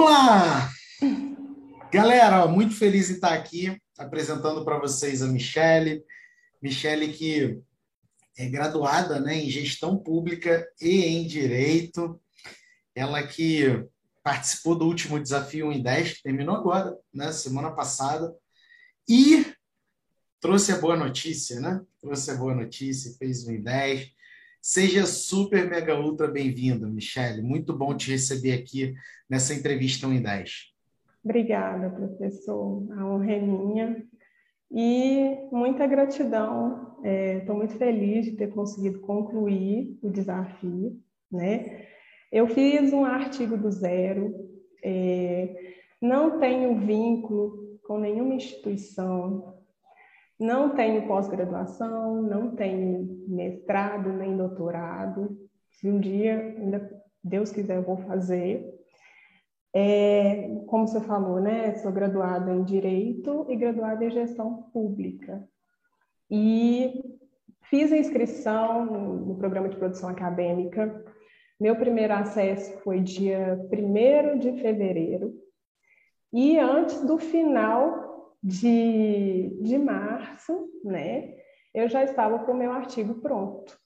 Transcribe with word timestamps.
Vamos 0.00 0.14
lá! 0.14 0.72
Galera, 1.92 2.46
muito 2.48 2.74
feliz 2.74 3.10
em 3.10 3.14
estar 3.14 3.34
aqui 3.34 3.78
apresentando 3.98 4.64
para 4.64 4.78
vocês 4.78 5.20
a 5.20 5.26
Michele. 5.26 6.02
Michele 6.62 7.12
que 7.12 7.60
é 8.34 8.48
graduada 8.48 9.20
né, 9.20 9.36
em 9.36 9.50
gestão 9.50 9.98
pública 9.98 10.66
e 10.80 11.04
em 11.04 11.26
direito. 11.26 12.18
Ela 12.94 13.26
que 13.26 13.66
participou 14.22 14.74
do 14.74 14.86
último 14.86 15.20
desafio 15.20 15.68
1 15.68 15.72
em 15.72 15.82
10, 15.82 16.12
que 16.14 16.22
terminou 16.22 16.56
agora, 16.56 16.96
né, 17.12 17.30
semana 17.30 17.70
passada, 17.70 18.34
e 19.06 19.52
trouxe 20.40 20.72
a 20.72 20.78
boa 20.78 20.96
notícia, 20.96 21.60
né? 21.60 21.78
Trouxe 22.00 22.30
a 22.30 22.36
boa 22.36 22.54
notícia, 22.54 23.14
fez 23.18 23.46
1 23.46 23.52
em 23.52 23.62
10. 23.62 24.08
Seja 24.62 25.06
super, 25.06 25.68
mega, 25.68 25.98
ultra 25.98 26.28
bem-vinda, 26.28 26.86
Michele. 26.86 27.40
Muito 27.40 27.72
bom 27.72 27.96
te 27.96 28.10
receber 28.10 28.52
aqui 28.52 28.94
nessa 29.28 29.54
entrevista 29.54 30.06
1 30.06 30.12
em 30.12 30.22
10. 30.22 30.52
Obrigada, 31.24 31.88
professor. 31.88 32.86
A 32.92 33.06
honra 33.06 33.32
é 33.32 33.40
minha. 33.40 34.04
E 34.70 35.48
muita 35.50 35.86
gratidão. 35.86 36.94
Estou 37.02 37.54
é, 37.54 37.58
muito 37.58 37.74
feliz 37.76 38.26
de 38.26 38.32
ter 38.32 38.48
conseguido 38.48 39.00
concluir 39.00 39.98
o 40.02 40.10
desafio. 40.10 41.00
Né? 41.32 41.86
Eu 42.30 42.46
fiz 42.46 42.92
um 42.92 43.04
artigo 43.04 43.56
do 43.56 43.70
zero, 43.70 44.34
é, 44.84 45.74
não 46.00 46.38
tenho 46.38 46.78
vínculo 46.86 47.78
com 47.82 47.98
nenhuma 47.98 48.34
instituição, 48.34 49.59
não 50.40 50.70
tenho 50.70 51.06
pós-graduação, 51.06 52.22
não 52.22 52.56
tenho 52.56 53.26
mestrado 53.28 54.10
nem 54.10 54.34
doutorado. 54.34 55.38
Se 55.70 55.86
um 55.86 56.00
dia, 56.00 56.38
ainda 56.58 56.90
Deus 57.22 57.52
quiser, 57.52 57.76
eu 57.76 57.82
vou 57.82 57.98
fazer. 57.98 58.66
É, 59.74 60.48
como 60.66 60.88
você 60.88 61.00
falou, 61.00 61.40
né? 61.40 61.74
Sou 61.76 61.92
graduada 61.92 62.52
em 62.52 62.64
Direito 62.64 63.44
e 63.50 63.54
graduada 63.54 64.02
em 64.02 64.10
Gestão 64.10 64.62
Pública. 64.72 65.46
E 66.30 67.18
fiz 67.64 67.92
a 67.92 67.98
inscrição 67.98 68.86
no, 68.86 69.26
no 69.26 69.36
programa 69.36 69.68
de 69.68 69.76
produção 69.76 70.08
acadêmica. 70.08 71.04
Meu 71.60 71.76
primeiro 71.76 72.14
acesso 72.14 72.78
foi 72.78 73.00
dia 73.00 73.60
1 73.70 74.38
de 74.38 74.52
fevereiro. 74.62 75.34
E 76.32 76.58
antes 76.58 77.04
do 77.04 77.18
final 77.18 78.09
de, 78.42 79.58
de 79.62 79.78
março, 79.78 80.68
né, 80.84 81.34
eu 81.74 81.88
já 81.88 82.02
estava 82.02 82.40
com 82.40 82.52
o 82.52 82.56
meu 82.56 82.72
artigo 82.72 83.14
pronto. 83.16 83.78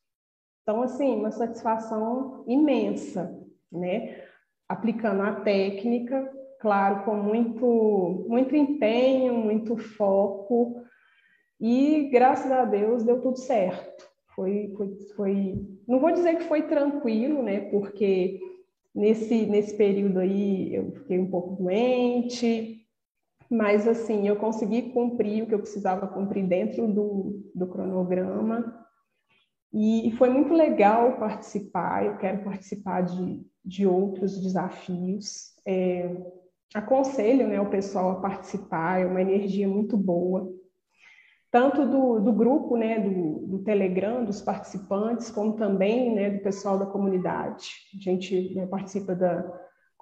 Então, 0.62 0.82
assim, 0.82 1.14
uma 1.16 1.30
satisfação 1.30 2.44
imensa, 2.48 3.38
né? 3.70 4.22
Aplicando 4.66 5.22
a 5.22 5.34
técnica, 5.40 6.32
claro, 6.58 7.04
com 7.04 7.16
muito, 7.16 8.24
muito 8.26 8.56
empenho, 8.56 9.34
muito 9.34 9.76
foco, 9.76 10.82
e 11.60 12.08
graças 12.10 12.50
a 12.50 12.64
Deus 12.64 13.04
deu 13.04 13.20
tudo 13.20 13.38
certo. 13.38 14.08
Foi, 14.34 14.72
foi, 14.76 14.96
foi, 15.14 15.54
não 15.86 16.00
vou 16.00 16.10
dizer 16.10 16.36
que 16.38 16.44
foi 16.44 16.62
tranquilo, 16.62 17.42
né? 17.42 17.60
Porque 17.70 18.40
nesse, 18.94 19.46
nesse 19.46 19.76
período 19.76 20.18
aí 20.20 20.74
eu 20.74 20.92
fiquei 20.92 21.18
um 21.18 21.30
pouco 21.30 21.62
doente, 21.62 22.83
mas 23.50 23.86
assim, 23.86 24.26
eu 24.26 24.36
consegui 24.36 24.90
cumprir 24.90 25.42
o 25.42 25.46
que 25.46 25.54
eu 25.54 25.60
precisava 25.60 26.06
cumprir 26.06 26.46
dentro 26.46 26.86
do, 26.86 27.50
do 27.54 27.66
cronograma. 27.66 28.84
E, 29.72 30.12
foi 30.12 30.30
muito 30.30 30.54
legal 30.54 31.18
participar, 31.18 32.06
eu 32.06 32.16
quero 32.16 32.44
participar 32.44 33.02
de, 33.02 33.44
de 33.64 33.86
outros 33.86 34.40
desafios. 34.40 35.52
É, 35.66 36.16
aconselho 36.72 37.48
né, 37.48 37.60
o 37.60 37.70
pessoal 37.70 38.12
a 38.12 38.20
participar, 38.20 39.00
é 39.00 39.06
uma 39.06 39.20
energia 39.20 39.66
muito 39.66 39.96
boa. 39.96 40.48
Tanto 41.50 41.86
do, 41.86 42.20
do 42.20 42.32
grupo, 42.32 42.76
né, 42.76 42.98
do, 42.98 43.46
do 43.46 43.58
Telegram, 43.64 44.24
dos 44.24 44.40
participantes, 44.40 45.30
como 45.30 45.54
também 45.54 46.14
né, 46.14 46.30
do 46.30 46.42
pessoal 46.42 46.78
da 46.78 46.86
comunidade. 46.86 47.68
A 47.96 48.02
gente 48.02 48.54
né, 48.54 48.66
participa 48.66 49.14
da, 49.14 49.42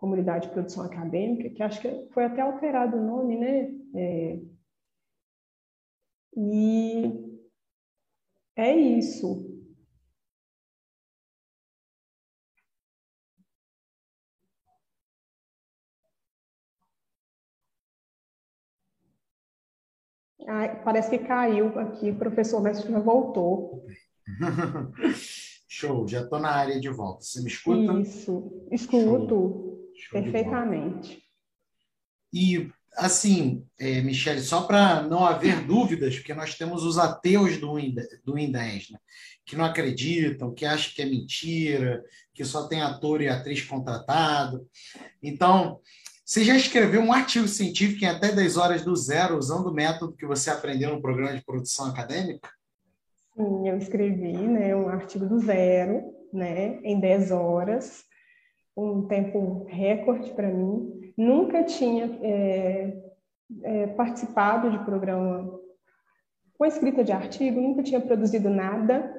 Comunidade 0.03 0.49
de 0.49 0.53
Produção 0.53 0.85
Acadêmica, 0.85 1.49
que 1.49 1.63
acho 1.63 1.81
que 1.81 2.09
foi 2.13 2.25
até 2.25 2.41
alterado 2.41 2.97
o 2.97 3.07
nome, 3.07 3.39
né? 3.39 3.71
É... 3.95 4.41
E 6.37 7.39
é 8.57 8.77
isso. 8.77 9.49
Ai, 20.49 20.83
parece 20.83 21.11
que 21.11 21.25
caiu 21.25 21.79
aqui, 21.79 22.11
o 22.11 22.19
professor 22.19 22.61
Mestre 22.61 22.91
já 22.91 22.99
voltou. 22.99 23.87
Show, 25.69 26.09
já 26.09 26.23
estou 26.23 26.41
na 26.41 26.51
área 26.51 26.81
de 26.81 26.89
volta. 26.89 27.23
Você 27.23 27.41
me 27.41 27.47
escuta? 27.47 28.01
Isso, 28.01 28.67
escuto. 28.73 29.29
Show. 29.29 29.72
Perfeitamente. 30.11 31.23
E, 32.33 32.71
assim, 32.97 33.67
é, 33.79 34.01
Michele, 34.01 34.41
só 34.41 34.63
para 34.63 35.03
não 35.03 35.25
haver 35.25 35.61
dúvidas, 35.67 36.17
porque 36.17 36.35
nós 36.35 36.55
temos 36.55 36.83
os 36.85 36.99
ateus 36.99 37.59
do, 37.59 37.75
do 38.25 38.39
Indés, 38.39 38.91
né? 38.91 38.99
que 39.45 39.57
não 39.57 39.65
acreditam, 39.65 40.55
que 40.55 40.65
acham 40.65 40.93
que 40.95 41.03
é 41.03 41.07
mentira, 41.07 42.03
que 42.33 42.45
só 42.45 42.69
tem 42.69 42.81
ator 42.81 43.21
e 43.21 43.29
atriz 43.29 43.63
contratado. 43.63 44.67
Então, 45.23 45.81
você 46.25 46.45
já 46.45 46.57
escreveu 46.57 47.01
um 47.01 47.13
artigo 47.13 47.49
científico 47.49 48.05
em 48.05 48.09
até 48.09 48.33
10 48.33 48.57
horas 48.57 48.85
do 48.85 48.95
zero, 48.95 49.37
usando 49.37 49.67
o 49.67 49.75
método 49.75 50.17
que 50.17 50.25
você 50.25 50.49
aprendeu 50.49 50.95
no 50.95 51.03
programa 51.03 51.35
de 51.35 51.45
produção 51.45 51.87
acadêmica? 51.87 52.49
Sim, 53.37 53.69
eu 53.69 53.77
escrevi 53.77 54.33
né, 54.33 54.75
um 54.77 54.89
artigo 54.89 55.27
do 55.27 55.41
zero, 55.41 56.15
né, 56.33 56.79
em 56.85 57.01
10 57.01 57.33
horas 57.33 58.05
um 58.77 59.07
tempo 59.07 59.65
recorde 59.69 60.31
para 60.33 60.49
mim. 60.49 61.13
Nunca 61.17 61.63
tinha 61.65 62.07
é, 62.23 63.03
é, 63.63 63.87
participado 63.89 64.71
de 64.71 64.79
programa 64.85 65.61
com 66.57 66.65
escrita 66.65 67.03
de 67.05 67.13
artigo, 67.13 67.61
nunca 67.61 67.83
tinha 67.83 68.01
produzido 68.01 68.49
nada 68.49 69.13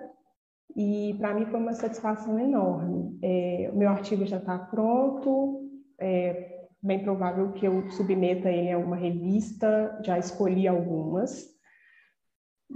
e 0.76 1.16
para 1.20 1.34
mim 1.34 1.46
foi 1.46 1.60
uma 1.60 1.74
satisfação 1.74 2.40
enorme. 2.40 3.20
É, 3.22 3.70
o 3.72 3.78
meu 3.78 3.90
artigo 3.90 4.26
já 4.26 4.38
está 4.38 4.58
pronto, 4.58 5.70
é 6.00 6.68
bem 6.82 7.04
provável 7.04 7.52
que 7.52 7.66
eu 7.66 7.90
submeta 7.92 8.50
ele 8.50 8.72
a 8.72 8.78
uma 8.78 8.96
revista, 8.96 10.00
já 10.04 10.18
escolhi 10.18 10.68
algumas. 10.68 11.53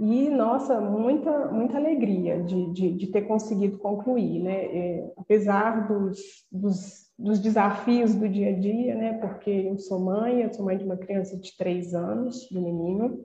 E, 0.00 0.30
nossa, 0.30 0.80
muita, 0.80 1.48
muita 1.50 1.76
alegria 1.76 2.40
de, 2.42 2.72
de, 2.72 2.92
de 2.92 3.06
ter 3.08 3.22
conseguido 3.22 3.78
concluir, 3.78 4.40
né? 4.40 4.64
É, 4.66 5.12
apesar 5.16 5.88
dos, 5.88 6.20
dos, 6.52 7.10
dos, 7.18 7.40
desafios 7.40 8.14
do 8.14 8.28
dia 8.28 8.50
a 8.50 8.58
dia, 8.58 8.94
né? 8.94 9.14
Porque 9.14 9.50
eu 9.50 9.76
sou 9.76 9.98
mãe, 9.98 10.42
eu 10.42 10.52
sou 10.52 10.64
mãe 10.64 10.78
de 10.78 10.84
uma 10.84 10.96
criança 10.96 11.36
de 11.36 11.56
três 11.56 11.94
anos, 11.94 12.46
de 12.48 12.60
menino, 12.60 13.24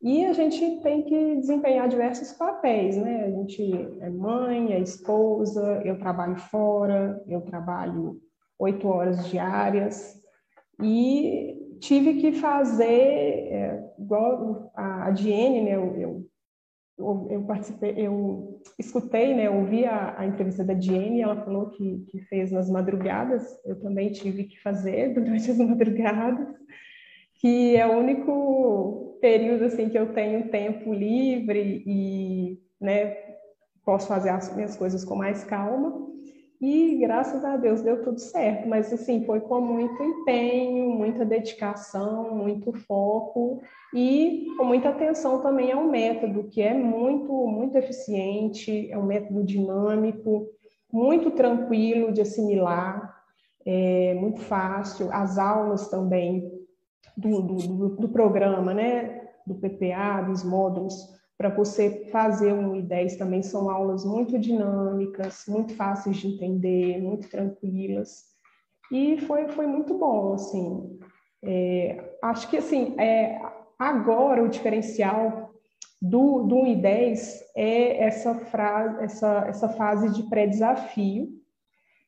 e 0.00 0.24
a 0.24 0.32
gente 0.32 0.80
tem 0.80 1.02
que 1.02 1.36
desempenhar 1.36 1.86
diversos 1.88 2.32
papéis, 2.32 2.96
né? 2.96 3.24
A 3.24 3.30
gente 3.30 3.72
é 4.00 4.08
mãe, 4.08 4.72
é 4.72 4.80
esposa, 4.80 5.82
eu 5.84 5.98
trabalho 5.98 6.36
fora, 6.36 7.22
eu 7.28 7.42
trabalho 7.42 8.18
oito 8.58 8.88
horas 8.88 9.28
diárias, 9.28 10.18
e 10.82 11.63
tive 11.84 12.14
que 12.14 12.32
fazer, 12.32 12.84
é, 12.90 13.94
igual 13.98 14.72
a, 14.74 15.08
a 15.08 15.10
Diene, 15.10 15.60
né, 15.62 15.76
eu, 15.76 16.30
eu, 16.98 17.28
eu, 17.30 17.42
participei, 17.44 17.94
eu 17.96 18.60
escutei, 18.78 19.34
né, 19.34 19.50
ouvi 19.50 19.84
a, 19.84 20.18
a 20.18 20.26
entrevista 20.26 20.64
da 20.64 20.72
Diene, 20.72 21.20
ela 21.20 21.44
falou 21.44 21.68
que, 21.70 22.06
que 22.10 22.20
fez 22.22 22.50
nas 22.50 22.70
madrugadas, 22.70 23.44
eu 23.66 23.78
também 23.80 24.10
tive 24.10 24.44
que 24.44 24.60
fazer 24.62 25.12
durante 25.14 25.50
as 25.50 25.58
madrugadas, 25.58 26.48
que 27.34 27.76
é 27.76 27.86
o 27.86 27.98
único 27.98 29.18
período 29.20 29.64
assim 29.64 29.88
que 29.90 29.98
eu 29.98 30.12
tenho 30.14 30.48
tempo 30.48 30.92
livre 30.92 31.82
e, 31.86 32.58
né, 32.80 33.14
posso 33.84 34.08
fazer 34.08 34.30
as 34.30 34.54
minhas 34.54 34.74
coisas 34.74 35.04
com 35.04 35.14
mais 35.14 35.44
calma. 35.44 36.13
E 36.66 36.96
graças 36.96 37.44
a 37.44 37.58
Deus 37.58 37.82
deu 37.82 38.02
tudo 38.02 38.18
certo, 38.18 38.66
mas 38.66 38.90
assim, 38.90 39.26
foi 39.26 39.38
com 39.38 39.60
muito 39.60 40.02
empenho, 40.02 40.94
muita 40.94 41.22
dedicação, 41.22 42.34
muito 42.34 42.72
foco 42.72 43.60
e 43.92 44.46
com 44.56 44.64
muita 44.64 44.88
atenção 44.88 45.42
também 45.42 45.72
ao 45.72 45.84
método, 45.84 46.44
que 46.44 46.62
é 46.62 46.72
muito, 46.72 47.30
muito 47.46 47.76
eficiente, 47.76 48.90
é 48.90 48.96
um 48.96 49.04
método 49.04 49.44
dinâmico, 49.44 50.46
muito 50.90 51.32
tranquilo 51.32 52.10
de 52.10 52.22
assimilar, 52.22 53.14
é 53.66 54.14
muito 54.14 54.40
fácil. 54.40 55.12
As 55.12 55.36
aulas 55.36 55.88
também 55.90 56.50
do, 57.14 57.42
do, 57.42 57.88
do 57.96 58.08
programa, 58.08 58.72
né? 58.72 59.20
Do 59.46 59.56
PPA, 59.56 60.22
dos 60.22 60.42
módulos, 60.42 61.13
para 61.36 61.48
você 61.48 62.08
fazer 62.12 62.52
um 62.52 62.72
I10 62.74 63.18
também 63.18 63.42
são 63.42 63.68
aulas 63.68 64.04
muito 64.04 64.38
dinâmicas, 64.38 65.44
muito 65.48 65.74
fáceis 65.74 66.16
de 66.16 66.28
entender, 66.28 67.00
muito 67.00 67.28
tranquilas. 67.28 68.24
e 68.90 69.18
foi, 69.18 69.48
foi 69.48 69.66
muito 69.66 69.98
bom, 69.98 70.34
assim. 70.34 70.98
É, 71.42 72.16
acho 72.22 72.48
que, 72.48 72.56
assim, 72.56 72.94
é, 72.98 73.40
agora 73.78 74.42
o 74.42 74.48
diferencial 74.48 75.50
do, 76.00 76.42
do 76.42 76.56
1 76.56 76.66
e 76.66 76.76
10 76.76 77.44
é 77.56 78.04
essa, 78.04 78.34
frase, 78.34 79.02
essa, 79.02 79.44
essa 79.48 79.68
fase 79.70 80.10
de 80.10 80.22
pré-desafio, 80.28 81.28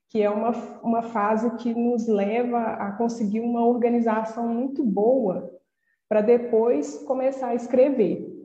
que 0.08 0.22
é 0.22 0.30
uma, 0.30 0.52
uma 0.82 1.02
fase 1.02 1.50
que 1.56 1.74
nos 1.74 2.06
leva 2.06 2.58
a 2.58 2.92
conseguir 2.92 3.40
uma 3.40 3.66
organização 3.66 4.46
muito 4.48 4.84
boa 4.84 5.50
para 6.08 6.20
depois 6.20 6.98
começar 7.04 7.48
a 7.48 7.54
escrever. 7.54 8.35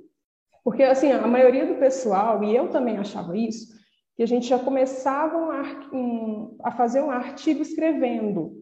Porque, 0.64 0.84
assim, 0.84 1.12
a 1.12 1.28
maioria 1.28 1.66
do 1.66 1.76
pessoal, 1.76 2.44
e 2.44 2.56
eu 2.56 2.70
também 2.70 2.98
achava 2.98 3.36
isso, 3.36 3.68
que 4.16 4.24
a 4.24 4.28
gente 4.28 4.48
já 4.48 4.60
começava 4.60 5.38
um, 5.38 5.98
um, 5.98 6.58
a 6.64 6.72
fazer 6.72 7.02
um 7.02 7.10
artigo 7.10 7.62
escrevendo. 7.62 8.62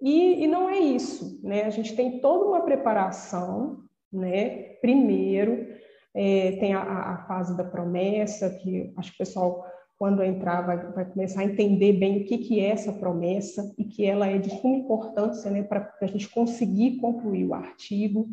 E, 0.00 0.44
e 0.44 0.46
não 0.46 0.68
é 0.68 0.78
isso, 0.78 1.40
né? 1.42 1.62
A 1.64 1.70
gente 1.70 1.94
tem 1.94 2.20
toda 2.20 2.46
uma 2.46 2.62
preparação, 2.62 3.84
né? 4.12 4.74
Primeiro, 4.80 5.68
é, 6.14 6.52
tem 6.52 6.74
a, 6.74 6.82
a, 6.82 7.16
fase 7.26 7.56
da 7.56 7.64
promessa, 7.64 8.50
que 8.50 8.92
acho 8.96 9.10
que 9.10 9.16
o 9.16 9.18
pessoal, 9.18 9.64
quando 9.96 10.22
entrar, 10.22 10.62
vai, 10.62 10.92
vai 10.92 11.04
começar 11.04 11.42
a 11.42 11.44
entender 11.44 11.92
bem 11.92 12.22
o 12.22 12.24
que, 12.24 12.38
que 12.38 12.60
é 12.60 12.70
essa 12.70 12.92
promessa 12.92 13.72
e 13.78 13.84
que 13.84 14.04
ela 14.04 14.26
é 14.26 14.38
de 14.38 14.50
suma 14.60 14.76
importância 14.76 15.50
né, 15.50 15.62
para 15.62 15.94
a 16.00 16.06
gente 16.06 16.28
conseguir 16.28 16.96
concluir 16.96 17.46
o 17.46 17.54
artigo. 17.54 18.28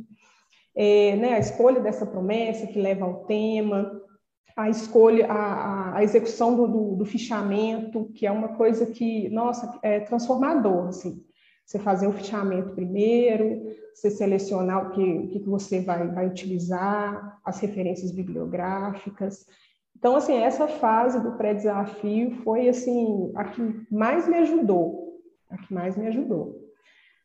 É, 0.76 1.16
né, 1.16 1.34
a 1.34 1.40
escolha 1.40 1.80
dessa 1.80 2.06
promessa 2.06 2.68
que 2.68 2.80
leva 2.80 3.06
ao 3.06 3.26
tema, 3.26 4.00
a 4.56 4.70
escolha, 4.70 5.26
a, 5.28 5.98
a 5.98 6.04
execução 6.04 6.56
do, 6.56 6.68
do, 6.68 6.96
do, 6.98 7.06
fichamento, 7.06 8.12
que 8.14 8.28
é 8.28 8.32
uma 8.32 8.50
coisa 8.50 8.86
que, 8.86 9.30
nossa, 9.30 9.80
é 9.82 10.02
transformador, 10.02 10.90
assim. 10.90 11.24
Você 11.66 11.80
fazer 11.80 12.08
o 12.08 12.12
fichamento 12.12 12.74
primeiro, 12.74 13.62
você 13.94 14.10
selecionar 14.10 14.88
o 14.88 14.92
que, 14.92 15.02
o 15.02 15.28
que 15.30 15.40
você 15.40 15.82
vai, 15.82 16.08
vai 16.08 16.28
utilizar, 16.28 17.40
as 17.46 17.60
referências 17.60 18.12
bibliográficas. 18.12 19.46
Então, 19.96 20.16
assim, 20.16 20.36
essa 20.36 20.68
fase 20.68 21.22
do 21.22 21.38
pré-desafio 21.38 22.32
foi, 22.44 22.68
assim, 22.68 23.32
a 23.36 23.46
que 23.46 23.62
mais 23.92 24.28
me 24.28 24.38
ajudou, 24.38 25.20
a 25.50 25.58
que 25.58 25.74
mais 25.74 25.96
me 25.96 26.08
ajudou. 26.08 26.60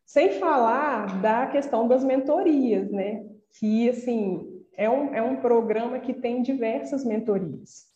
Sem 0.05 0.32
falar 0.32 1.20
da 1.20 1.47
questão 1.47 1.88
das 1.88 2.05
mentorias, 2.05 2.90
né? 2.90 3.25
Que, 3.59 3.89
assim, 3.89 4.62
é 4.77 4.89
um, 4.89 5.15
é 5.15 5.23
um 5.23 5.37
programa 5.37 5.99
que 5.99 6.12
tem 6.12 6.43
diversas 6.43 7.05
mentorias 7.05 7.95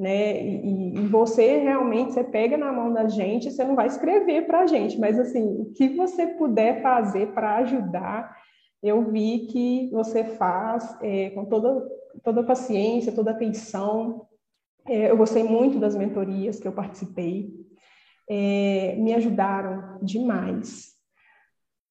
né? 0.00 0.42
E, 0.42 0.94
e, 0.94 1.06
você 1.08 1.58
realmente 1.58 2.14
você 2.14 2.24
pega 2.24 2.56
na 2.56 2.72
mão 2.72 2.90
da 2.90 3.06
gente, 3.06 3.50
você 3.50 3.62
não 3.62 3.76
vai 3.76 3.86
escrever 3.86 4.46
para 4.46 4.60
a 4.60 4.66
gente, 4.66 4.98
mas 4.98 5.18
assim, 5.18 5.60
o 5.60 5.72
que 5.74 5.88
você 5.90 6.26
puder 6.26 6.80
fazer 6.80 7.34
para 7.34 7.56
ajudar, 7.58 8.34
eu 8.82 9.10
vi 9.10 9.40
que 9.40 9.90
você 9.92 10.24
faz 10.24 10.96
é, 11.02 11.28
com 11.30 11.44
toda 11.44 11.86
toda 12.24 12.42
paciência, 12.42 13.12
toda 13.12 13.30
atenção. 13.30 14.26
É, 14.88 15.10
eu 15.10 15.16
gostei 15.18 15.42
muito 15.44 15.78
das 15.78 15.94
mentorias 15.94 16.58
que 16.58 16.66
eu 16.66 16.72
participei, 16.72 17.50
é, 18.28 18.96
me 18.96 19.12
ajudaram 19.12 19.98
demais. 20.02 20.94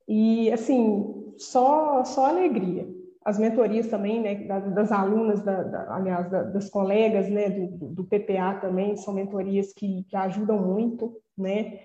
E 0.07 0.51
assim, 0.51 1.33
só 1.38 2.04
só 2.04 2.25
alegria 2.25 2.88
as 3.29 3.37
mentorias 3.37 3.87
também, 3.87 4.21
né, 4.21 4.35
das, 4.45 4.73
das 4.73 4.91
alunas, 4.91 5.41
da, 5.41 5.61
da, 5.61 5.95
aliás, 5.95 6.29
da, 6.31 6.43
das 6.43 6.67
colegas, 6.67 7.29
né, 7.29 7.49
do, 7.49 7.89
do, 7.89 8.03
PPA 8.03 8.55
também, 8.59 8.97
são 8.97 9.13
mentorias 9.13 9.71
que, 9.71 10.03
que 10.09 10.15
ajudam 10.15 10.57
muito, 10.57 11.15
né, 11.37 11.79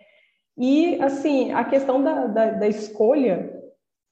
e, 0.57 1.01
assim, 1.03 1.53
a 1.53 1.65
questão 1.65 2.03
da, 2.03 2.27
da, 2.27 2.67
escolha, 2.67 3.63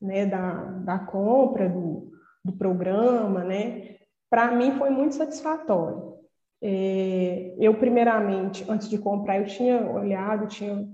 né, 0.01 0.27
da, 0.27 0.53
da 0.85 0.99
compra 0.99 1.69
do, 1.69 2.11
do 2.45 2.53
programa, 2.53 3.43
né, 3.43 3.97
para 4.29 4.53
mim 4.53 4.73
foi 4.73 4.91
muito 4.91 5.15
satisfatório. 5.15 6.13
É, 6.61 7.55
eu, 7.59 7.75
primeiramente, 7.75 8.65
antes 8.69 8.91
de 8.91 8.99
comprar, 8.99 9.39
eu 9.39 9.47
tinha 9.47 9.91
olhado, 9.91 10.49
tinha 10.49 10.87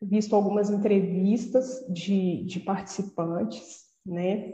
visto 0.00 0.36
algumas 0.36 0.68
entrevistas 0.68 1.84
de, 1.88 2.44
de 2.44 2.60
participantes, 2.60 3.86
né, 4.04 4.52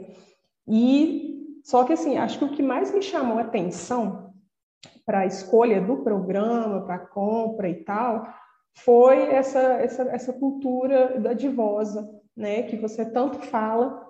e 0.69 1.59
só 1.63 1.83
que 1.83 1.93
assim, 1.93 2.17
acho 2.17 2.37
que 2.37 2.45
o 2.45 2.51
que 2.51 2.61
mais 2.61 2.93
me 2.93 3.01
chamou 3.01 3.39
a 3.39 3.41
atenção 3.41 4.33
para 5.05 5.21
a 5.21 5.25
escolha 5.25 5.81
do 5.81 5.97
programa, 5.97 6.85
para 6.85 6.95
a 6.95 7.07
compra 7.07 7.67
e 7.67 7.83
tal, 7.83 8.27
foi 8.83 9.23
essa, 9.33 9.59
essa, 9.59 10.03
essa 10.03 10.33
cultura 10.33 11.19
da 11.19 11.33
divosa, 11.33 12.07
né, 12.37 12.63
que 12.63 12.77
você 12.77 13.03
tanto 13.03 13.39
fala 13.39 14.07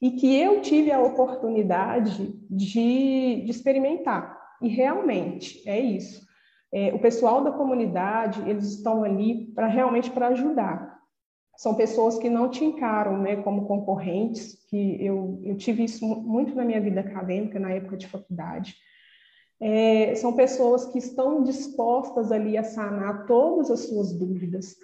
e 0.00 0.10
que 0.10 0.36
eu 0.36 0.60
tive 0.60 0.90
a 0.90 1.00
oportunidade 1.00 2.32
de, 2.50 3.42
de 3.44 3.50
experimentar. 3.50 4.36
E 4.60 4.68
realmente 4.68 5.62
é 5.64 5.78
isso. 5.80 6.26
É, 6.74 6.92
o 6.92 6.98
pessoal 6.98 7.44
da 7.44 7.52
comunidade, 7.52 8.48
eles 8.48 8.64
estão 8.64 9.04
ali 9.04 9.46
para 9.54 9.66
realmente 9.66 10.10
para 10.10 10.28
ajudar 10.28 10.91
são 11.62 11.76
pessoas 11.76 12.18
que 12.18 12.28
não 12.28 12.50
te 12.50 12.64
encaram 12.64 13.16
né, 13.22 13.36
como 13.36 13.68
concorrentes, 13.68 14.58
que 14.68 14.96
eu, 15.00 15.38
eu 15.44 15.56
tive 15.56 15.84
isso 15.84 16.04
muito 16.04 16.56
na 16.56 16.64
minha 16.64 16.80
vida 16.80 16.98
acadêmica, 16.98 17.60
na 17.60 17.70
época 17.70 17.96
de 17.96 18.08
faculdade. 18.08 18.74
É, 19.60 20.12
são 20.16 20.32
pessoas 20.32 20.86
que 20.86 20.98
estão 20.98 21.44
dispostas 21.44 22.32
ali 22.32 22.58
a 22.58 22.64
sanar 22.64 23.26
todas 23.26 23.70
as 23.70 23.78
suas 23.86 24.12
dúvidas. 24.12 24.74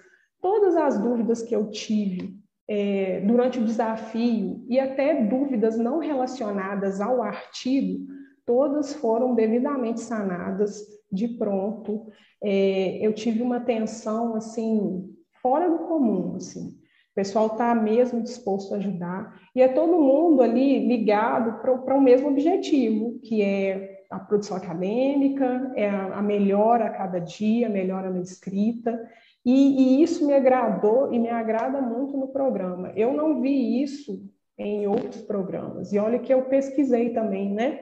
Todas 0.41 0.77
as 0.77 0.97
dúvidas 0.97 1.41
que 1.41 1.53
eu 1.53 1.69
tive 1.69 2.37
é, 2.65 3.19
durante 3.27 3.59
o 3.59 3.65
desafio 3.65 4.63
e 4.69 4.79
até 4.79 5.21
dúvidas 5.21 5.77
não 5.77 5.99
relacionadas 5.99 7.01
ao 7.01 7.21
artigo, 7.21 8.07
todas 8.45 8.93
foram 8.93 9.35
devidamente 9.35 9.99
sanadas 9.99 10.81
de 11.11 11.27
pronto. 11.27 12.07
É, 12.41 13.05
eu 13.05 13.11
tive 13.11 13.41
uma 13.41 13.57
atenção 13.57 14.33
assim 14.33 15.13
fora 15.41 15.69
do 15.69 15.79
comum, 15.79 16.35
assim. 16.35 16.69
O 17.11 17.15
pessoal 17.15 17.47
está 17.47 17.75
mesmo 17.75 18.21
disposto 18.21 18.73
a 18.73 18.77
ajudar 18.77 19.39
e 19.55 19.61
é 19.61 19.67
todo 19.67 19.99
mundo 19.99 20.41
ali 20.41 20.87
ligado 20.87 21.59
para 21.61 21.97
o 21.97 22.01
mesmo 22.01 22.29
objetivo, 22.29 23.19
que 23.19 23.41
é 23.41 23.99
a 24.09 24.19
produção 24.19 24.57
acadêmica, 24.57 25.71
é 25.75 25.87
a, 25.89 26.17
a 26.17 26.21
melhora 26.21 26.85
a 26.85 26.89
cada 26.89 27.19
dia, 27.19 27.67
a 27.67 27.69
melhora 27.69 28.09
na 28.09 28.19
escrita, 28.19 28.99
e, 29.45 29.99
e, 29.99 30.03
isso 30.03 30.25
me 30.25 30.33
agradou 30.33 31.13
e 31.13 31.19
me 31.19 31.29
agrada 31.29 31.81
muito 31.81 32.17
no 32.17 32.27
programa. 32.27 32.91
Eu 32.95 33.13
não 33.13 33.41
vi 33.41 33.81
isso 33.81 34.21
em 34.57 34.87
outros 34.87 35.21
programas, 35.21 35.93
e 35.93 35.99
olha 35.99 36.19
que 36.19 36.33
eu 36.33 36.43
pesquisei 36.43 37.11
também, 37.11 37.53
né? 37.53 37.79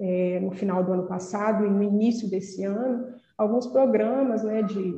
É, 0.00 0.40
no 0.40 0.50
final 0.50 0.82
do 0.82 0.92
ano 0.92 1.06
passado 1.06 1.64
e 1.64 1.70
no 1.70 1.82
início 1.82 2.28
desse 2.28 2.64
ano, 2.64 3.14
alguns 3.38 3.66
programas 3.68 4.42
né, 4.42 4.62
de 4.62 4.94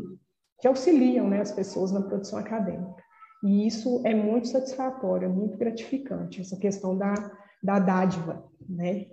que 0.60 0.68
auxiliam 0.68 1.28
né, 1.28 1.40
as 1.40 1.52
pessoas 1.52 1.92
na 1.92 2.02
produção 2.02 2.38
acadêmica. 2.38 3.02
E 3.44 3.66
isso 3.66 4.00
é 4.06 4.14
muito 4.14 4.48
satisfatório, 4.48 5.26
é 5.26 5.28
muito 5.28 5.58
gratificante, 5.58 6.40
essa 6.40 6.56
questão 6.56 6.96
da, 6.96 7.14
da 7.62 7.78
dádiva, 7.78 8.50
né? 8.66 9.06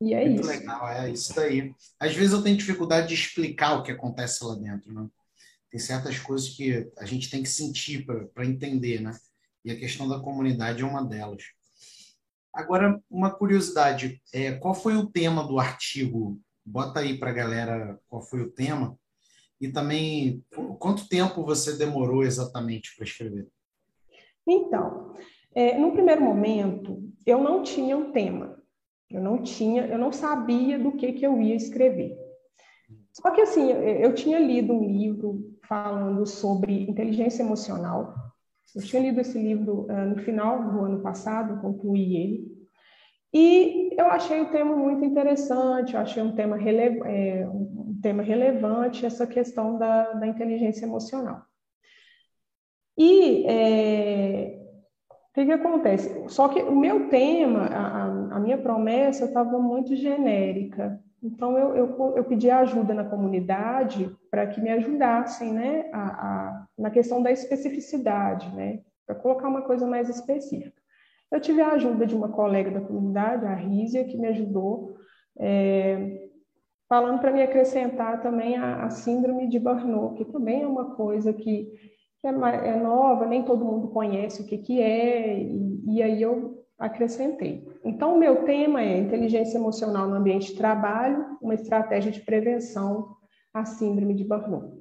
E 0.00 0.12
é 0.14 0.24
muito 0.24 0.40
isso. 0.40 0.50
legal, 0.50 0.88
é 0.88 1.10
isso 1.10 1.32
daí. 1.32 1.72
Às 2.00 2.12
vezes 2.12 2.32
eu 2.32 2.42
tenho 2.42 2.56
dificuldade 2.56 3.06
de 3.06 3.14
explicar 3.14 3.74
o 3.74 3.84
que 3.84 3.92
acontece 3.92 4.44
lá 4.44 4.56
dentro, 4.56 4.92
né? 4.92 5.08
Tem 5.70 5.78
certas 5.78 6.18
coisas 6.18 6.48
que 6.48 6.90
a 6.98 7.04
gente 7.06 7.30
tem 7.30 7.40
que 7.40 7.48
sentir 7.48 8.04
para 8.04 8.44
entender, 8.44 9.00
né? 9.00 9.16
E 9.64 9.70
a 9.70 9.78
questão 9.78 10.08
da 10.08 10.18
comunidade 10.18 10.82
é 10.82 10.86
uma 10.86 11.04
delas. 11.04 11.44
Agora, 12.52 13.00
uma 13.08 13.30
curiosidade, 13.30 14.20
é, 14.32 14.52
qual 14.52 14.74
foi 14.74 14.96
o 14.96 15.06
tema 15.06 15.46
do 15.46 15.60
artigo? 15.60 16.38
Bota 16.66 16.98
aí 17.00 17.16
para 17.16 17.30
a 17.30 17.34
galera 17.34 17.98
qual 18.08 18.20
foi 18.20 18.42
o 18.42 18.50
tema 18.50 18.98
e 19.62 19.70
também, 19.70 20.44
quanto 20.80 21.08
tempo 21.08 21.44
você 21.44 21.78
demorou 21.78 22.24
exatamente 22.24 22.96
para 22.96 23.04
escrever? 23.04 23.46
Então, 24.44 25.14
é, 25.54 25.78
no 25.78 25.92
primeiro 25.92 26.20
momento, 26.20 27.00
eu 27.24 27.40
não 27.40 27.62
tinha 27.62 27.96
um 27.96 28.10
tema. 28.10 28.60
Eu 29.08 29.20
não 29.20 29.40
tinha, 29.40 29.86
eu 29.86 29.98
não 29.98 30.10
sabia 30.10 30.76
do 30.76 30.90
que, 30.92 31.12
que 31.12 31.24
eu 31.24 31.40
ia 31.40 31.54
escrever. 31.54 32.18
Só 33.12 33.30
que 33.30 33.42
assim, 33.42 33.70
eu 33.70 34.12
tinha 34.14 34.40
lido 34.40 34.72
um 34.72 34.84
livro 34.84 35.54
falando 35.68 36.26
sobre 36.26 36.82
inteligência 36.90 37.44
emocional. 37.44 38.14
Eu 38.74 38.82
tinha 38.82 39.00
lido 39.00 39.20
esse 39.20 39.38
livro 39.38 39.82
uh, 39.82 40.06
no 40.08 40.18
final 40.22 40.72
do 40.72 40.80
ano 40.80 41.02
passado, 41.02 41.60
concluí 41.60 42.16
ele. 42.16 42.52
E 43.32 43.94
eu 43.96 44.06
achei 44.06 44.40
o 44.40 44.50
tema 44.50 44.76
muito 44.76 45.04
interessante, 45.04 45.94
eu 45.94 46.00
achei 46.00 46.22
um 46.22 46.34
tema, 46.34 46.56
rele, 46.56 47.00
é, 47.04 47.46
tema 48.02 48.22
relevante, 48.22 49.06
essa 49.06 49.26
questão 49.26 49.78
da, 49.78 50.12
da 50.12 50.26
inteligência 50.26 50.84
emocional. 50.84 51.42
E 52.98 53.46
é, 53.46 54.58
o 55.10 55.34
que, 55.34 55.46
que, 55.46 55.52
acontece? 55.52 56.28
Só 56.28 56.48
que 56.48 56.60
o 56.60 56.74
meu 56.74 57.08
tema, 57.08 57.66
a, 57.66 58.36
a 58.36 58.40
minha 58.40 58.58
promessa 58.58 59.24
estava 59.24 59.58
muito 59.58 59.96
genérica, 59.96 61.00
Então, 61.22 61.56
eu, 61.56 61.76
eu, 61.76 62.16
eu 62.16 62.24
pedi 62.24 62.50
ajuda 62.50 62.92
na 62.92 63.04
comunidade 63.04 64.14
para 64.30 64.46
que 64.46 64.60
me 64.60 64.70
ajudassem 64.70 65.52
né, 65.52 65.88
a, 65.92 66.02
a, 66.02 66.66
na 66.76 66.90
questão 66.90 67.22
da 67.22 67.30
especificidade, 67.30 68.54
né, 68.54 68.80
para 69.06 69.14
colocar 69.14 69.48
uma 69.48 69.62
coisa 69.62 69.86
mais 69.86 70.08
específica. 70.08 70.82
Eu 71.30 71.40
tive 71.40 71.62
a 71.62 71.72
ajuda 71.72 72.06
de 72.06 72.14
uma 72.14 72.28
colega 72.28 72.70
da 72.70 72.80
comunidade, 72.80 73.46
a 73.46 73.54
Rízia, 73.54 74.04
que 74.04 74.18
me 74.18 74.28
ajudou, 74.28 74.96
é, 75.38 76.28
falando 76.92 77.20
para 77.20 77.32
me 77.32 77.42
acrescentar 77.42 78.20
também 78.20 78.54
a, 78.54 78.84
a, 78.84 78.90
síndrome 78.90 79.48
de 79.48 79.58
Barnot, 79.58 80.14
que 80.14 80.26
também 80.26 80.60
é 80.60 80.66
uma 80.66 80.94
coisa 80.94 81.32
que, 81.32 81.72
que 82.20 82.26
é, 82.26 82.28
é, 82.28 82.76
nova, 82.76 83.24
nem 83.24 83.42
todo 83.42 83.64
mundo 83.64 83.88
conhece 83.88 84.42
o 84.42 84.44
que, 84.44 84.58
que 84.58 84.78
é, 84.78 85.40
e, 85.42 85.84
e 85.86 86.02
aí 86.02 86.20
eu 86.20 86.62
acrescentei. 86.78 87.66
Então, 87.82 88.14
o 88.14 88.18
meu 88.18 88.44
tema 88.44 88.82
é 88.82 88.98
inteligência 88.98 89.56
emocional 89.56 90.06
no 90.06 90.16
ambiente 90.16 90.48
de 90.48 90.58
trabalho, 90.58 91.38
uma 91.40 91.54
estratégia 91.54 92.12
de 92.12 92.20
prevenção 92.20 93.16
à 93.54 93.64
síndrome 93.64 94.12
de 94.12 94.24
Barnot. 94.24 94.76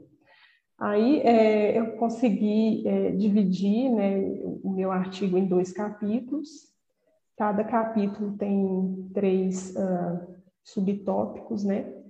Aí 0.77 1.21
é, 1.21 1.79
eu 1.79 1.93
consegui 1.93 2.85
é, 2.85 3.11
dividir 3.11 3.89
né, 3.89 4.19
o 4.61 4.69
meu 4.69 4.91
artigo 4.91 5.37
em 5.37 5.45
dois 5.45 5.71
capítulos. 5.71 6.49
Cada 7.37 7.63
capítulo 7.63 8.35
tem 8.37 9.09
três 9.13 9.73
uh, 9.77 10.27
subtópicos, 10.61 11.63
né? 11.63 12.00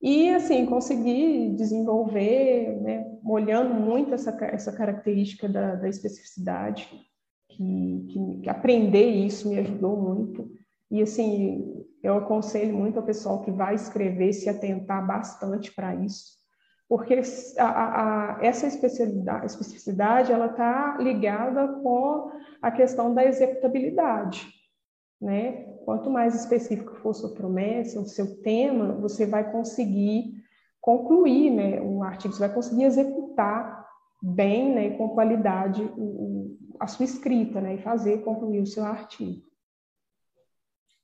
E, 0.00 0.30
assim, 0.30 0.66
consegui 0.66 1.54
desenvolver, 1.56 2.80
né, 2.82 3.06
olhando 3.24 3.74
muito 3.74 4.14
essa, 4.14 4.30
essa 4.44 4.72
característica 4.72 5.48
da, 5.48 5.74
da 5.74 5.88
especificidade, 5.88 6.88
que, 7.48 8.06
que, 8.08 8.40
que 8.42 8.50
aprender 8.50 9.08
isso 9.08 9.48
me 9.48 9.58
ajudou 9.58 9.96
muito. 9.96 10.50
E, 10.90 11.02
assim, 11.02 11.84
eu 12.02 12.16
aconselho 12.18 12.76
muito 12.76 12.98
ao 12.98 13.04
pessoal 13.04 13.42
que 13.42 13.50
vai 13.50 13.74
escrever 13.74 14.32
se 14.32 14.48
atentar 14.48 15.04
bastante 15.06 15.74
para 15.74 15.94
isso, 15.94 16.36
porque 16.88 17.20
a, 17.58 17.66
a, 17.66 18.44
essa 18.44 18.66
especialidade, 18.66 19.46
especificidade 19.46 20.30
ela 20.30 20.46
está 20.46 20.98
ligada 20.98 21.66
com 21.82 22.30
a 22.62 22.70
questão 22.70 23.12
da 23.12 23.24
executabilidade, 23.24 24.46
né? 25.20 25.66
Quanto 25.86 26.10
mais 26.10 26.34
específico 26.34 26.96
for 26.96 27.14
sua 27.14 27.32
promessa, 27.32 28.00
o 28.00 28.08
seu 28.08 28.42
tema, 28.42 28.92
você 28.94 29.24
vai 29.24 29.52
conseguir 29.52 30.34
concluir, 30.80 31.48
né? 31.48 31.80
O 31.80 32.02
artigo 32.02 32.34
você 32.34 32.40
vai 32.40 32.52
conseguir 32.52 32.82
executar 32.82 33.86
bem, 34.20 34.74
né? 34.74 34.90
Com 34.96 35.10
qualidade 35.10 35.84
o, 35.96 36.58
a 36.80 36.88
sua 36.88 37.04
escrita, 37.04 37.60
né? 37.60 37.76
E 37.76 37.82
fazer 37.82 38.24
concluir 38.24 38.62
o 38.62 38.66
seu 38.66 38.84
artigo. 38.84 39.46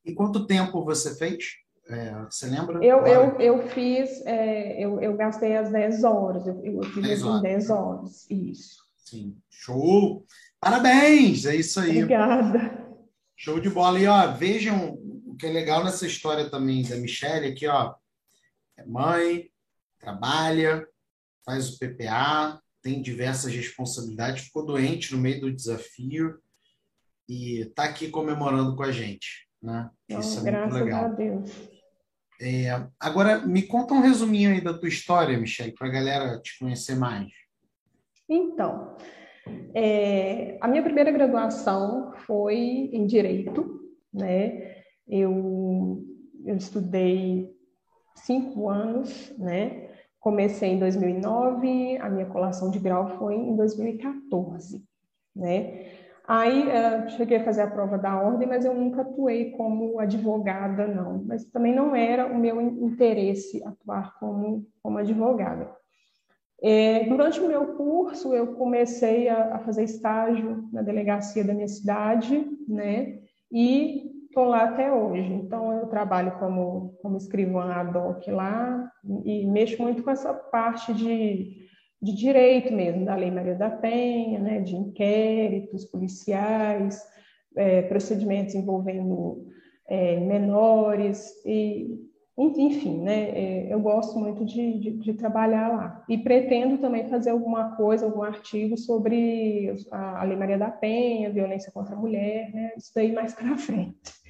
E 0.05 0.13
quanto 0.13 0.49
tempo 0.49 0.85
você 0.85 1.15
fez? 1.15 1.45
É, 1.89 2.25
você 2.29 2.49
lembra? 2.49 2.85
Eu, 2.85 3.07
eu, 3.07 3.41
eu 3.41 3.69
fiz, 3.69 4.21
é, 4.27 4.85
eu, 4.85 5.01
eu 5.01 5.17
gastei 5.17 5.57
as 5.57 5.71
10 5.71 6.03
horas, 6.03 6.45
eu, 6.45 6.61
eu 6.65 6.83
fiz 6.83 7.05
10 7.05 7.23
horas. 7.23 7.43
10 7.43 7.71
horas, 7.71 8.27
isso. 8.29 8.83
Sim, 8.97 9.37
show! 9.49 10.25
Parabéns! 10.59 11.47
É 11.47 11.55
isso 11.55 11.79
aí. 11.79 12.03
Obrigada. 12.03 12.82
Show 13.43 13.59
de 13.59 13.69
bola. 13.69 13.99
E 13.99 14.07
ó, 14.07 14.33
vejam 14.33 14.95
o 15.27 15.35
que 15.37 15.47
é 15.47 15.51
legal 15.51 15.83
nessa 15.83 16.07
história 16.07 16.49
também 16.49 16.85
da 16.85 16.95
Michelle 16.95 17.49
aqui, 17.49 17.67
ó. 17.67 17.93
É 18.77 18.87
mãe, 18.87 19.51
trabalha, 19.99 20.87
faz 21.45 21.71
o 21.71 21.79
PPA, 21.79 22.63
tem 22.81 23.03
diversas 23.03 23.53
responsabilidades, 23.53 24.45
ficou 24.45 24.65
doente 24.65 25.13
no 25.13 25.21
meio 25.21 25.41
do 25.41 25.53
desafio 25.53 26.39
e 27.29 27.63
está 27.63 27.83
aqui 27.83 28.09
comemorando 28.09 28.77
com 28.77 28.85
a 28.85 28.93
gente. 28.93 29.49
Né? 29.61 29.91
Isso 30.09 30.47
é 30.47 30.61
muito 30.61 30.75
legal. 30.75 31.07
a 31.07 31.09
Deus. 31.09 31.51
É, 32.41 32.87
agora, 33.01 33.45
me 33.45 33.63
conta 33.63 33.93
um 33.93 34.03
resuminho 34.03 34.53
aí 34.53 34.61
da 34.61 34.73
tua 34.73 34.89
história, 34.89 35.37
Michelle, 35.37 35.75
para 35.75 35.89
a 35.89 35.93
galera 35.93 36.41
te 36.41 36.57
conhecer 36.61 36.95
mais. 36.95 37.29
Então, 38.29 38.97
é, 39.75 40.59
a 40.61 40.69
minha 40.69 40.83
primeira 40.83 41.11
graduação 41.11 42.13
foi 42.27 42.91
em 42.93 43.07
Direito, 43.07 43.81
né? 44.13 44.77
Eu, 45.09 46.05
eu 46.45 46.57
estudei 46.57 47.55
cinco 48.15 48.69
anos, 48.69 49.37
né? 49.39 49.89
Comecei 50.21 50.71
em 50.71 50.79
2009, 50.79 51.99
a 51.99 52.09
minha 52.09 52.27
colação 52.27 52.71
de 52.71 52.79
grau 52.79 53.19
foi 53.19 53.35
em 53.35 53.57
2014, 53.57 54.85
né? 55.35 55.87
Aí 56.27 56.69
uh, 56.69 57.11
cheguei 57.11 57.39
a 57.39 57.45
fazer 57.45 57.63
a 57.63 57.71
prova 57.71 57.99
da 57.99 58.17
ordem, 58.17 58.47
mas 58.47 58.65
eu 58.65 58.73
nunca 58.73 59.03
atuei 59.03 59.51
como 59.51 59.99
advogada, 59.99 60.87
não. 60.87 61.25
Mas 61.25 61.45
também 61.47 61.75
não 61.75 61.97
era 61.97 62.27
o 62.27 62.39
meu 62.39 62.61
interesse 62.61 63.63
atuar 63.65 64.17
como, 64.21 64.65
como 64.81 64.99
advogada. 64.99 65.69
É, 66.63 67.05
durante 67.05 67.41
o 67.41 67.49
meu 67.49 67.75
curso, 67.75 68.33
eu 68.33 68.55
comecei 68.55 69.29
a, 69.29 69.57
a, 69.57 69.59
fazer 69.59 69.83
estágio 69.83 70.69
na 70.73 70.81
delegacia 70.81 71.43
da 71.43 71.53
minha 71.53 71.67
cidade, 71.67 72.47
né? 72.69 73.19
E 73.51 74.13
estou 74.27 74.45
lá 74.45 74.65
até 74.65 74.93
hoje. 74.93 75.33
Então, 75.33 75.73
eu 75.73 75.87
trabalho 75.89 76.39
como, 76.39 76.97
como 77.03 77.17
escrivã 77.17 77.65
ad 77.65 77.99
hoc 77.99 78.29
lá 78.31 78.91
e 79.25 79.45
mexo 79.47 79.83
muito 79.83 80.05
com 80.05 80.11
essa 80.11 80.33
parte 80.33 80.95
de, 80.95 81.67
de 82.01 82.15
direito 82.15 82.73
mesmo, 82.73 83.05
da 83.05 83.17
Lei 83.17 83.31
Maria 83.31 83.57
da 83.57 83.69
Penha, 83.69 84.39
né, 84.39 84.61
de 84.61 84.77
inquéritos 84.77 85.85
policiais, 85.85 87.03
é, 87.57 87.83
procedimentos 87.83 88.55
envolvendo 88.55 89.47
é, 89.89 90.19
menores, 90.21 91.31
e, 91.45 92.12
enfim, 92.39 92.99
né, 93.03 93.29
é, 93.31 93.73
eu 93.73 93.79
gosto 93.81 94.19
muito 94.19 94.45
de, 94.45 94.79
de, 94.79 94.91
de, 94.93 95.15
trabalhar 95.15 95.69
lá. 95.69 96.05
E 96.09 96.17
pretendo 96.17 96.79
também 96.79 97.09
fazer 97.09 97.31
alguma 97.31 97.77
coisa, 97.77 98.07
algum 98.07 98.23
artigo 98.23 98.77
sobre 98.77 99.75
a, 99.91 100.21
a 100.21 100.25
Lei 100.25 100.37
Maria 100.37 100.59
da 100.59 100.71
Penha, 100.71 101.31
violência 101.31 101.71
contra 101.71 101.95
a 101.95 101.99
mulher, 101.99 102.51
né, 102.53 102.73
isso 102.77 102.91
daí 102.95 103.13
mais 103.13 103.35
para 103.37 103.57
frente. 103.57 104.23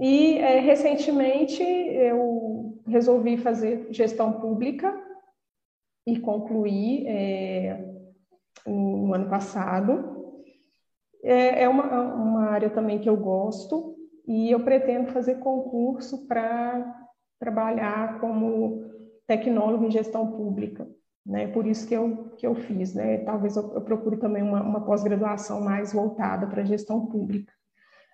E 0.00 0.38
é, 0.38 0.60
recentemente 0.60 1.62
eu 1.62 2.80
resolvi 2.86 3.36
fazer 3.36 3.86
gestão 3.90 4.32
pública 4.40 4.92
e 6.06 6.18
concluí 6.18 7.06
é, 7.06 7.84
no 8.66 9.12
ano 9.12 9.28
passado. 9.28 10.16
É, 11.22 11.64
é 11.64 11.68
uma, 11.68 12.14
uma 12.14 12.44
área 12.46 12.70
também 12.70 12.98
que 12.98 13.08
eu 13.08 13.16
gosto 13.16 13.96
e 14.26 14.50
eu 14.50 14.60
pretendo 14.60 15.12
fazer 15.12 15.36
concurso 15.36 16.26
para 16.26 17.07
trabalhar 17.38 18.20
como 18.20 18.84
tecnólogo 19.26 19.84
em 19.84 19.90
gestão 19.90 20.32
pública. 20.32 20.88
Né? 21.24 21.46
Por 21.48 21.66
isso 21.66 21.86
que 21.86 21.94
eu, 21.94 22.30
que 22.36 22.46
eu 22.46 22.54
fiz. 22.54 22.94
Né? 22.94 23.18
Talvez 23.18 23.56
eu, 23.56 23.72
eu 23.74 23.80
procure 23.82 24.16
também 24.16 24.42
uma, 24.42 24.62
uma 24.62 24.80
pós-graduação 24.84 25.60
mais 25.60 25.92
voltada 25.92 26.46
para 26.46 26.64
gestão 26.64 27.06
pública 27.06 27.52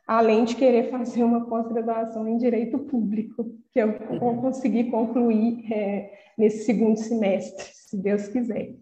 além 0.07 0.45
de 0.45 0.55
querer 0.57 0.85
fazer 0.91 1.23
uma 1.23 1.47
pós-graduação 1.47 2.27
em 2.29 2.37
Direito 2.37 2.79
Público, 2.79 3.47
que 3.73 3.81
eu 3.81 3.99
vou 4.19 4.37
conseguir 4.37 4.85
concluir 4.85 5.65
é, 5.73 6.13
nesse 6.37 6.65
segundo 6.65 6.99
semestre, 6.99 7.67
se 7.73 7.97
Deus 7.97 8.29
quiser. 8.29 8.75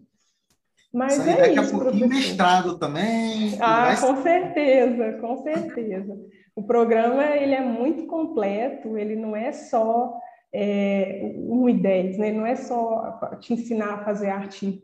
Mas 0.93 1.17
isso 1.17 1.27
é 1.27 1.35
daqui 1.37 1.59
isso, 1.59 1.75
a 1.75 1.79
pouquinho 1.79 2.07
mestrado 2.07 2.77
também. 2.77 3.57
Ah, 3.59 3.95
com 3.99 4.21
certeza, 4.21 5.13
com 5.13 5.37
certeza. 5.37 6.19
O 6.55 6.61
programa 6.61 7.25
ele 7.35 7.55
é 7.55 7.61
muito 7.61 8.05
completo, 8.05 8.95
ele 8.95 9.15
não 9.15 9.35
é 9.35 9.51
só 9.51 10.15
é, 10.53 11.33
1 11.35 11.69
e 11.69 11.73
10, 11.73 12.17
né? 12.19 12.31
não 12.31 12.45
é 12.45 12.55
só 12.55 13.19
te 13.39 13.53
ensinar 13.53 13.95
a 13.95 14.05
fazer 14.05 14.29
arte 14.29 14.83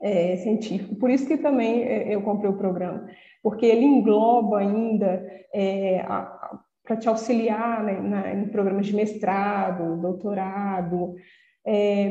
é, 0.00 0.36
científico. 0.36 0.94
Por 0.96 1.10
isso 1.10 1.26
que 1.26 1.36
também 1.36 1.82
é, 1.82 2.14
eu 2.14 2.22
comprei 2.22 2.50
o 2.50 2.56
programa, 2.56 3.08
porque 3.42 3.66
ele 3.66 3.84
engloba 3.84 4.58
ainda 4.58 5.26
é, 5.52 6.04
para 6.84 6.96
te 6.96 7.08
auxiliar 7.08 7.82
né, 7.82 8.00
na, 8.00 8.34
em 8.34 8.48
programas 8.48 8.86
de 8.86 8.94
mestrado, 8.94 10.00
doutorado, 10.00 11.14
é, 11.64 12.10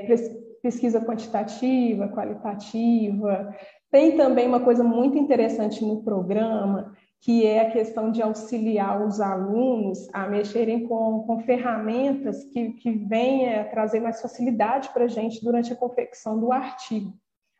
pesquisa 0.61 0.99
quantitativa, 0.99 2.09
qualitativa. 2.09 3.55
Tem 3.91 4.17
também 4.17 4.47
uma 4.47 4.59
coisa 4.59 4.83
muito 4.83 5.17
interessante 5.17 5.85
no 5.85 6.03
programa, 6.03 6.93
que 7.23 7.45
é 7.45 7.61
a 7.61 7.71
questão 7.71 8.11
de 8.11 8.21
auxiliar 8.21 9.01
os 9.01 9.21
alunos 9.21 10.09
a 10.11 10.27
mexerem 10.27 10.85
com, 10.85 11.21
com 11.21 11.39
ferramentas 11.39 12.43
que, 12.43 12.73
que 12.73 12.91
venham 12.91 13.63
trazer 13.69 14.01
mais 14.01 14.21
facilidade 14.21 14.89
para 14.89 15.05
a 15.05 15.07
gente 15.07 15.41
durante 15.41 15.71
a 15.71 15.75
confecção 15.75 16.37
do 16.37 16.51
artigo. 16.51 17.13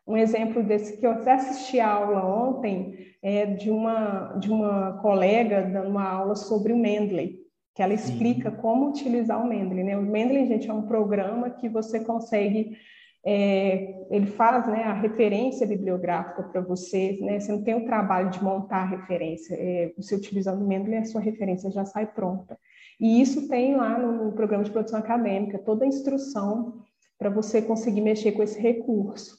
Um 0.06 0.18
exemplo 0.18 0.62
desse 0.62 0.98
que 0.98 1.08
eu 1.08 1.12
até 1.12 1.32
assisti 1.32 1.80
a 1.80 1.90
aula 1.90 2.26
ontem 2.26 3.16
é 3.22 3.46
de 3.46 3.72
uma, 3.72 4.34
de 4.34 4.52
uma 4.52 5.00
colega 5.02 5.62
dando 5.62 5.88
uma 5.88 6.10
aula 6.10 6.36
sobre 6.36 6.74
o 6.74 6.78
Mendeley, 6.78 7.38
que 7.74 7.82
ela 7.82 7.94
explica 7.94 8.52
Sim. 8.52 8.58
como 8.58 8.90
utilizar 8.90 9.42
o 9.42 9.48
Mendeley. 9.48 9.86
Né? 9.86 9.98
O 9.98 10.02
Mendeley, 10.02 10.46
gente, 10.46 10.70
é 10.70 10.74
um 10.74 10.88
programa 10.88 11.50
que 11.50 11.70
você 11.70 12.02
consegue, 12.02 12.76
é, 13.26 14.06
ele 14.10 14.28
faz 14.28 14.68
né, 14.68 14.84
a 14.84 14.94
referência 14.94 15.66
bibliográfica 15.66 16.44
para 16.44 16.62
você, 16.62 17.18
né? 17.22 17.40
você 17.40 17.52
não 17.52 17.64
tem 17.64 17.76
o 17.76 17.86
trabalho 17.86 18.30
de 18.30 18.44
montar 18.44 18.84
a 18.84 18.90
referência, 18.90 19.56
é, 19.56 19.94
você 19.96 20.16
utilizando 20.16 20.62
o 20.62 20.68
Mendeley, 20.68 21.00
a 21.00 21.06
sua 21.06 21.22
referência 21.22 21.72
já 21.72 21.86
sai 21.86 22.06
pronta. 22.06 22.58
E 23.00 23.22
isso 23.22 23.48
tem 23.48 23.76
lá 23.76 23.98
no 23.98 24.34
programa 24.34 24.64
de 24.64 24.72
produção 24.72 25.00
acadêmica, 25.00 25.58
toda 25.58 25.86
a 25.86 25.88
instrução 25.88 26.84
para 27.18 27.30
você 27.30 27.62
conseguir 27.62 28.02
mexer 28.02 28.34
com 28.34 28.44
esse 28.44 28.60
recurso. 28.60 29.38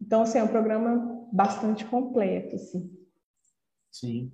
Então, 0.00 0.22
assim, 0.22 0.38
é 0.38 0.42
um 0.42 0.48
programa 0.48 1.28
bastante 1.32 1.84
completo, 1.84 2.54
assim. 2.56 2.90
Sim. 3.90 4.32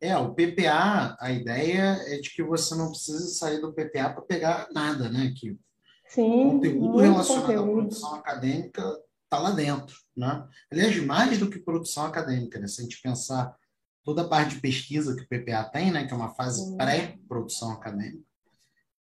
É, 0.00 0.16
o 0.16 0.34
PPA, 0.34 1.16
a 1.20 1.30
ideia 1.30 1.96
é 2.06 2.18
de 2.18 2.34
que 2.34 2.42
você 2.42 2.74
não 2.74 2.90
precisa 2.90 3.26
sair 3.26 3.60
do 3.60 3.72
PPA 3.72 4.10
para 4.10 4.22
pegar 4.22 4.68
nada, 4.72 5.08
né? 5.08 5.32
Que 5.36 5.56
Sim, 6.12 6.50
conteúdo 6.50 6.98
relacionado 6.98 7.46
conteúdo. 7.46 7.70
à 7.70 7.74
produção 7.74 8.14
acadêmica 8.14 8.82
está 9.24 9.38
lá 9.38 9.50
dentro, 9.50 9.96
né? 10.14 10.46
Aliás, 10.70 11.06
mais 11.06 11.38
do 11.38 11.48
que 11.48 11.58
produção 11.58 12.04
acadêmica, 12.04 12.58
né? 12.58 12.66
Se 12.66 12.82
a 12.82 12.84
gente 12.84 13.00
pensar 13.00 13.56
toda 14.04 14.20
a 14.20 14.28
parte 14.28 14.56
de 14.56 14.60
pesquisa 14.60 15.16
que 15.16 15.22
o 15.22 15.26
PPA 15.26 15.64
tem, 15.64 15.90
né? 15.90 16.06
Que 16.06 16.12
é 16.12 16.16
uma 16.16 16.34
fase 16.34 16.76
pré-produção 16.76 17.72
acadêmica. 17.72 18.24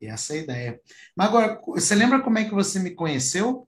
E 0.01 0.07
essa 0.07 0.35
é 0.35 0.39
a 0.39 0.43
ideia. 0.43 0.81
Mas 1.17 1.29
agora, 1.29 1.61
você 1.67 1.95
lembra 1.95 2.21
como 2.21 2.39
é 2.39 2.45
que 2.45 2.55
você 2.55 2.79
me 2.79 2.91
conheceu? 2.91 3.67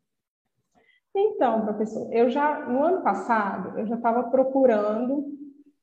Então, 1.16 1.64
professor, 1.64 2.12
eu 2.12 2.30
já, 2.30 2.66
no 2.68 2.84
ano 2.84 3.02
passado, 3.02 3.78
eu 3.78 3.86
já 3.86 3.96
estava 3.96 4.24
procurando 4.24 5.24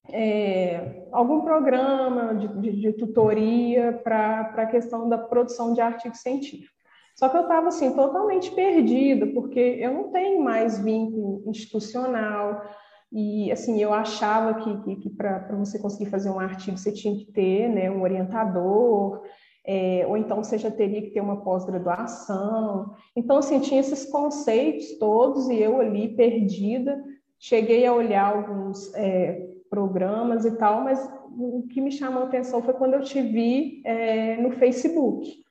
é, 0.09 1.07
algum 1.11 1.41
programa 1.41 2.35
de, 2.35 2.47
de, 2.61 2.81
de 2.81 2.93
tutoria 2.93 3.99
para 4.03 4.53
a 4.55 4.65
questão 4.67 5.09
da 5.09 5.17
produção 5.17 5.73
de 5.73 5.81
artigo 5.81 6.15
científico. 6.15 6.76
Só 7.17 7.27
que 7.27 7.35
eu 7.35 7.41
estava 7.41 7.69
assim 7.69 7.91
totalmente 7.95 8.51
perdida, 8.51 9.25
porque 9.27 9.59
eu 9.59 9.91
não 9.91 10.11
tenho 10.11 10.43
mais 10.43 10.79
vínculo 10.79 11.41
institucional 11.47 12.61
e 13.11 13.51
assim 13.51 13.81
eu 13.81 13.91
achava 13.91 14.53
que, 14.55 14.77
que, 14.81 14.95
que 14.97 15.09
para 15.09 15.55
você 15.57 15.79
conseguir 15.79 16.11
fazer 16.11 16.29
um 16.29 16.39
artigo 16.39 16.77
você 16.77 16.91
tinha 16.91 17.17
que 17.17 17.31
ter 17.31 17.69
né, 17.69 17.89
um 17.89 18.03
orientador, 18.03 19.23
é, 19.65 20.05
ou 20.07 20.15
então 20.15 20.43
você 20.43 20.59
já 20.59 20.69
teria 20.69 21.01
que 21.01 21.09
ter 21.09 21.21
uma 21.21 21.41
pós-graduação. 21.41 22.93
Então 23.15 23.37
assim 23.37 23.59
tinha 23.61 23.79
esses 23.79 24.05
conceitos 24.05 24.99
todos 24.99 25.49
e 25.49 25.59
eu 25.59 25.81
ali 25.81 26.09
perdida 26.09 27.03
cheguei 27.39 27.83
a 27.87 27.93
olhar 27.93 28.35
alguns 28.35 28.93
é, 28.93 29.43
programas 29.71 30.45
e 30.45 30.51
tal, 30.51 30.83
mas 30.83 30.99
o 31.35 31.63
que 31.67 31.81
me 31.81 31.91
chamou 31.91 32.23
a 32.23 32.25
atenção 32.27 32.61
foi 32.61 32.75
quando 32.75 32.93
eu 32.93 33.01
te 33.01 33.19
vi 33.21 33.81
é, 33.85 34.37
no 34.37 34.51
Facebook. 34.51 35.47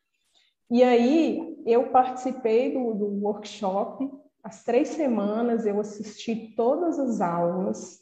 E 0.71 0.83
aí 0.83 1.56
eu 1.67 1.89
participei 1.89 2.73
do, 2.73 2.95
do 2.95 3.07
workshop, 3.25 4.09
as 4.43 4.63
três 4.63 4.89
semanas 4.91 5.67
eu 5.67 5.81
assisti 5.81 6.55
todas 6.57 6.99
as 6.99 7.21
aulas, 7.21 7.99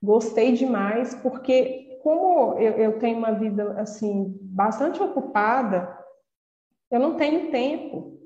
gostei 0.00 0.52
demais, 0.52 1.14
porque 1.16 1.98
como 2.02 2.58
eu, 2.58 2.72
eu 2.74 2.98
tenho 3.00 3.18
uma 3.18 3.32
vida 3.32 3.72
assim 3.80 4.38
bastante 4.40 5.02
ocupada, 5.02 5.98
eu 6.90 7.00
não 7.00 7.16
tenho 7.16 7.50
tempo 7.50 8.18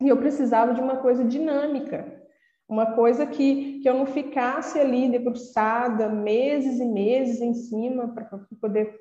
e 0.00 0.08
eu 0.08 0.16
precisava 0.16 0.74
de 0.74 0.80
uma 0.80 0.96
coisa 0.96 1.24
dinâmica. 1.24 2.20
Uma 2.68 2.94
coisa 2.94 3.26
que, 3.26 3.80
que 3.80 3.88
eu 3.88 3.94
não 3.94 4.06
ficasse 4.06 4.80
ali 4.80 5.10
debruçada 5.10 6.08
meses 6.08 6.80
e 6.80 6.86
meses 6.86 7.40
em 7.42 7.52
cima 7.52 8.08
para 8.08 8.24
poder 8.60 8.98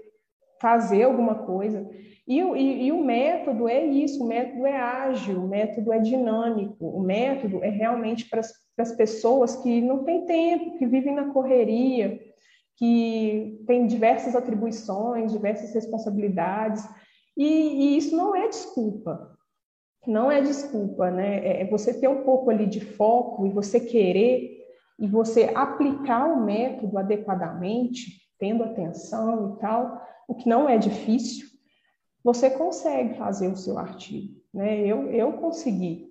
fazer 0.61 1.03
alguma 1.03 1.35
coisa. 1.35 1.89
E, 2.27 2.39
e, 2.39 2.85
e, 2.85 2.91
o 2.91 3.03
método 3.03 3.67
é 3.67 3.83
isso, 3.83 4.23
o 4.23 4.27
método 4.27 4.65
é 4.65 4.77
ágil, 4.77 5.43
o 5.43 5.47
método 5.47 5.91
é 5.91 5.99
dinâmico, 5.99 6.85
o 6.85 7.01
método 7.01 7.63
é 7.63 7.69
realmente 7.69 8.29
para 8.29 8.41
as 8.77 8.95
pessoas 8.95 9.55
que 9.57 9.81
não 9.81 10.03
têm 10.03 10.25
tempo, 10.25 10.77
que 10.77 10.85
vivem 10.85 11.15
na 11.15 11.33
correria, 11.33 12.19
que 12.77 13.61
têm 13.65 13.87
diversas 13.87 14.35
atribuições, 14.35 15.31
diversas 15.31 15.73
responsabilidades, 15.73 16.87
e, 17.35 17.45
e 17.45 17.97
isso 17.97 18.15
não 18.15 18.35
é 18.35 18.47
desculpa 18.47 19.31
não 20.07 20.31
é 20.31 20.41
desculpa, 20.41 21.11
né? 21.11 21.45
É, 21.45 21.61
é 21.61 21.65
você 21.65 21.93
ter 21.93 22.07
um 22.07 22.23
pouco 22.23 22.49
ali 22.49 22.65
de 22.65 22.79
foco 22.79 23.45
e 23.45 23.51
você 23.51 23.79
querer 23.79 24.59
e 24.99 25.07
você 25.07 25.51
aplicar 25.55 26.27
o 26.27 26.43
método 26.43 26.97
adequadamente, 26.97 28.21
tendo 28.39 28.63
atenção 28.63 29.55
e 29.55 29.59
tal, 29.59 30.01
o 30.31 30.35
que 30.35 30.47
não 30.47 30.69
é 30.69 30.77
difícil, 30.77 31.45
você 32.23 32.49
consegue 32.49 33.15
fazer 33.15 33.49
o 33.49 33.57
seu 33.57 33.77
artigo, 33.77 34.33
né? 34.53 34.79
Eu, 34.79 35.11
eu 35.11 35.33
consegui. 35.33 36.09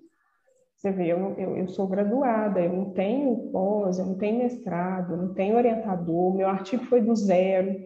Você 0.75 0.91
vê, 0.91 1.07
eu, 1.07 1.33
eu, 1.39 1.57
eu 1.57 1.67
sou 1.67 1.87
graduada, 1.87 2.59
eu 2.59 2.71
não 2.71 2.91
tenho 2.91 3.49
pós, 3.51 3.97
eu 3.97 4.05
não 4.05 4.15
tenho 4.15 4.37
mestrado, 4.37 5.13
eu 5.13 5.17
não 5.17 5.33
tenho 5.33 5.55
orientador, 5.55 6.35
meu 6.35 6.47
artigo 6.47 6.85
foi 6.85 7.01
do 7.01 7.15
zero. 7.15 7.83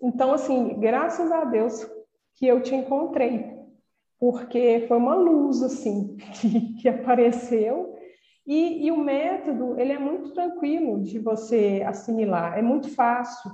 Então, 0.00 0.32
assim, 0.32 0.78
graças 0.78 1.32
a 1.32 1.44
Deus 1.44 1.84
que 2.36 2.46
eu 2.46 2.62
te 2.62 2.76
encontrei, 2.76 3.58
porque 4.20 4.84
foi 4.86 4.96
uma 4.96 5.16
luz 5.16 5.64
assim 5.64 6.16
que, 6.40 6.74
que 6.74 6.88
apareceu 6.88 7.96
e, 8.46 8.86
e, 8.86 8.92
o 8.92 8.96
método 8.96 9.80
ele 9.80 9.92
é 9.92 9.98
muito 9.98 10.32
tranquilo 10.32 11.02
de 11.02 11.18
você 11.18 11.82
assimilar, 11.84 12.56
é 12.56 12.62
muito 12.62 12.88
fácil. 12.94 13.50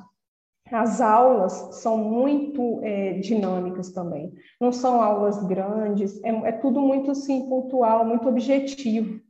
As 0.70 1.00
aulas 1.00 1.52
são 1.72 1.98
muito 1.98 2.80
é, 2.82 3.14
dinâmicas 3.14 3.90
também, 3.90 4.32
não 4.60 4.70
são 4.70 5.02
aulas 5.02 5.42
grandes, 5.44 6.22
é, 6.22 6.30
é, 6.30 6.52
tudo 6.52 6.80
muito 6.80 7.10
assim 7.10 7.48
pontual, 7.48 8.04
muito 8.04 8.28
objetivo. 8.28 9.20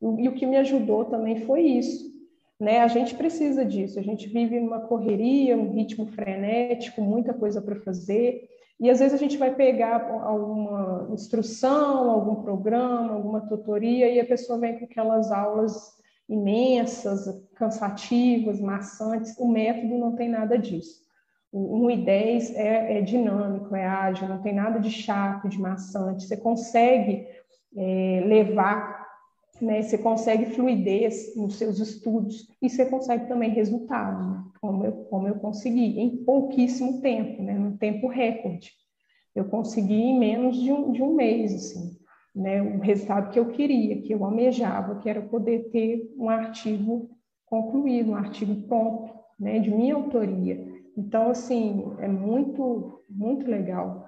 E, 0.00 0.24
e 0.24 0.28
o 0.28 0.34
que 0.34 0.46
me 0.46 0.56
ajudou 0.56 1.04
também 1.04 1.40
foi 1.44 1.62
isso. 1.62 2.08
Né? 2.60 2.80
A 2.80 2.88
gente 2.88 3.14
precisa 3.14 3.64
disso, 3.64 3.98
a 3.98 4.02
gente 4.02 4.28
vive 4.28 4.58
numa 4.58 4.80
correria, 4.80 5.56
um 5.56 5.72
ritmo 5.72 6.06
frenético, 6.06 7.00
muita 7.00 7.32
coisa 7.32 7.60
para 7.60 7.76
fazer. 7.76 8.48
E 8.80 8.88
às 8.88 9.00
vezes 9.00 9.14
a 9.14 9.18
gente 9.18 9.36
vai 9.36 9.54
pegar 9.54 10.08
alguma 10.22 11.08
instrução, 11.12 12.10
algum 12.10 12.36
programa, 12.42 13.12
alguma 13.12 13.40
tutoria, 13.40 14.08
e 14.08 14.20
a 14.20 14.24
pessoa 14.24 14.58
vem 14.58 14.78
com 14.78 14.84
aquelas 14.84 15.32
aulas 15.32 15.97
imensas, 16.28 17.26
cansativas, 17.54 18.60
maçantes. 18.60 19.36
O 19.38 19.48
método 19.48 19.96
não 19.98 20.14
tem 20.14 20.28
nada 20.28 20.58
disso. 20.58 21.06
O 21.50 21.86
1 21.86 21.90
e 21.90 22.04
10 22.04 22.54
é, 22.56 22.98
é 22.98 23.00
dinâmico, 23.00 23.74
é 23.74 23.86
ágil, 23.86 24.28
não 24.28 24.42
tem 24.42 24.54
nada 24.54 24.78
de 24.78 24.90
chato, 24.90 25.48
de 25.48 25.58
maçante. 25.58 26.24
Você 26.24 26.36
consegue 26.36 27.26
é, 27.76 28.22
levar, 28.26 29.06
né? 29.60 29.80
você 29.80 29.96
consegue 29.96 30.46
fluidez 30.46 31.34
nos 31.36 31.56
seus 31.56 31.78
estudos 31.78 32.48
e 32.60 32.68
você 32.68 32.84
consegue 32.84 33.26
também 33.26 33.50
resultado. 33.50 34.30
Né? 34.30 34.48
como 34.60 34.84
eu, 34.84 34.92
como 35.04 35.28
eu 35.28 35.36
consegui, 35.36 35.98
em 35.98 36.24
pouquíssimo 36.24 37.00
tempo, 37.00 37.42
né, 37.42 37.54
num 37.54 37.76
tempo 37.76 38.08
recorde. 38.08 38.72
Eu 39.34 39.44
consegui 39.46 39.94
em 39.94 40.18
menos 40.18 40.56
de 40.60 40.72
um, 40.72 40.92
de 40.92 41.02
um 41.02 41.14
mês, 41.14 41.54
assim, 41.54 41.96
né, 42.34 42.62
o 42.62 42.78
resultado 42.80 43.30
que 43.30 43.38
eu 43.38 43.48
queria, 43.48 44.00
que 44.02 44.12
eu 44.12 44.24
almejava, 44.24 44.98
que 45.00 45.08
era 45.08 45.22
poder 45.22 45.70
ter 45.70 46.12
um 46.16 46.28
artigo 46.28 47.10
concluído, 47.44 48.12
um 48.12 48.16
artigo 48.16 48.54
pronto, 48.68 49.14
né, 49.38 49.58
de 49.58 49.70
minha 49.70 49.94
autoria. 49.94 50.66
Então, 50.96 51.30
assim, 51.30 51.94
é 51.98 52.08
muito, 52.08 53.02
muito 53.08 53.48
legal. 53.48 54.06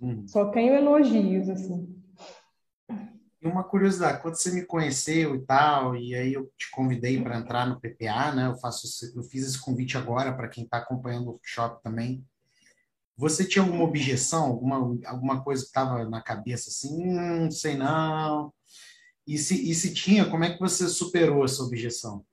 Hum. 0.00 0.26
Só 0.26 0.50
tenho 0.50 0.74
elogios, 0.74 1.48
assim. 1.48 1.94
E 3.40 3.46
uma 3.46 3.62
curiosidade, 3.62 4.22
quando 4.22 4.36
você 4.36 4.50
me 4.52 4.64
conheceu 4.64 5.34
e 5.34 5.40
tal, 5.44 5.94
e 5.94 6.14
aí 6.14 6.32
eu 6.32 6.50
te 6.56 6.70
convidei 6.70 7.22
para 7.22 7.36
entrar 7.36 7.66
no 7.66 7.78
PPA, 7.78 8.32
né? 8.32 8.46
Eu 8.46 8.56
faço, 8.56 8.86
eu 9.14 9.22
fiz 9.22 9.46
esse 9.46 9.60
convite 9.60 9.98
agora 9.98 10.34
para 10.34 10.48
quem 10.48 10.64
está 10.64 10.78
acompanhando 10.78 11.26
o 11.26 11.30
workshop 11.32 11.82
também. 11.82 12.24
Você 13.16 13.44
tinha 13.44 13.64
alguma 13.64 13.84
objeção, 13.84 14.46
alguma, 14.46 14.98
alguma 15.06 15.44
coisa 15.44 15.62
que 15.62 15.68
estava 15.68 16.04
na 16.08 16.20
cabeça 16.20 16.68
assim, 16.68 17.08
hum, 17.08 17.44
não 17.44 17.50
sei 17.50 17.76
não. 17.76 18.52
E 19.26 19.38
se, 19.38 19.70
e 19.70 19.74
se 19.74 19.94
tinha, 19.94 20.28
como 20.28 20.44
é 20.44 20.52
que 20.52 20.60
você 20.60 20.88
superou 20.88 21.44
essa 21.44 21.62
objeção? 21.62 22.24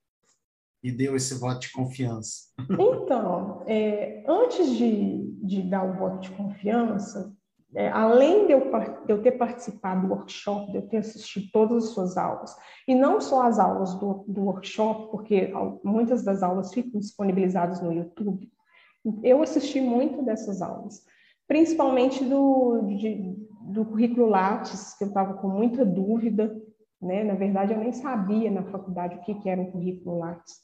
E 0.83 0.91
deu 0.91 1.15
esse 1.15 1.35
voto 1.35 1.61
de 1.61 1.71
confiança? 1.71 2.47
Então, 2.69 3.63
é, 3.67 4.23
antes 4.27 4.75
de, 4.75 5.31
de 5.43 5.61
dar 5.61 5.83
o 5.83 5.93
voto 5.93 6.19
de 6.21 6.31
confiança, 6.31 7.31
é, 7.73 7.89
além 7.89 8.47
de 8.47 8.53
eu, 8.53 8.69
de 9.05 9.13
eu, 9.13 9.21
ter 9.21 9.33
participado 9.33 10.05
do 10.05 10.13
workshop, 10.13 10.71
de 10.71 10.77
eu 10.77 10.87
ter 10.87 10.97
assistido 10.97 11.49
todas 11.53 11.85
as 11.85 11.89
suas 11.91 12.17
aulas, 12.17 12.53
e 12.85 12.93
não 12.93 13.21
só 13.21 13.43
as 13.43 13.59
aulas 13.59 13.93
do, 13.95 14.25
do 14.27 14.41
workshop, 14.41 15.09
porque 15.09 15.53
muitas 15.83 16.23
das 16.23 16.43
aulas 16.43 16.73
ficam 16.73 16.99
disponibilizadas 16.99 17.81
no 17.81 17.93
YouTube, 17.93 18.50
eu 19.23 19.41
assisti 19.41 19.81
muito 19.81 20.21
dessas 20.23 20.61
aulas, 20.61 21.03
principalmente 21.47 22.23
do, 22.23 22.81
de, 22.81 23.35
do 23.73 23.85
currículo 23.85 24.27
Lattes, 24.27 24.95
que 24.97 25.03
eu 25.03 25.09
estava 25.09 25.33
com 25.35 25.47
muita 25.47 25.85
dúvida, 25.85 26.55
né? 27.01 27.23
na 27.23 27.33
verdade 27.33 27.73
eu 27.73 27.79
nem 27.79 27.91
sabia 27.91 28.51
na 28.51 28.63
faculdade 28.63 29.15
o 29.15 29.21
que, 29.21 29.35
que 29.35 29.49
era 29.49 29.61
um 29.61 29.71
currículo 29.71 30.19
Lattes. 30.19 30.55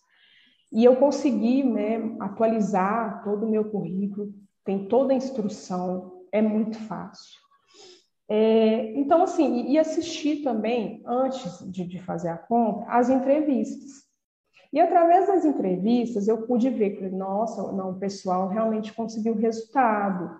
E 0.71 0.83
eu 0.83 0.97
consegui 0.97 1.63
né, 1.63 2.15
atualizar 2.19 3.23
todo 3.23 3.45
o 3.45 3.49
meu 3.49 3.71
currículo, 3.71 4.33
tem 4.65 4.87
toda 4.87 5.13
a 5.13 5.15
instrução, 5.15 6.23
é 6.31 6.41
muito 6.41 6.77
fácil. 6.77 7.39
É, 8.29 8.93
então, 8.99 9.23
assim, 9.23 9.69
e 9.69 9.79
assistir 9.79 10.43
também, 10.43 11.01
antes 11.05 11.59
de, 11.71 11.85
de 11.85 11.99
fazer 11.99 12.29
a 12.29 12.37
compra, 12.37 12.85
as 12.89 13.09
entrevistas. 13.09 14.06
E 14.71 14.79
através 14.79 15.27
das 15.27 15.45
entrevistas 15.45 16.27
eu 16.27 16.39
pude 16.43 16.69
ver 16.69 16.97
que, 16.97 17.07
nossa, 17.09 17.71
não, 17.71 17.91
o 17.91 17.99
pessoal 17.99 18.47
realmente 18.47 18.93
conseguiu 18.93 19.35
resultado. 19.35 20.39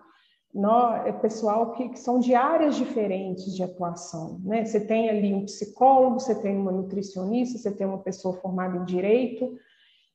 é 1.05 1.11
pessoal 1.11 1.71
que, 1.71 1.89
que, 1.89 1.99
são 1.99 2.19
de 2.19 2.35
áreas 2.35 2.75
diferentes 2.75 3.55
de 3.55 3.63
atuação. 3.63 4.39
Né? 4.43 4.65
Você 4.65 4.79
tem 4.79 5.09
ali 5.09 5.33
um 5.33 5.45
psicólogo, 5.45 6.19
você 6.19 6.35
tem 6.35 6.57
uma 6.57 6.71
nutricionista, 6.71 7.57
você 7.57 7.71
tem 7.71 7.87
uma 7.87 7.99
pessoa 7.99 8.35
formada 8.35 8.77
em 8.77 8.85
direito, 8.85 9.57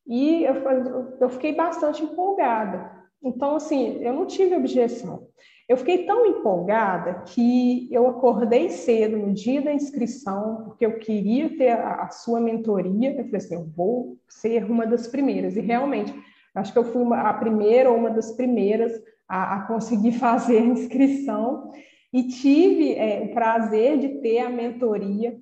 e 0.07 0.45
eu, 0.45 0.55
eu 1.21 1.29
fiquei 1.31 1.55
bastante 1.55 2.03
empolgada. 2.03 2.91
Então, 3.23 3.55
assim, 3.55 3.99
eu 4.03 4.13
não 4.13 4.27
tive 4.27 4.57
objeção. 4.57 5.29
Eu 5.69 5.77
fiquei 5.77 6.05
tão 6.05 6.27
empolgada 6.27 7.23
que 7.27 7.89
eu 7.91 8.07
acordei 8.07 8.69
cedo 8.69 9.17
no 9.17 9.33
dia 9.33 9.63
da 9.63 9.73
inscrição, 9.73 10.65
porque 10.65 10.85
eu 10.85 10.99
queria 10.99 11.57
ter 11.57 11.71
a, 11.71 12.03
a 12.03 12.11
sua 12.11 12.41
mentoria. 12.41 13.11
Eu 13.11 13.25
falei 13.25 13.37
assim: 13.37 13.55
eu 13.55 13.65
vou 13.65 14.19
ser 14.29 14.65
uma 14.65 14.87
das 14.87 15.07
primeiras. 15.07 15.57
E 15.57 15.61
realmente, 15.61 16.13
acho 16.55 16.73
que 16.73 16.79
eu 16.79 16.85
fui 16.85 17.03
uma, 17.03 17.21
a 17.23 17.35
primeira 17.35 17.91
ou 17.91 17.97
uma 17.97 18.11
das 18.11 18.33
primeiras 18.33 18.93
a, 19.29 19.57
a 19.57 19.67
conseguir 19.67 20.13
fazer 20.19 20.59
a 20.59 20.67
inscrição. 20.67 21.71
E 22.13 22.29
tive 22.29 22.95
é, 22.95 23.23
o 23.23 23.33
prazer 23.33 23.99
de 23.99 24.21
ter 24.21 24.41
a 24.41 24.51
mentoria 24.51 25.41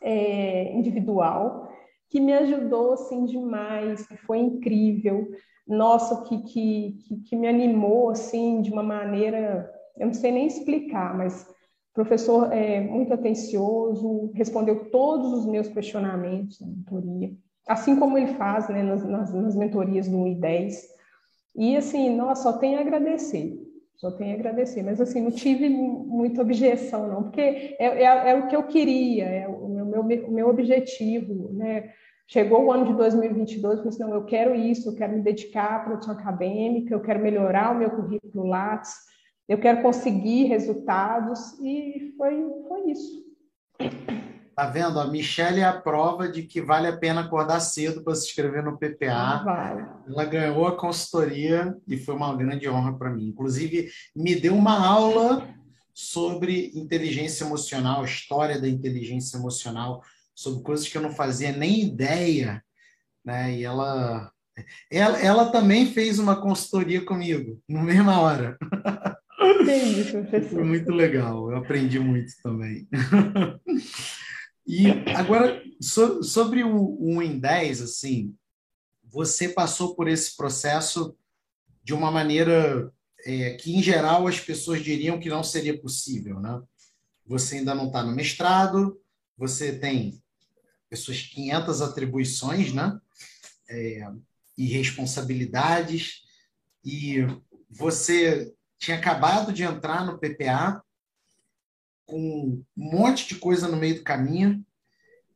é, 0.00 0.72
individual, 0.72 1.68
que 2.08 2.20
me 2.20 2.32
ajudou 2.32 2.92
assim 2.92 3.24
demais, 3.24 4.06
que 4.06 4.16
foi 4.16 4.38
incrível 4.38 5.28
nossa, 5.68 6.22
que, 6.22 6.38
que, 6.42 6.96
que, 7.26 7.36
me 7.36 7.46
animou 7.46 8.08
assim 8.10 8.62
de 8.62 8.70
uma 8.70 8.82
maneira, 8.82 9.70
eu 9.98 10.06
não 10.06 10.14
sei 10.14 10.32
nem 10.32 10.46
explicar, 10.46 11.16
mas 11.16 11.46
professor 11.92 12.52
é 12.52 12.80
muito 12.80 13.12
atencioso, 13.12 14.30
respondeu 14.34 14.90
todos 14.90 15.32
os 15.32 15.46
meus 15.46 15.68
questionamentos 15.68 16.60
na 16.60 16.68
mentoria, 16.68 17.32
assim 17.68 17.96
como 17.96 18.16
ele 18.16 18.34
faz 18.34 18.68
né, 18.68 18.82
nas, 18.82 19.04
nas, 19.04 19.34
nas 19.34 19.56
mentorias 19.56 20.08
do 20.08 20.16
1 20.16 20.28
e 20.28 20.34
10. 20.36 20.88
E 21.56 21.76
assim, 21.76 22.16
nossa, 22.16 22.44
só 22.44 22.52
tenho 22.54 22.78
a 22.78 22.82
agradecer, 22.82 23.58
só 23.96 24.12
tenho 24.12 24.30
a 24.30 24.38
agradecer, 24.38 24.82
mas 24.82 25.00
assim, 25.00 25.20
não 25.20 25.32
tive 25.32 25.68
muita 25.68 26.40
objeção, 26.40 27.08
não, 27.08 27.24
porque 27.24 27.40
é, 27.40 27.76
é, 27.78 28.30
é 28.30 28.34
o 28.36 28.46
que 28.46 28.56
eu 28.56 28.62
queria, 28.62 29.24
é 29.24 29.48
o 29.48 29.68
meu, 29.68 30.00
o 30.00 30.32
meu 30.32 30.48
objetivo, 30.48 31.52
né? 31.52 31.90
Chegou 32.30 32.66
o 32.66 32.70
ano 32.70 32.84
de 32.84 32.92
2022, 32.92 33.62
eu 33.62 33.76
falei 33.78 33.88
assim, 33.88 34.02
não, 34.02 34.12
eu 34.12 34.24
quero 34.26 34.54
isso, 34.54 34.90
eu 34.90 34.94
quero 34.94 35.14
me 35.14 35.22
dedicar 35.22 35.76
à 35.76 35.78
produção 35.78 36.12
acadêmica, 36.12 36.94
eu 36.94 37.00
quero 37.00 37.22
melhorar 37.22 37.74
o 37.74 37.78
meu 37.78 37.90
currículo 37.90 38.46
Lattes, 38.46 38.92
eu 39.48 39.56
quero 39.58 39.80
conseguir 39.80 40.44
resultados, 40.44 41.58
e 41.58 42.12
foi, 42.18 42.44
foi 42.68 42.90
isso. 42.90 43.24
Tá 44.54 44.66
vendo? 44.66 45.00
A 45.00 45.06
Michelle 45.06 45.60
é 45.60 45.64
a 45.64 45.80
prova 45.80 46.28
de 46.28 46.42
que 46.42 46.60
vale 46.60 46.86
a 46.88 46.96
pena 46.98 47.22
acordar 47.22 47.60
cedo 47.60 48.04
para 48.04 48.14
se 48.14 48.26
inscrever 48.26 48.62
no 48.62 48.76
PPA. 48.76 49.42
Vale. 49.42 49.86
Ela 50.06 50.24
ganhou 50.26 50.66
a 50.66 50.76
consultoria 50.76 51.74
e 51.86 51.96
foi 51.96 52.14
uma 52.14 52.36
grande 52.36 52.68
honra 52.68 52.92
para 52.92 53.08
mim. 53.08 53.28
Inclusive, 53.28 53.88
me 54.14 54.34
deu 54.34 54.54
uma 54.54 54.86
aula 54.86 55.48
sobre 55.94 56.72
inteligência 56.74 57.44
emocional, 57.44 58.04
história 58.04 58.60
da 58.60 58.68
inteligência 58.68 59.38
emocional 59.38 60.02
sobre 60.38 60.62
coisas 60.62 60.86
que 60.86 60.96
eu 60.96 61.02
não 61.02 61.10
fazia 61.10 61.50
nem 61.50 61.82
ideia, 61.82 62.62
né? 63.24 63.58
E 63.58 63.64
ela, 63.64 64.32
ela, 64.88 65.18
ela 65.18 65.50
também 65.50 65.92
fez 65.92 66.20
uma 66.20 66.40
consultoria 66.40 67.04
comigo, 67.04 67.60
na 67.68 67.82
mesma 67.82 68.20
hora. 68.20 68.56
Professor. 69.36 70.50
Foi 70.50 70.62
muito 70.62 70.92
legal, 70.92 71.50
eu 71.50 71.56
aprendi 71.56 71.98
muito 71.98 72.32
também. 72.40 72.88
E 74.64 74.86
agora, 75.16 75.62
so, 75.80 76.22
sobre 76.22 76.62
o 76.62 76.98
1 77.00 77.22
em 77.22 77.38
10, 77.40 77.82
assim, 77.82 78.34
você 79.02 79.48
passou 79.48 79.96
por 79.96 80.06
esse 80.06 80.36
processo 80.36 81.16
de 81.82 81.94
uma 81.94 82.10
maneira 82.10 82.92
é, 83.24 83.54
que, 83.54 83.74
em 83.74 83.82
geral, 83.82 84.26
as 84.26 84.38
pessoas 84.38 84.84
diriam 84.84 85.18
que 85.18 85.30
não 85.30 85.42
seria 85.42 85.80
possível, 85.80 86.38
né? 86.38 86.60
Você 87.26 87.56
ainda 87.56 87.74
não 87.74 87.86
está 87.86 88.04
no 88.04 88.14
mestrado, 88.14 89.00
você 89.36 89.76
tem 89.76 90.22
as 90.90 91.00
suas 91.00 91.22
500 91.22 91.82
atribuições, 91.82 92.72
né? 92.72 92.98
É, 93.68 94.08
e 94.56 94.66
responsabilidades, 94.66 96.22
e 96.84 97.18
você 97.70 98.52
tinha 98.78 98.96
acabado 98.96 99.52
de 99.52 99.62
entrar 99.62 100.04
no 100.04 100.18
PPA 100.18 100.82
com 102.06 102.18
um 102.18 102.64
monte 102.74 103.28
de 103.28 103.34
coisa 103.36 103.68
no 103.68 103.76
meio 103.76 103.96
do 103.96 104.02
caminho, 104.02 104.64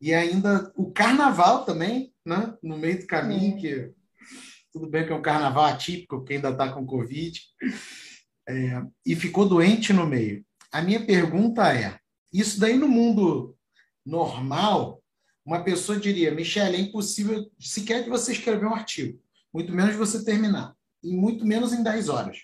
e 0.00 0.12
ainda 0.12 0.72
o 0.74 0.90
carnaval 0.90 1.64
também, 1.64 2.12
né? 2.24 2.56
No 2.62 2.76
meio 2.78 3.00
do 3.00 3.06
caminho, 3.06 3.58
que 3.58 3.92
tudo 4.72 4.88
bem 4.88 5.06
que 5.06 5.12
é 5.12 5.14
um 5.14 5.22
carnaval 5.22 5.66
atípico, 5.66 6.18
porque 6.18 6.34
ainda 6.34 6.50
está 6.50 6.72
com 6.72 6.86
Covid, 6.86 7.38
é, 8.48 8.82
e 9.04 9.14
ficou 9.14 9.48
doente 9.48 9.92
no 9.92 10.06
meio. 10.06 10.44
A 10.72 10.80
minha 10.80 11.04
pergunta 11.04 11.72
é: 11.72 11.98
isso 12.32 12.58
daí 12.58 12.76
no 12.76 12.88
mundo 12.88 13.56
normal 14.04 15.01
uma 15.44 15.64
pessoa 15.64 15.98
diria, 15.98 16.34
Michele, 16.34 16.76
é 16.76 16.80
impossível 16.80 17.50
sequer 17.58 18.04
de 18.04 18.10
você 18.10 18.32
escrever 18.32 18.66
um 18.66 18.74
artigo, 18.74 19.20
muito 19.52 19.72
menos 19.72 19.96
você 19.96 20.24
terminar, 20.24 20.74
e 21.02 21.14
muito 21.14 21.44
menos 21.44 21.72
em 21.72 21.82
10 21.82 22.08
horas. 22.08 22.38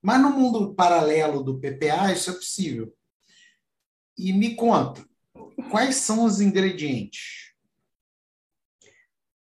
Mas 0.00 0.20
no 0.20 0.30
mundo 0.30 0.74
paralelo 0.74 1.42
do 1.42 1.58
PPA, 1.58 2.12
isso 2.12 2.30
é 2.30 2.34
possível. 2.34 2.92
E 4.16 4.32
me 4.32 4.54
conta, 4.54 5.04
quais 5.70 5.96
são 5.96 6.24
os 6.24 6.40
ingredientes? 6.40 7.52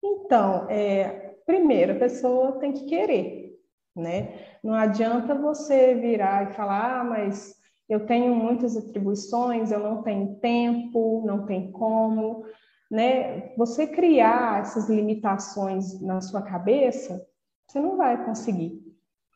Então, 0.02 0.68
é, 0.68 1.36
primeiro, 1.46 1.92
a 1.92 1.98
pessoa 1.98 2.58
tem 2.58 2.72
que 2.72 2.86
querer, 2.86 3.56
né? 3.94 4.58
Não 4.62 4.74
adianta 4.74 5.34
você 5.34 5.94
virar 5.94 6.50
e 6.50 6.54
falar, 6.54 7.00
ah, 7.00 7.04
mas 7.04 7.54
eu 7.88 8.06
tenho 8.06 8.34
muitas 8.34 8.76
atribuições, 8.76 9.70
eu 9.70 9.80
não 9.80 10.02
tenho 10.02 10.36
tempo, 10.36 11.24
não 11.26 11.46
tem 11.46 11.70
como 11.70 12.44
né? 12.90 13.52
Você 13.56 13.86
criar 13.86 14.60
essas 14.60 14.88
limitações 14.88 16.00
na 16.00 16.20
sua 16.20 16.42
cabeça, 16.42 17.24
você 17.66 17.78
não 17.78 17.96
vai 17.96 18.24
conseguir, 18.24 18.82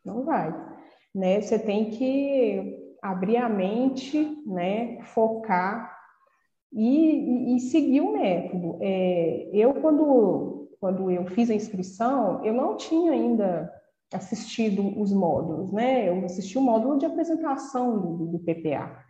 não 0.04 0.24
vai, 0.24 0.52
né? 1.14 1.40
Você 1.40 1.58
tem 1.58 1.90
que 1.90 2.96
abrir 3.00 3.36
a 3.36 3.48
mente, 3.48 4.42
né? 4.46 5.00
Focar 5.02 5.94
e, 6.72 7.52
e, 7.52 7.56
e 7.56 7.60
seguir 7.60 8.00
o 8.00 8.12
método. 8.12 8.78
É, 8.80 9.50
eu 9.52 9.74
quando 9.74 10.68
quando 10.80 11.10
eu 11.10 11.24
fiz 11.24 11.48
a 11.48 11.54
inscrição, 11.54 12.44
eu 12.44 12.52
não 12.52 12.76
tinha 12.76 13.12
ainda 13.12 13.72
assistido 14.12 15.00
os 15.00 15.12
módulos, 15.14 15.72
né? 15.72 16.08
Eu 16.08 16.22
assisti 16.26 16.58
o 16.58 16.60
módulo 16.60 16.98
de 16.98 17.06
apresentação 17.06 17.98
do, 17.98 18.26
do 18.26 18.38
PPA. 18.38 19.02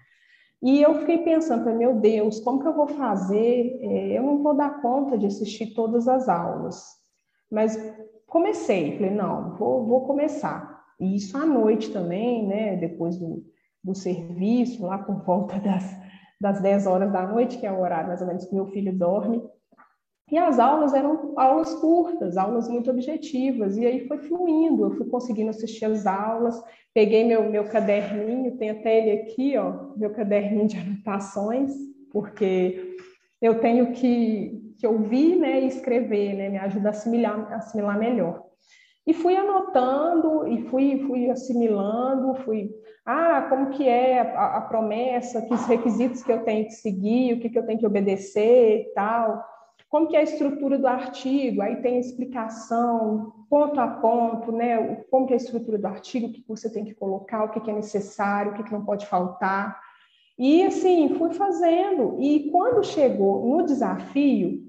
E 0.62 0.80
eu 0.80 1.00
fiquei 1.00 1.18
pensando, 1.18 1.70
meu 1.74 2.00
Deus, 2.00 2.40
como 2.40 2.60
que 2.60 2.66
eu 2.66 2.74
vou 2.74 2.88
fazer? 2.88 3.78
É, 3.82 4.18
eu 4.18 4.22
não 4.22 4.42
vou 4.42 4.54
dar 4.54 4.80
conta 4.80 5.18
de 5.18 5.26
assistir 5.26 5.74
todas 5.74 6.08
as 6.08 6.28
aulas. 6.28 6.84
Mas 7.50 7.76
comecei, 8.26 8.96
falei, 8.96 9.10
não, 9.10 9.54
vou, 9.56 9.86
vou 9.86 10.06
começar. 10.06 10.82
E 10.98 11.16
isso 11.16 11.36
à 11.36 11.44
noite 11.44 11.92
também, 11.92 12.46
né? 12.46 12.76
Depois 12.76 13.16
do, 13.18 13.44
do 13.82 13.94
serviço, 13.94 14.86
lá 14.86 14.98
por 14.98 15.22
volta 15.24 15.58
das, 15.60 15.96
das 16.40 16.60
10 16.60 16.86
horas 16.86 17.12
da 17.12 17.26
noite, 17.26 17.58
que 17.58 17.66
é 17.66 17.72
o 17.72 17.80
horário 17.80 18.08
mais 18.08 18.20
ou 18.20 18.26
menos 18.26 18.44
que 18.44 18.54
meu 18.54 18.66
filho 18.66 18.96
dorme. 18.96 19.42
E 20.30 20.38
as 20.38 20.58
aulas 20.58 20.94
eram 20.94 21.34
aulas 21.36 21.74
curtas, 21.74 22.36
aulas 22.36 22.66
muito 22.68 22.90
objetivas, 22.90 23.76
e 23.76 23.84
aí 23.84 24.08
foi 24.08 24.18
fluindo, 24.18 24.84
eu 24.84 24.90
fui 24.92 25.06
conseguindo 25.06 25.50
assistir 25.50 25.84
as 25.84 26.06
aulas, 26.06 26.62
peguei 26.94 27.24
meu, 27.24 27.50
meu 27.50 27.64
caderninho, 27.64 28.56
tem 28.56 28.70
até 28.70 28.98
ele 28.98 29.20
aqui, 29.20 29.56
ó, 29.58 29.94
meu 29.96 30.10
caderninho 30.10 30.66
de 30.66 30.78
anotações, 30.80 31.72
porque 32.10 32.96
eu 33.40 33.60
tenho 33.60 33.92
que, 33.92 34.74
que 34.78 34.86
ouvir 34.86 35.36
né, 35.36 35.60
e 35.60 35.66
escrever, 35.66 36.34
né, 36.34 36.48
me 36.48 36.58
ajuda 36.58 36.88
a 36.88 36.90
assimilar, 36.90 37.52
assimilar 37.52 37.98
melhor. 37.98 38.42
E 39.06 39.12
fui 39.12 39.36
anotando 39.36 40.48
e 40.48 40.62
fui, 40.70 41.04
fui 41.06 41.28
assimilando, 41.28 42.34
fui, 42.36 42.70
ah, 43.04 43.42
como 43.50 43.68
que 43.68 43.86
é 43.86 44.20
a, 44.20 44.56
a 44.56 44.60
promessa, 44.62 45.42
que 45.42 45.52
os 45.52 45.66
requisitos 45.66 46.22
que 46.22 46.32
eu 46.32 46.42
tenho 46.42 46.64
que 46.64 46.72
seguir, 46.72 47.34
o 47.34 47.40
que, 47.40 47.50
que 47.50 47.58
eu 47.58 47.66
tenho 47.66 47.78
que 47.78 47.86
obedecer 47.86 48.80
e 48.80 48.94
tal 48.94 49.44
como 49.94 50.08
que 50.08 50.16
é 50.16 50.18
a 50.18 50.24
estrutura 50.24 50.76
do 50.76 50.88
artigo, 50.88 51.62
aí 51.62 51.76
tem 51.76 51.98
a 51.98 52.00
explicação, 52.00 53.32
ponto 53.48 53.78
a 53.78 53.86
ponto, 53.86 54.50
né? 54.50 54.96
Como 55.08 55.24
que 55.24 55.32
é 55.32 55.36
a 55.36 55.36
estrutura 55.36 55.78
do 55.78 55.86
artigo, 55.86 56.26
o 56.26 56.32
que 56.32 56.44
você 56.48 56.68
tem 56.68 56.84
que 56.84 56.94
colocar, 56.94 57.44
o 57.44 57.48
que 57.48 57.70
é 57.70 57.72
necessário, 57.72 58.50
o 58.50 58.54
que 58.56 58.72
não 58.72 58.84
pode 58.84 59.06
faltar. 59.06 59.80
E 60.36 60.64
assim, 60.64 61.14
fui 61.16 61.32
fazendo. 61.32 62.16
E 62.18 62.50
quando 62.50 62.84
chegou 62.84 63.48
no 63.48 63.64
desafio, 63.64 64.64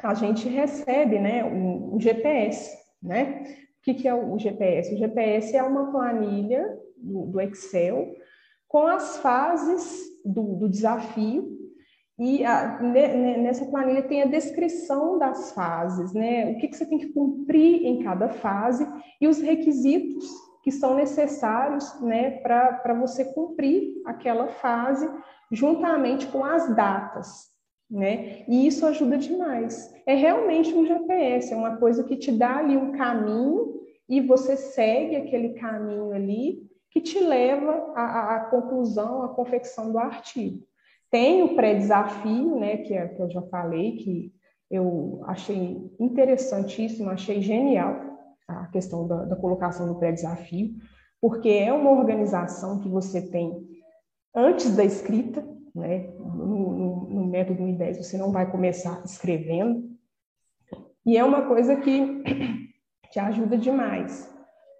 a 0.00 0.14
gente 0.14 0.48
recebe 0.48 1.18
né, 1.18 1.44
um, 1.44 1.98
GPS, 1.98 2.72
né? 3.02 3.42
O 3.80 3.82
que, 3.82 3.94
que 3.94 4.06
é 4.06 4.14
o 4.14 4.38
GPS? 4.38 4.94
O 4.94 4.98
GPS 4.98 5.56
é 5.56 5.64
uma 5.64 5.90
planilha 5.90 6.78
do, 6.96 7.26
do 7.26 7.40
Excel 7.40 8.14
com 8.68 8.86
as 8.86 9.16
fases 9.16 10.00
do, 10.24 10.54
do 10.54 10.68
desafio 10.68 11.59
e 12.20 12.44
a, 12.44 12.78
nessa 12.82 13.64
planilha 13.64 14.02
tem 14.02 14.20
a 14.20 14.26
descrição 14.26 15.18
das 15.18 15.52
fases, 15.52 16.12
né? 16.12 16.52
O 16.52 16.58
que, 16.58 16.68
que 16.68 16.76
você 16.76 16.84
tem 16.84 16.98
que 16.98 17.14
cumprir 17.14 17.86
em 17.86 18.04
cada 18.04 18.28
fase 18.28 18.86
e 19.18 19.26
os 19.26 19.40
requisitos 19.40 20.28
que 20.62 20.70
são 20.70 20.94
necessários 20.94 21.98
né, 22.02 22.32
para 22.42 22.92
você 22.92 23.24
cumprir 23.24 24.02
aquela 24.04 24.48
fase 24.48 25.10
juntamente 25.50 26.26
com 26.26 26.44
as 26.44 26.76
datas. 26.76 27.48
Né? 27.90 28.44
E 28.46 28.66
isso 28.66 28.84
ajuda 28.84 29.16
demais. 29.16 29.90
É 30.04 30.14
realmente 30.14 30.74
um 30.74 30.84
GPS, 30.84 31.54
é 31.54 31.56
uma 31.56 31.78
coisa 31.78 32.04
que 32.04 32.16
te 32.16 32.30
dá 32.30 32.58
ali 32.58 32.76
um 32.76 32.92
caminho 32.92 33.80
e 34.06 34.20
você 34.20 34.58
segue 34.58 35.16
aquele 35.16 35.54
caminho 35.54 36.12
ali 36.12 36.68
que 36.90 37.00
te 37.00 37.18
leva 37.18 37.94
à 37.94 38.46
conclusão, 38.50 39.22
à 39.22 39.28
confecção 39.28 39.90
do 39.90 39.98
artigo. 39.98 40.68
Tem 41.10 41.42
o 41.42 41.56
pré-desafio, 41.56 42.58
né, 42.58 42.78
que, 42.78 42.94
é, 42.94 43.08
que 43.08 43.20
eu 43.20 43.30
já 43.30 43.42
falei, 43.42 43.96
que 43.96 44.32
eu 44.70 45.22
achei 45.26 45.90
interessantíssimo, 45.98 47.10
achei 47.10 47.42
genial 47.42 48.00
a 48.46 48.66
questão 48.66 49.06
da, 49.06 49.24
da 49.24 49.36
colocação 49.36 49.88
do 49.88 49.98
pré-desafio, 49.98 50.74
porque 51.20 51.48
é 51.48 51.72
uma 51.72 51.90
organização 51.90 52.80
que 52.80 52.88
você 52.88 53.20
tem 53.20 53.68
antes 54.34 54.74
da 54.76 54.84
escrita, 54.84 55.44
né? 55.74 56.08
No, 56.18 56.72
no, 56.72 57.08
no 57.10 57.26
método 57.26 57.72
10 57.76 57.98
você 57.98 58.16
não 58.16 58.32
vai 58.32 58.50
começar 58.50 59.02
escrevendo, 59.04 59.90
e 61.04 61.16
é 61.16 61.24
uma 61.24 61.46
coisa 61.46 61.76
que 61.76 62.22
te 63.10 63.18
ajuda 63.18 63.56
demais 63.56 64.30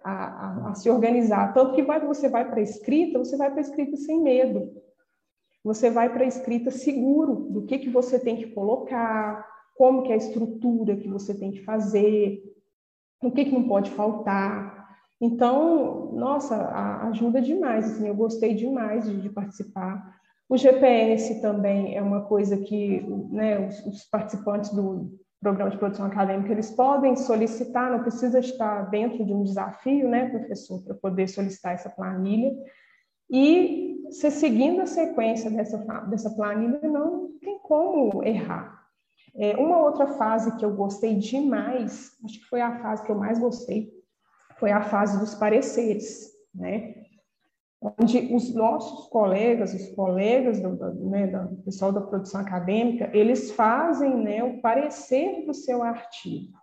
a, 0.03 0.11
a, 0.11 0.69
a 0.69 0.75
se 0.75 0.89
organizar. 0.89 1.53
Tanto 1.53 1.73
que 1.75 1.83
vai, 1.83 1.99
você 1.99 2.29
vai 2.29 2.49
para 2.49 2.59
a 2.59 2.63
escrita, 2.63 3.19
você 3.19 3.35
vai 3.37 3.49
para 3.49 3.59
a 3.59 3.61
escrita 3.61 3.97
sem 3.97 4.21
medo. 4.21 4.71
Você 5.63 5.89
vai 5.89 6.11
para 6.11 6.23
a 6.23 6.27
escrita 6.27 6.71
seguro 6.71 7.35
do 7.51 7.63
que, 7.63 7.77
que 7.77 7.89
você 7.89 8.19
tem 8.19 8.35
que 8.35 8.47
colocar, 8.47 9.45
como 9.75 10.03
que 10.03 10.11
é 10.11 10.15
a 10.15 10.17
estrutura 10.17 10.95
que 10.95 11.07
você 11.07 11.33
tem 11.33 11.51
que 11.51 11.63
fazer, 11.63 12.41
o 13.21 13.31
que, 13.31 13.45
que 13.45 13.51
não 13.51 13.67
pode 13.67 13.91
faltar. 13.91 14.81
Então, 15.19 16.11
nossa, 16.13 16.55
ajuda 17.09 17.41
demais. 17.41 17.85
Assim, 17.85 18.07
eu 18.07 18.15
gostei 18.15 18.55
demais 18.55 19.05
de, 19.05 19.21
de, 19.21 19.29
participar. 19.29 20.19
O 20.49 20.57
GPS 20.57 21.39
também 21.41 21.95
é 21.95 22.01
uma 22.01 22.21
coisa 22.21 22.57
que 22.57 23.01
né, 23.29 23.67
os, 23.67 23.85
os, 23.85 24.03
participantes 24.05 24.71
do 24.71 25.11
programa 25.39 25.69
de 25.69 25.77
produção 25.77 26.05
acadêmica 26.05 26.51
eles 26.51 26.71
podem 26.71 27.15
solicitar, 27.15 27.91
não 27.91 28.01
precisa 28.01 28.39
estar 28.39 28.89
dentro 28.89 29.25
de 29.25 29.33
um 29.33 29.43
desafio, 29.43 30.09
né, 30.09 30.29
professor, 30.29 30.83
para 30.83 30.95
poder 30.95 31.27
solicitar 31.27 31.73
essa 31.73 31.89
planilha. 31.89 32.51
E 33.31 34.09
se 34.11 34.29
seguindo 34.29 34.81
a 34.81 34.85
sequência 34.85 35.49
dessa, 35.49 35.77
dessa 36.09 36.29
planilha, 36.29 36.81
não 36.83 37.29
tem 37.39 37.57
como 37.59 38.21
errar. 38.23 38.81
É, 39.33 39.55
uma 39.55 39.77
outra 39.77 40.07
fase 40.07 40.57
que 40.57 40.65
eu 40.65 40.75
gostei 40.75 41.15
demais, 41.15 42.11
acho 42.25 42.39
que 42.39 42.45
foi 42.49 42.59
a 42.59 42.79
fase 42.81 43.03
que 43.03 43.11
eu 43.11 43.15
mais 43.15 43.39
gostei, 43.39 43.89
foi 44.59 44.71
a 44.71 44.81
fase 44.81 45.17
dos 45.17 45.33
pareceres, 45.33 46.29
né? 46.53 46.95
Onde 47.97 48.35
os 48.35 48.53
nossos 48.53 49.07
colegas, 49.07 49.73
os 49.73 49.89
colegas 49.95 50.59
do, 50.59 50.69
né, 51.09 51.27
do 51.27 51.63
pessoal 51.63 51.91
da 51.91 52.01
produção 52.01 52.41
acadêmica, 52.41 53.09
eles 53.11 53.51
fazem 53.51 54.15
né, 54.17 54.43
o 54.43 54.61
parecer 54.61 55.45
do 55.47 55.53
seu 55.53 55.81
artigo. 55.81 56.60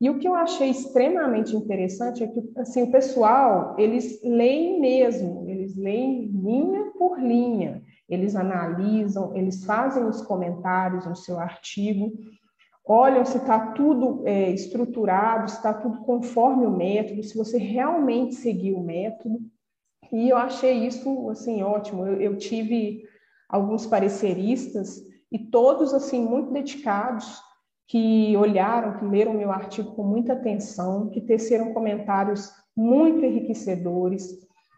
E 0.00 0.08
o 0.08 0.18
que 0.18 0.26
eu 0.26 0.34
achei 0.34 0.70
extremamente 0.70 1.54
interessante 1.54 2.24
é 2.24 2.26
que 2.26 2.40
assim, 2.56 2.82
o 2.82 2.90
pessoal, 2.90 3.76
eles 3.78 4.20
leem 4.22 4.80
mesmo, 4.80 5.48
eles 5.48 5.76
leem 5.76 6.26
linha 6.26 6.92
por 6.98 7.20
linha 7.20 7.82
eles 8.10 8.34
analisam, 8.34 9.34
eles 9.36 9.64
fazem 9.64 10.04
os 10.04 10.20
comentários 10.20 11.06
no 11.06 11.14
seu 11.14 11.38
artigo, 11.38 12.12
olham 12.84 13.24
se 13.24 13.38
está 13.38 13.72
tudo 13.72 14.26
é, 14.26 14.50
estruturado, 14.50 15.48
se 15.48 15.56
está 15.56 15.72
tudo 15.72 16.00
conforme 16.00 16.66
o 16.66 16.76
método, 16.76 17.22
se 17.22 17.38
você 17.38 17.56
realmente 17.56 18.34
seguiu 18.34 18.78
o 18.78 18.84
método. 18.84 19.38
E 20.12 20.28
eu 20.28 20.36
achei 20.36 20.84
isso 20.84 21.30
assim 21.30 21.62
ótimo. 21.62 22.04
Eu, 22.04 22.20
eu 22.20 22.36
tive 22.36 23.04
alguns 23.48 23.86
pareceristas 23.86 25.00
e 25.30 25.38
todos 25.38 25.94
assim 25.94 26.20
muito 26.20 26.50
dedicados 26.50 27.40
que 27.90 28.36
olharam, 28.36 28.98
que 28.98 29.04
leram 29.04 29.34
meu 29.34 29.50
artigo 29.50 29.90
com 29.96 30.04
muita 30.04 30.34
atenção, 30.34 31.08
que 31.08 31.20
teceram 31.20 31.74
comentários 31.74 32.48
muito 32.76 33.24
enriquecedores, 33.24 34.28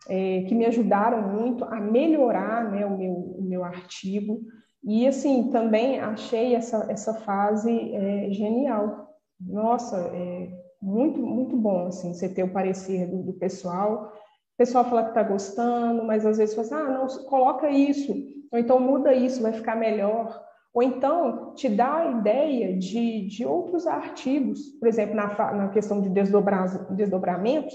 é, 0.08 0.44
que 0.48 0.54
me 0.54 0.64
ajudaram 0.64 1.20
muito 1.28 1.62
a 1.62 1.78
melhorar 1.78 2.70
né, 2.70 2.86
o, 2.86 2.96
meu, 2.96 3.12
o 3.12 3.42
meu 3.42 3.64
artigo. 3.64 4.40
E, 4.82 5.06
assim, 5.06 5.50
também 5.50 6.00
achei 6.00 6.54
essa, 6.54 6.90
essa 6.90 7.12
fase 7.12 7.94
é, 7.94 8.30
genial. 8.30 9.10
Nossa, 9.38 9.98
é 10.14 10.48
muito, 10.80 11.20
muito 11.20 11.54
bom, 11.54 11.88
assim, 11.88 12.14
você 12.14 12.30
ter 12.30 12.44
o 12.44 12.52
parecer 12.52 13.10
do, 13.10 13.22
do 13.24 13.34
pessoal. 13.34 14.10
O 14.54 14.56
pessoal 14.56 14.86
fala 14.86 15.02
que 15.02 15.10
está 15.10 15.22
gostando, 15.22 16.02
mas 16.02 16.24
às 16.24 16.38
vezes 16.38 16.54
fala 16.54 16.66
assim, 16.66 16.74
ah, 16.74 16.98
não, 16.98 17.06
coloca 17.26 17.68
isso, 17.68 18.14
ou 18.50 18.58
então 18.58 18.80
muda 18.80 19.12
isso, 19.12 19.42
vai 19.42 19.52
ficar 19.52 19.76
melhor. 19.76 20.42
Ou 20.74 20.82
então 20.82 21.54
te 21.54 21.68
dá 21.68 21.98
a 21.98 22.10
ideia 22.12 22.76
de, 22.76 23.26
de 23.26 23.44
outros 23.44 23.86
artigos, 23.86 24.60
por 24.80 24.88
exemplo, 24.88 25.14
na, 25.14 25.52
na 25.52 25.68
questão 25.68 26.00
de 26.00 26.08
desdobramentos, 26.08 27.74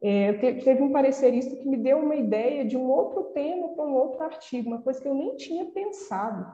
é, 0.00 0.32
teve 0.32 0.82
um 0.82 0.92
parecerista 0.92 1.54
que 1.56 1.68
me 1.68 1.76
deu 1.76 1.98
uma 1.98 2.16
ideia 2.16 2.64
de 2.64 2.76
um 2.76 2.88
outro 2.88 3.24
tema 3.32 3.68
para 3.68 3.84
um 3.84 3.94
outro 3.94 4.22
artigo, 4.22 4.68
uma 4.68 4.82
coisa 4.82 5.00
que 5.00 5.06
eu 5.06 5.14
nem 5.14 5.36
tinha 5.36 5.64
pensado. 5.66 6.44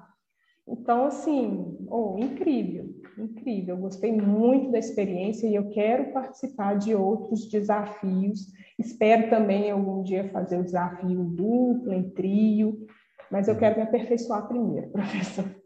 Então, 0.66 1.06
assim, 1.06 1.78
oh, 1.88 2.16
incrível, 2.18 2.90
incrível. 3.16 3.74
Eu 3.74 3.80
gostei 3.80 4.12
muito 4.12 4.70
da 4.70 4.78
experiência 4.78 5.46
e 5.46 5.54
eu 5.54 5.70
quero 5.70 6.12
participar 6.12 6.76
de 6.76 6.94
outros 6.94 7.48
desafios. 7.48 8.52
Espero 8.78 9.30
também 9.30 9.70
algum 9.70 10.02
dia 10.02 10.30
fazer 10.30 10.58
o 10.58 10.64
desafio 10.64 11.24
duplo, 11.24 11.92
em 11.92 12.10
trio, 12.10 12.86
mas 13.30 13.48
eu 13.48 13.56
quero 13.56 13.76
me 13.76 13.82
aperfeiçoar 13.82 14.46
primeiro, 14.46 14.88
professor. 14.92 15.57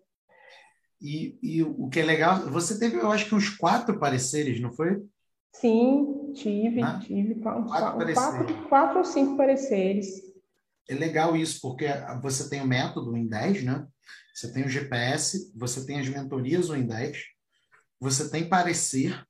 E, 1.03 1.37
e 1.43 1.63
o 1.65 1.89
que 1.89 1.99
é 1.99 2.05
legal, 2.05 2.49
você 2.49 2.79
teve, 2.79 2.97
eu 2.97 3.11
acho 3.11 3.27
que 3.27 3.35
uns 3.35 3.51
quatro 3.51 3.99
pareceres, 3.99 4.61
não 4.61 4.73
foi? 4.73 5.05
Sim, 5.53 6.33
tive, 6.33 6.81
ah, 6.81 7.01
tive 7.01 7.35
quatro, 7.41 7.65
quatro, 8.15 8.69
quatro, 8.69 8.99
ou 8.99 9.05
cinco 9.05 9.37
pareceres. 9.37 10.23
É 10.89 10.95
legal 10.95 11.37
isso, 11.37 11.61
porque 11.61 11.87
você 12.23 12.49
tem 12.49 12.61
o 12.61 12.67
método 12.67 13.17
em 13.17 13.27
10, 13.27 13.65
né? 13.65 13.85
Você 14.33 14.53
tem 14.53 14.65
o 14.65 14.69
GPS, 14.69 15.53
você 15.57 15.85
tem 15.85 15.99
as 15.99 16.09
mentorias 16.09 16.71
em 16.71 16.87
10, 16.87 17.19
você 18.01 18.31
tem 18.31 18.49
parecer. 18.49 19.27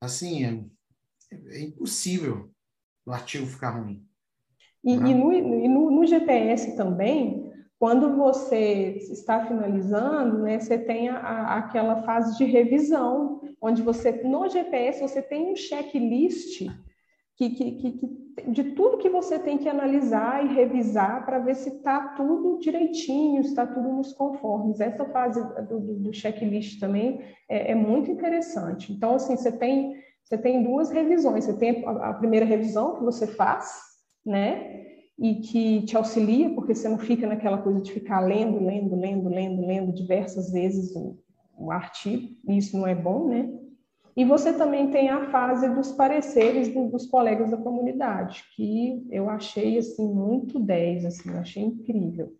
Assim, 0.00 0.44
é, 0.44 1.56
é 1.56 1.60
impossível 1.60 2.52
o 3.04 3.10
artigo 3.10 3.46
ficar 3.46 3.70
ruim. 3.70 4.06
E, 4.84 4.96
né? 4.96 5.10
e, 5.10 5.14
no, 5.14 5.32
e 5.32 5.68
no, 5.68 5.90
no 5.90 6.06
GPS 6.06 6.76
também, 6.76 7.43
quando 7.78 8.16
você 8.16 8.96
está 9.10 9.46
finalizando, 9.46 10.38
né, 10.38 10.58
você 10.58 10.78
tem 10.78 11.08
a, 11.08 11.56
aquela 11.56 12.02
fase 12.02 12.36
de 12.38 12.44
revisão, 12.44 13.40
onde 13.60 13.82
você, 13.82 14.12
no 14.22 14.48
GPS, 14.48 15.00
você 15.00 15.20
tem 15.20 15.52
um 15.52 15.56
checklist 15.56 16.66
que, 17.36 17.50
que, 17.50 17.72
que, 17.72 18.24
de 18.48 18.64
tudo 18.74 18.98
que 18.98 19.08
você 19.08 19.38
tem 19.38 19.58
que 19.58 19.68
analisar 19.68 20.44
e 20.44 20.54
revisar 20.54 21.24
para 21.24 21.40
ver 21.40 21.56
se 21.56 21.68
está 21.68 22.08
tudo 22.08 22.58
direitinho, 22.60 23.42
se 23.42 23.50
está 23.50 23.66
tudo 23.66 23.92
nos 23.92 24.12
conformes. 24.12 24.80
Essa 24.80 25.04
fase 25.06 25.42
do, 25.68 25.80
do 25.80 26.12
checklist 26.12 26.78
também 26.78 27.20
é, 27.48 27.72
é, 27.72 27.74
muito 27.74 28.10
interessante. 28.10 28.92
Então, 28.92 29.16
assim, 29.16 29.36
você 29.36 29.50
tem, 29.50 29.94
você 30.22 30.38
tem 30.38 30.62
duas 30.62 30.90
revisões. 30.90 31.44
Você 31.44 31.58
tem 31.58 31.84
a, 31.84 32.10
a 32.10 32.14
primeira 32.14 32.46
revisão 32.46 32.96
que 32.96 33.04
você 33.04 33.26
faz, 33.26 33.80
né? 34.24 34.93
E 35.18 35.36
que 35.36 35.82
te 35.82 35.96
auxilia, 35.96 36.50
porque 36.50 36.74
você 36.74 36.88
não 36.88 36.98
fica 36.98 37.26
naquela 37.26 37.58
coisa 37.58 37.80
de 37.80 37.92
ficar 37.92 38.20
lendo, 38.20 38.64
lendo, 38.64 38.96
lendo, 38.96 39.28
lendo, 39.28 39.66
lendo 39.66 39.92
diversas 39.92 40.50
vezes 40.50 40.94
o, 40.96 41.16
o 41.56 41.70
artigo, 41.70 42.34
e 42.48 42.58
isso 42.58 42.76
não 42.76 42.86
é 42.86 42.94
bom, 42.94 43.28
né? 43.28 43.48
E 44.16 44.24
você 44.24 44.52
também 44.52 44.90
tem 44.90 45.08
a 45.08 45.28
fase 45.30 45.68
dos 45.74 45.90
pareceres 45.92 46.72
dos 46.72 47.06
colegas 47.06 47.50
da 47.50 47.56
comunidade, 47.56 48.44
que 48.54 49.04
eu 49.10 49.28
achei 49.28 49.76
assim 49.76 50.06
muito 50.06 50.60
10, 50.60 51.04
assim, 51.04 51.30
achei 51.30 51.62
incrível. 51.64 52.32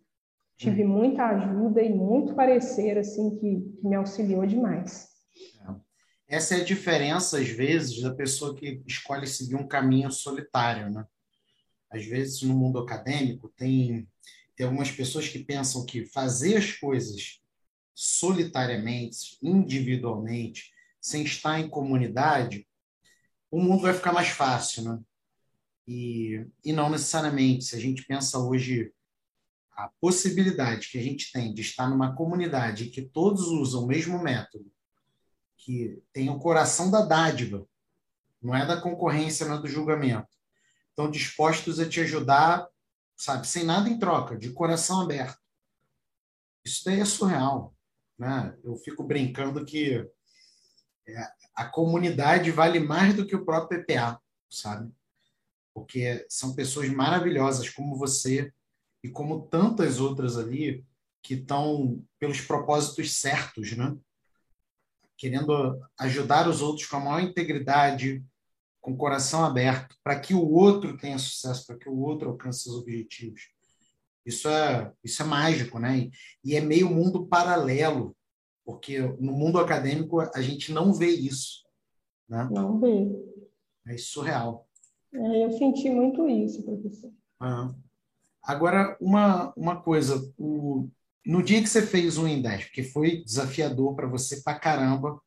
Tive 0.57 0.85
hum. 0.85 0.89
muita 0.89 1.25
ajuda 1.25 1.81
e 1.81 1.93
muito 1.93 2.33
parecer 2.33 2.97
assim 2.97 3.29
que, 3.31 3.75
que 3.77 3.87
me 3.87 3.95
auxiliou 3.95 4.45
demais. 4.45 5.09
É. 5.67 6.37
Essa 6.37 6.55
é 6.55 6.61
a 6.61 6.63
diferença 6.63 7.39
às 7.39 7.49
vezes 7.49 8.01
da 8.01 8.13
pessoa 8.13 8.55
que 8.55 8.81
escolhe 8.87 9.27
seguir 9.27 9.55
um 9.55 9.67
caminho 9.67 10.09
solitário, 10.11 10.89
né? 10.89 11.05
Às 11.95 12.05
vezes 12.05 12.41
no 12.41 12.55
mundo 12.55 12.79
acadêmico 12.79 13.51
tem 13.55 14.07
tem 14.55 14.65
algumas 14.65 14.89
pessoas 14.89 15.27
que 15.27 15.39
pensam 15.39 15.85
que 15.85 16.05
fazer 16.05 16.55
as 16.55 16.71
coisas 16.71 17.41
solitariamente, 17.93 19.37
individualmente, 19.41 20.71
sem 20.99 21.23
estar 21.23 21.59
em 21.59 21.69
comunidade, 21.69 22.67
o 23.51 23.61
mundo 23.61 23.81
vai 23.83 23.93
ficar 23.93 24.11
mais 24.11 24.29
fácil, 24.29 24.83
né? 24.83 24.99
E, 25.87 26.45
e 26.63 26.73
não 26.73 26.89
necessariamente. 26.89 27.65
Se 27.65 27.75
a 27.75 27.79
gente 27.79 28.03
pensa 28.05 28.39
hoje 28.39 28.91
a 29.71 29.89
possibilidade 29.99 30.89
que 30.89 30.97
a 30.97 31.03
gente 31.03 31.31
tem 31.31 31.53
de 31.53 31.61
estar 31.61 31.89
numa 31.89 32.15
comunidade 32.15 32.89
que 32.89 33.01
todos 33.01 33.47
usam 33.47 33.83
o 33.83 33.87
mesmo 33.87 34.21
método, 34.21 34.71
que 35.57 36.01
tem 36.11 36.29
o 36.29 36.39
coração 36.39 36.89
da 36.89 37.01
dádiva, 37.01 37.67
não 38.41 38.55
é 38.55 38.65
da 38.65 38.79
concorrência, 38.79 39.45
não 39.45 39.55
é 39.55 39.61
do 39.61 39.67
julgamento, 39.67 40.34
estão 40.95 41.11
dispostos 41.11 41.77
a 41.77 41.87
te 41.87 41.99
ajudar, 41.99 42.65
sabe, 43.17 43.45
sem 43.45 43.65
nada 43.65 43.89
em 43.89 43.99
troca, 43.99 44.37
de 44.37 44.53
coração 44.53 45.01
aberto. 45.01 45.37
Isso 46.63 46.85
daí 46.85 47.01
é 47.01 47.05
surreal. 47.05 47.75
Né? 48.17 48.57
Eu 48.63 48.77
fico 48.77 49.03
brincando 49.03 49.65
que 49.65 50.09
é, 51.05 51.27
a 51.53 51.65
comunidade 51.65 52.49
vale 52.49 52.79
mais 52.79 53.13
do 53.13 53.27
que 53.27 53.35
o 53.35 53.43
próprio 53.43 53.83
PPA, 53.83 54.19
sabe? 54.49 54.89
Porque 55.73 56.25
são 56.29 56.55
pessoas 56.55 56.89
maravilhosas 56.89 57.69
como 57.69 57.97
você 57.97 58.53
e 59.03 59.09
como 59.09 59.47
tantas 59.47 59.99
outras 59.99 60.37
ali 60.37 60.85
que 61.21 61.33
estão 61.33 62.01
pelos 62.17 62.39
propósitos 62.39 63.17
certos, 63.17 63.73
né? 63.73 63.95
Querendo 65.17 65.77
ajudar 65.99 66.47
os 66.47 66.61
outros 66.61 66.87
com 66.87 66.97
a 66.97 66.99
maior 67.01 67.19
integridade, 67.21 68.23
com 68.85 68.91
o 68.91 68.97
coração 68.97 69.43
aberto, 69.43 69.97
para 70.03 70.19
que 70.19 70.35
o 70.35 70.47
outro 70.47 70.95
tenha 70.95 71.17
sucesso, 71.17 71.65
para 71.65 71.75
que 71.75 71.89
o 71.89 71.97
outro 72.01 72.29
alcance 72.29 72.61
seus 72.61 72.75
objetivos. 72.75 73.49
Isso 74.23 74.47
é, 74.47 74.93
isso 75.03 75.23
é 75.23 75.25
mágico, 75.25 75.79
né? 75.79 76.11
E 76.43 76.55
é 76.55 76.61
meio 76.61 76.87
mundo 76.91 77.25
paralelo, 77.25 78.15
porque 78.63 78.99
no 78.99 79.31
mundo 79.31 79.57
acadêmico 79.57 80.19
a 80.19 80.39
gente 80.39 80.71
não 80.71 80.93
vê 80.93 81.07
isso. 81.07 81.65
Né? 82.29 82.47
Não 82.51 82.79
vê. 82.79 83.07
É 83.87 83.97
surreal. 83.97 84.67
É, 85.11 85.45
eu 85.45 85.51
senti 85.53 85.89
muito 85.89 86.29
isso, 86.29 86.63
professor. 86.63 87.11
Ah. 87.39 87.73
Agora, 88.43 88.95
uma, 89.01 89.51
uma 89.57 89.81
coisa, 89.81 90.31
o, 90.37 90.87
no 91.25 91.41
dia 91.41 91.59
que 91.59 91.69
você 91.69 91.81
fez 91.81 92.19
um 92.19 92.27
em 92.27 92.39
10, 92.39 92.65
porque 92.65 92.83
foi 92.83 93.23
desafiador 93.23 93.95
para 93.95 94.07
você 94.07 94.43
para 94.43 94.59
caramba, 94.59 95.19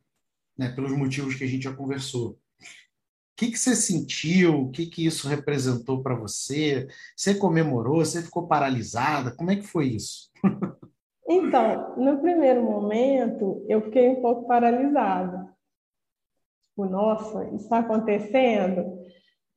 né, 0.57 0.71
pelos 0.71 0.92
motivos 0.92 1.35
que 1.35 1.42
a 1.42 1.49
gente 1.49 1.64
já 1.64 1.75
conversou, 1.75 2.38
que, 3.38 3.53
que 3.53 3.59
você 3.59 3.77
sentiu? 3.77 4.62
O 4.62 4.70
que, 4.70 4.87
que 4.87 5.07
isso 5.07 5.29
representou 5.29 6.03
para 6.03 6.16
você? 6.16 6.88
Você 7.16 7.37
comemorou? 7.37 8.05
Você 8.05 8.20
ficou 8.20 8.48
paralisada? 8.48 9.31
Como 9.31 9.53
é 9.53 9.57
que 9.57 9.62
foi 9.62 9.87
isso? 9.87 10.29
Então, 11.31 11.94
no 11.98 12.18
primeiro 12.20 12.62
momento, 12.62 13.62
eu 13.68 13.83
fiquei 13.83 14.09
um 14.09 14.22
pouco 14.22 14.48
paralisada. 14.48 15.55
Tipo, 16.64 16.87
nossa, 16.87 17.44
isso 17.48 17.64
está 17.64 17.81
acontecendo? 17.81 18.98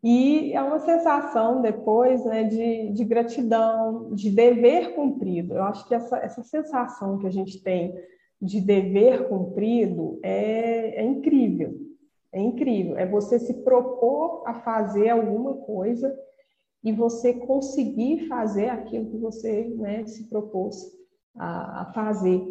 E 0.03 0.53
é 0.53 0.61
uma 0.61 0.79
sensação 0.79 1.61
depois 1.61 2.23
né, 2.25 2.43
de, 2.43 2.91
de 2.91 3.05
gratidão, 3.05 4.13
de 4.13 4.29
dever 4.29 4.93
cumprido. 4.95 5.53
Eu 5.53 5.63
acho 5.63 5.87
que 5.87 5.95
essa, 5.95 6.17
essa 6.17 6.43
sensação 6.43 7.17
que 7.17 7.25
a 7.25 7.31
gente 7.31 7.63
tem 7.63 7.95
de 8.39 8.59
dever 8.59 9.29
cumprido 9.29 10.19
é, 10.21 11.01
é 11.01 11.03
incrível. 11.03 11.90
É 12.33 12.39
incrível. 12.39 12.97
É 12.97 13.05
você 13.05 13.39
se 13.39 13.63
propor 13.63 14.43
a 14.45 14.55
fazer 14.61 15.09
alguma 15.09 15.55
coisa 15.57 16.13
e 16.83 16.91
você 16.91 17.33
conseguir 17.33 18.27
fazer 18.27 18.69
aquilo 18.69 19.09
que 19.11 19.17
você 19.17 19.65
né, 19.77 20.05
se 20.05 20.29
propôs 20.29 20.75
a, 21.35 21.81
a 21.81 21.93
fazer. 21.93 22.41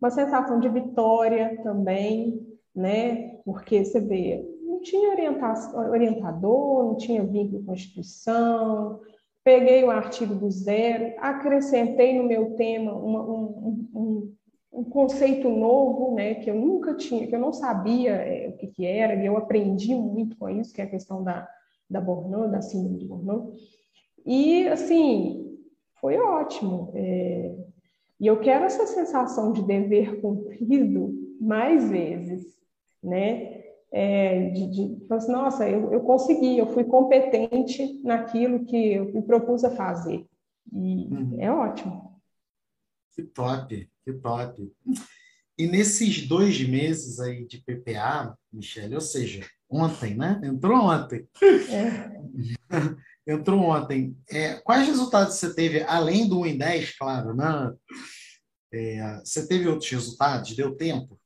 Uma 0.00 0.10
sensação 0.10 0.60
de 0.60 0.68
vitória 0.68 1.60
também, 1.62 2.46
né? 2.74 3.36
Porque 3.44 3.84
você 3.84 4.00
vê, 4.00 4.44
não 4.62 4.80
tinha 4.80 5.10
orientador, 5.10 6.84
não 6.84 6.96
tinha 6.96 7.24
vínculo 7.24 7.64
com 7.64 7.72
a 7.72 7.74
instituição, 7.74 9.00
peguei 9.42 9.82
o 9.82 9.90
artigo 9.90 10.34
do 10.34 10.50
zero, 10.50 11.14
acrescentei 11.18 12.16
no 12.16 12.28
meu 12.28 12.54
tema 12.54 12.92
uma, 12.92 13.22
um, 13.22 13.88
um, 13.94 14.34
um, 14.72 14.84
conceito 14.84 15.48
novo, 15.48 16.14
né, 16.14 16.34
que 16.34 16.50
eu 16.50 16.54
nunca 16.54 16.94
tinha, 16.94 17.26
que 17.26 17.34
eu 17.34 17.40
não 17.40 17.52
sabia 17.52 18.12
é, 18.12 18.48
o 18.48 18.56
que, 18.56 18.68
que, 18.68 18.86
era, 18.86 19.14
e 19.14 19.26
eu 19.26 19.36
aprendi 19.36 19.94
muito 19.94 20.36
com 20.36 20.48
isso, 20.48 20.72
que 20.72 20.80
é 20.80 20.84
a 20.84 20.90
questão 20.90 21.22
da, 21.22 21.48
da 21.88 22.00
Bornand, 22.00 22.50
da 22.50 22.62
síndrome 22.62 22.98
de 22.98 23.06
Bornand. 23.06 23.52
E, 24.24 24.68
assim, 24.68 25.58
foi 26.00 26.18
ótimo. 26.18 26.92
É, 26.94 27.56
e 28.20 28.26
eu 28.26 28.40
quero 28.40 28.64
essa 28.64 28.86
sensação 28.86 29.52
de 29.52 29.62
dever 29.62 30.20
cumprido 30.20 31.14
mais 31.40 31.88
vezes, 31.88 32.58
né? 33.02 33.56
É, 33.90 34.50
de, 34.50 34.66
de 34.66 35.06
assim, 35.08 35.32
nossa, 35.32 35.68
eu, 35.68 35.92
eu 35.92 36.00
consegui, 36.00 36.58
eu 36.58 36.66
fui 36.66 36.84
competente 36.84 38.00
naquilo 38.02 38.66
que 38.66 38.92
eu 38.92 39.06
me 39.12 39.22
propus 39.22 39.64
a 39.64 39.70
fazer. 39.70 40.26
E 40.72 41.08
uhum. 41.10 41.36
é 41.38 41.50
ótimo. 41.50 42.20
Que 43.12 43.22
top, 43.22 43.90
que 44.12 44.20
top. 44.20 44.72
E 45.58 45.66
nesses 45.66 46.26
dois 46.26 46.60
meses 46.66 47.20
aí 47.20 47.44
de 47.46 47.58
PPA, 47.58 48.36
Michele, 48.52 48.94
ou 48.94 49.00
seja, 49.00 49.44
ontem, 49.68 50.14
né? 50.14 50.40
Entrou 50.42 50.78
ontem. 50.84 51.28
É. 51.70 52.18
Entrou 53.30 53.60
ontem. 53.60 54.16
É, 54.30 54.54
quais 54.54 54.86
resultados 54.86 55.34
você 55.34 55.54
teve, 55.54 55.82
além 55.82 56.28
do 56.28 56.40
1 56.40 56.46
em 56.46 56.58
10, 56.58 56.96
claro, 56.96 57.34
né? 57.34 57.74
É, 58.72 59.20
você 59.24 59.46
teve 59.46 59.68
outros 59.68 59.90
resultados? 59.90 60.56
Deu 60.56 60.74
tempo? 60.76 61.18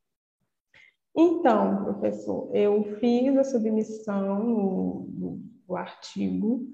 Então, 1.15 1.85
professor, 1.85 2.51
eu 2.57 2.97
fiz 2.99 3.37
a 3.37 3.45
submissão 3.45 4.43
no, 4.43 5.41
no 5.69 5.77
artigo 5.77 6.67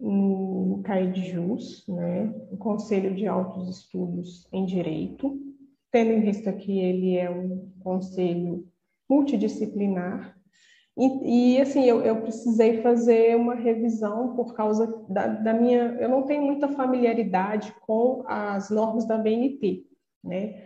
no 0.00 0.80
CAI 0.84 1.12
de 1.12 1.30
Jus, 1.30 1.84
né, 1.86 2.34
o 2.50 2.56
Conselho 2.56 3.14
de 3.14 3.26
Altos 3.26 3.68
Estudos 3.68 4.48
em 4.52 4.64
Direito, 4.64 5.38
tendo 5.92 6.12
em 6.12 6.20
vista 6.20 6.52
que 6.52 6.78
ele 6.78 7.16
é 7.16 7.30
um 7.30 7.70
conselho 7.80 8.66
multidisciplinar, 9.08 10.34
e, 10.98 11.54
e 11.54 11.60
assim, 11.60 11.84
eu, 11.84 12.02
eu, 12.02 12.20
precisei 12.20 12.82
fazer 12.82 13.36
uma 13.36 13.54
revisão 13.54 14.34
por 14.34 14.54
causa 14.54 14.86
da, 15.08 15.28
da, 15.28 15.54
minha. 15.54 15.96
Eu 15.98 16.08
não 16.10 16.24
tenho 16.24 16.42
muita 16.42 16.68
familiaridade 16.68 17.74
com 17.86 18.22
as 18.26 18.68
normas 18.68 19.06
da 19.06 19.16
BNT, 19.16 19.86
né? 20.22 20.62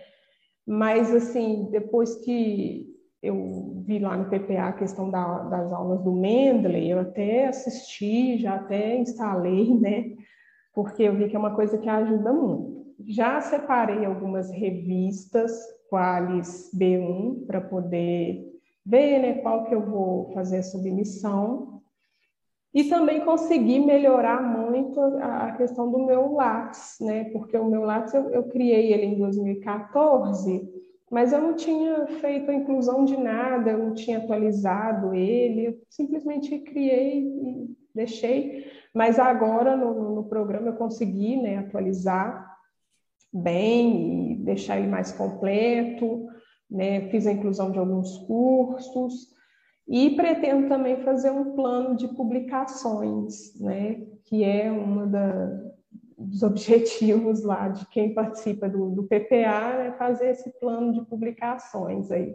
Mas, 0.66 1.14
assim, 1.14 1.68
depois 1.70 2.16
que 2.16 2.93
eu 3.24 3.82
vi 3.87 3.98
lá 3.98 4.16
no 4.16 4.26
PPA 4.26 4.68
a 4.68 4.72
questão 4.72 5.10
da, 5.10 5.38
das 5.44 5.72
aulas 5.72 6.02
do 6.02 6.12
Mendeley, 6.12 6.90
eu 6.90 7.00
até 7.00 7.48
assisti, 7.48 8.38
já 8.38 8.56
até 8.56 8.96
instalei, 8.98 9.74
né? 9.80 10.12
Porque 10.74 11.02
eu 11.04 11.14
vi 11.14 11.28
que 11.28 11.37
é 11.37 11.38
uma 11.38 11.54
coisa 11.54 11.78
que 11.78 11.88
ajuda 11.88 12.32
muito. 12.32 12.84
Já 13.06 13.40
separei 13.40 14.04
algumas 14.04 14.50
revistas, 14.50 15.52
quais 15.88 16.70
B1, 16.76 17.46
para 17.46 17.60
poder 17.60 18.52
ver 18.84 19.18
né, 19.20 19.34
qual 19.34 19.64
que 19.64 19.74
eu 19.74 19.80
vou 19.80 20.30
fazer 20.32 20.58
a 20.58 20.62
submissão. 20.62 21.80
E 22.72 22.84
também 22.84 23.24
consegui 23.24 23.78
melhorar 23.78 24.42
muito 24.42 25.00
a, 25.00 25.52
questão 25.52 25.90
do 25.90 26.04
meu 26.04 26.32
Lattes, 26.32 26.96
né? 27.00 27.24
Porque 27.30 27.56
o 27.56 27.64
meu 27.64 27.82
Lattes 27.82 28.12
eu, 28.14 28.30
eu 28.30 28.42
criei 28.48 28.92
ele 28.92 29.06
em 29.06 29.18
2014 29.18 30.84
mas 31.14 31.33
eu 31.33 31.40
não 31.40 31.55
tinha 31.55 32.09
feito 32.20 32.50
a 32.50 32.55
inclusão 32.55 33.05
de 33.05 33.16
nada, 33.16 33.70
eu 33.70 33.79
não 33.79 33.94
tinha 33.94 34.18
atualizado 34.18 35.14
ele, 35.14 35.68
eu 35.68 35.79
simplesmente 35.88 36.59
criei 36.59 37.20
e 37.20 37.77
deixei. 37.94 38.66
Mas 38.92 39.16
agora 39.16 39.77
no, 39.77 40.16
no 40.16 40.24
programa 40.24 40.70
eu 40.70 40.74
consegui 40.74 41.37
né, 41.37 41.59
atualizar 41.59 42.53
bem 43.33 44.33
e 44.33 44.37
deixar 44.38 44.77
ele 44.77 44.88
mais 44.88 45.12
completo, 45.12 46.27
né? 46.68 47.09
fiz 47.11 47.29
a 47.29 47.33
inclusão 47.33 47.70
de 47.70 47.79
alguns 47.79 48.18
cursos 48.27 49.29
e 49.87 50.11
pretendo 50.16 50.68
também 50.68 50.96
fazer 51.05 51.31
um 51.31 51.55
plano 51.55 51.94
de 51.94 52.09
publicações, 52.09 53.57
né? 53.61 54.05
que 54.24 54.42
é 54.42 54.68
uma 54.68 55.07
da, 55.07 55.73
dos 56.18 56.42
objetivos 56.42 57.42
lá 57.42 57.68
de 57.68 57.87
quem 57.87 58.14
participa 58.14 58.68
do, 58.68 58.90
do 58.90 59.05
PPA, 59.05 59.77
né, 59.77 59.94
fazer 59.98 60.31
esse 60.31 60.50
plano 60.59 60.92
de 60.92 61.03
publicações 61.03 62.11
aí. 62.11 62.35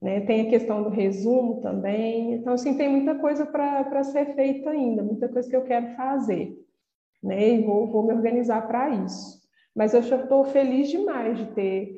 Né? 0.00 0.20
Tem 0.20 0.46
a 0.46 0.50
questão 0.50 0.82
do 0.82 0.88
resumo 0.88 1.60
também, 1.60 2.32
então, 2.34 2.54
assim, 2.54 2.76
tem 2.76 2.88
muita 2.88 3.14
coisa 3.16 3.44
para 3.44 4.02
ser 4.04 4.34
feita 4.34 4.70
ainda, 4.70 5.02
muita 5.02 5.28
coisa 5.28 5.48
que 5.48 5.56
eu 5.56 5.64
quero 5.64 5.94
fazer, 5.94 6.56
né? 7.22 7.50
E 7.50 7.62
vou, 7.62 7.86
vou 7.86 8.02
me 8.02 8.14
organizar 8.14 8.66
para 8.66 8.88
isso. 8.88 9.38
Mas 9.76 9.92
eu 9.92 10.00
estou 10.00 10.44
feliz 10.46 10.88
demais 10.88 11.36
de 11.36 11.46
ter, 11.52 11.94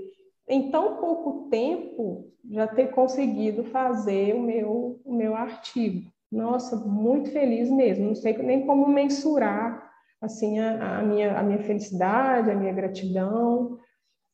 em 0.49 0.71
tão 0.71 0.97
pouco 0.97 1.49
tempo, 1.49 2.33
já 2.51 2.67
ter 2.67 2.91
conseguido 2.91 3.63
fazer 3.65 4.35
o 4.35 4.41
meu, 4.41 5.01
o 5.05 5.15
meu 5.15 5.37
artigo. 5.37 6.11
Nossa, 6.31 6.77
muito 6.77 7.31
feliz 7.31 7.71
mesmo, 7.71 8.07
não 8.07 8.15
sei 8.15 8.37
nem 8.39 8.67
como 8.67 8.89
mensurar 8.89 9.92
assim 10.23 10.61
a, 10.61 11.01
a, 11.01 11.03
minha, 11.03 11.39
a 11.39 11.43
minha 11.43 11.63
felicidade, 11.65 12.51
a 12.51 12.55
minha 12.55 12.73
gratidão, 12.73 13.79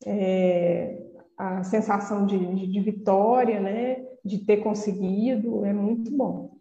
é, 0.05 1.01
a 1.35 1.63
sensação 1.63 2.25
de, 2.25 2.37
de, 2.37 2.67
de, 2.67 2.79
vitória, 2.79 3.59
né, 3.59 3.97
de 4.23 4.37
ter 4.45 4.57
conseguido, 4.57 5.65
é 5.65 5.73
muito 5.73 6.15
bom. 6.15 6.57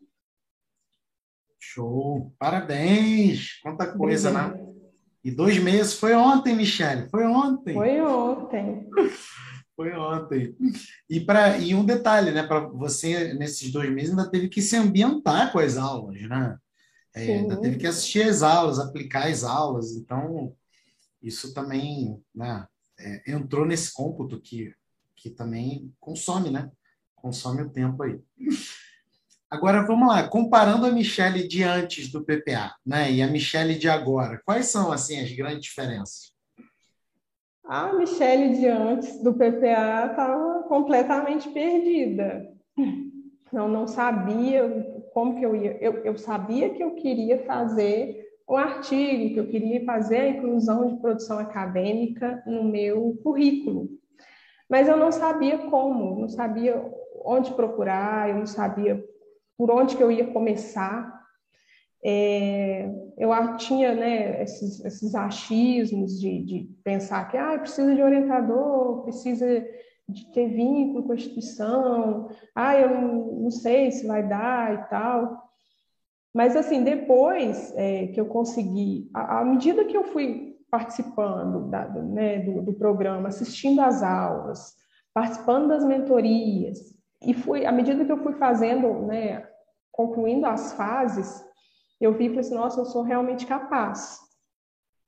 Show! 1.61 2.33
Parabéns! 2.39 3.61
Quanta 3.63 3.87
coisa, 3.87 4.31
né? 4.31 4.65
E 5.23 5.31
dois 5.31 5.59
meses, 5.59 5.95
foi 5.95 6.15
ontem, 6.15 6.57
Michele, 6.57 7.09
foi 7.11 7.27
ontem. 7.27 7.75
Foi 7.75 8.01
ontem. 8.01 8.89
foi 9.77 9.93
ontem. 9.93 10.57
E, 11.11 11.21
pra, 11.21 11.59
e 11.59 11.75
um 11.75 11.85
detalhe, 11.85 12.31
né? 12.31 12.47
Para 12.47 12.61
você, 12.61 13.35
nesses 13.35 13.71
dois 13.71 13.91
meses, 13.91 14.11
ainda 14.11 14.31
teve 14.31 14.49
que 14.49 14.63
se 14.63 14.77
ambientar 14.77 15.53
com 15.53 15.59
as 15.59 15.77
aulas, 15.77 16.21
né? 16.23 16.57
É, 17.15 17.35
ainda 17.35 17.61
teve 17.61 17.77
que 17.79 17.87
assistir 17.87 18.23
as 18.23 18.43
aulas, 18.43 18.79
aplicar 18.79 19.27
as 19.29 19.45
aulas, 19.45 19.97
então 19.97 20.55
isso 21.23 21.53
também 21.53 22.23
né, 22.35 22.67
é, 22.99 23.33
entrou 23.33 23.67
nesse 23.67 23.93
cômputo 23.93 24.41
que, 24.41 24.73
que 25.17 25.31
também 25.31 25.93
consome, 25.99 26.51
né? 26.51 26.71
Consome 27.15 27.63
o 27.63 27.71
tempo 27.71 28.03
aí. 28.03 28.21
Agora 29.51 29.87
vamos 29.87 30.09
lá, 30.09 30.29
comparando 30.29 30.85
a 30.85 30.91
Michelle 30.91 31.49
de 31.49 31.63
antes 31.63 32.13
do 32.13 32.23
PPA, 32.23 32.75
né, 32.85 33.11
e 33.11 33.23
a 33.23 33.27
Michelle 33.27 33.79
de 33.79 33.89
agora, 33.89 34.43
quais 34.45 34.67
são 34.67 34.93
assim 34.93 35.19
as 35.21 35.33
grandes 35.33 35.63
diferenças? 35.63 36.35
A 37.65 37.95
Michelle 37.95 38.59
de 38.59 38.67
antes 38.67 39.23
do 39.23 39.33
PPA 39.33 40.09
estava 40.11 40.65
completamente 40.65 41.49
perdida. 41.49 42.47
Eu 43.51 43.69
não 43.69 43.87
sabia 43.87 44.88
como 45.19 45.35
que 45.35 45.45
eu 45.45 45.57
ia. 45.57 45.77
Eu, 45.81 45.95
eu 46.05 46.17
sabia 46.17 46.71
que 46.71 46.81
eu 46.81 46.95
queria 46.95 47.45
fazer 47.45 48.25
um 48.49 48.57
artigo, 48.57 49.35
que 49.35 49.41
eu 49.41 49.49
queria 49.49 49.85
fazer 49.85 50.19
a 50.19 50.29
inclusão 50.29 50.87
de 50.87 51.01
produção 51.01 51.41
acadêmica 51.41 52.41
no 52.47 52.63
meu 52.63 53.19
currículo. 53.21 53.89
Mas 54.71 54.87
eu 54.87 54.97
não 54.97 55.11
sabia 55.11 55.59
como, 55.59 56.21
não 56.21 56.29
sabia 56.29 56.81
onde 57.25 57.53
procurar, 57.55 58.31
eu 58.31 58.37
não 58.37 58.47
sabia 58.47 59.05
por 59.57 59.73
onde 59.73 59.97
que 59.97 60.03
eu 60.05 60.13
ia 60.13 60.29
começar. 60.29 61.13
É, 62.05 62.89
eu 63.19 63.31
tinha 63.57 63.93
né, 63.97 64.41
esses, 64.41 64.85
esses 64.85 65.17
achismos 65.17 66.21
de, 66.21 66.45
de 66.45 66.71
pensar 66.85 67.29
que 67.29 67.37
ah, 67.37 67.59
precisa 67.59 67.93
de 67.93 68.03
orientador, 68.03 69.03
precisa 69.03 69.67
de 70.09 70.33
ter 70.33 70.49
vínculo 70.49 71.03
com 71.03 71.13
a 71.13 71.17
instituição, 71.17 72.29
ah, 72.55 72.77
eu 72.77 72.89
não, 72.89 73.51
sei 73.51 73.91
se 73.91 74.07
vai 74.07 74.27
dar 74.27 74.75
e 74.75 74.89
tal. 74.89 75.49
Mas, 76.35 76.57
assim, 76.57 76.83
depois 76.83 77.73
é, 77.77 78.07
que 78.09 78.21
eu 78.21 78.27
consegui, 78.27 79.11
à, 79.13 79.41
à, 79.41 79.45
medida 79.45 79.85
que 79.85 79.97
eu 79.97 80.05
fui 80.05 80.57
participando 80.71 81.69
da, 81.69 81.87
do, 81.87 82.03
né, 82.03 82.39
do, 82.41 82.63
do, 82.63 82.73
programa, 82.73 83.29
assistindo 83.29 83.81
às 83.81 84.03
aulas, 84.03 84.75
participando 85.13 85.69
das 85.69 85.85
mentorias, 85.85 86.79
e 87.23 87.35
fui, 87.35 87.67
à 87.67 87.73
medida 87.73 88.05
que 88.05 88.13
eu 88.13 88.23
fui 88.23 88.35
fazendo, 88.35 89.07
né, 89.07 89.47
concluindo 89.91 90.47
as 90.47 90.73
fases, 90.73 91.45
eu 92.01 92.15
vi 92.15 92.27
e 92.27 92.29
falei 92.29 92.41
assim, 92.41 92.55
nossa, 92.55 92.81
eu 92.81 92.85
sou 92.85 93.03
realmente 93.03 93.45
capaz, 93.45 94.19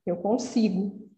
eu 0.04 0.16
consigo. 0.16 1.09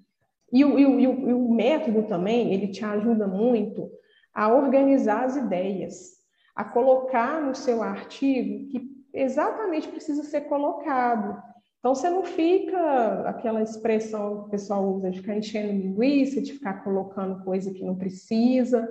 E 0.53 0.65
o, 0.65 0.79
e 0.79 0.87
o, 0.87 1.29
e 1.31 1.33
o 1.33 1.51
método 1.51 2.03
também, 2.03 2.53
ele 2.53 2.69
te 2.69 2.85
ajuda 2.85 3.27
muito 3.27 3.91
a 4.35 4.53
organizar 4.53 5.25
as 5.25 5.37
ideias, 5.37 6.13
a 6.55 6.65
colocar 6.65 7.41
no 7.41 7.55
seu 7.55 7.83
artigo 7.83 8.69
que 8.69 8.93
exatamente 9.15 9.89
precisa 9.89 10.23
ser 10.23 10.43
colocado. 10.43 11.43
Então, 11.79 11.95
você 11.95 12.09
não 12.09 12.23
fica, 12.23 13.29
aquela 13.29 13.63
expressão 13.63 14.43
que 14.43 14.49
o 14.49 14.51
pessoal 14.51 14.85
usa, 14.95 15.11
de 15.11 15.21
ficar 15.21 15.37
enchendo 15.37 15.73
linguiça, 15.73 16.41
de 16.41 16.53
ficar 16.53 16.85
colocando 16.85 17.43
coisa 17.45 17.73
que 17.73 17.83
não 17.83 17.97
precisa. 17.97 18.89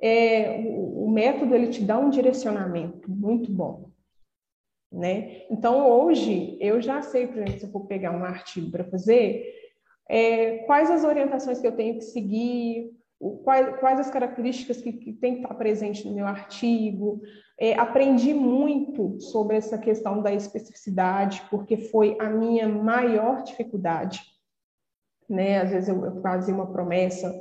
É, 0.00 0.60
o, 0.64 1.06
o 1.06 1.10
método, 1.10 1.54
ele 1.54 1.68
te 1.68 1.82
dá 1.82 1.98
um 1.98 2.10
direcionamento 2.10 3.10
muito 3.10 3.50
bom. 3.50 3.90
Né? 4.92 5.42
Então, 5.50 5.90
hoje, 5.90 6.56
eu 6.60 6.80
já 6.80 7.02
sei, 7.02 7.26
por 7.26 7.38
exemplo, 7.38 7.58
se 7.58 7.66
eu 7.66 7.70
for 7.72 7.86
pegar 7.86 8.12
um 8.12 8.24
artigo 8.24 8.70
para 8.70 8.84
fazer, 8.84 9.57
é, 10.08 10.58
quais 10.58 10.90
as 10.90 11.04
orientações 11.04 11.60
que 11.60 11.66
eu 11.66 11.76
tenho 11.76 11.96
que 11.96 12.04
seguir, 12.04 12.90
quais, 13.44 13.78
quais 13.78 14.00
as 14.00 14.10
características 14.10 14.80
que, 14.80 14.92
que 14.92 15.12
tem 15.12 15.34
que 15.34 15.42
estar 15.42 15.54
presente 15.54 16.06
no 16.06 16.14
meu 16.14 16.26
artigo. 16.26 17.20
É, 17.58 17.74
aprendi 17.74 18.32
muito 18.32 19.20
sobre 19.20 19.56
essa 19.56 19.76
questão 19.76 20.22
da 20.22 20.32
especificidade, 20.32 21.42
porque 21.50 21.76
foi 21.76 22.16
a 22.20 22.30
minha 22.30 22.68
maior 22.68 23.42
dificuldade. 23.42 24.22
Né? 25.28 25.60
Às 25.60 25.70
vezes 25.70 25.88
eu, 25.88 26.04
eu 26.04 26.22
fazia 26.22 26.54
uma 26.54 26.72
promessa 26.72 27.34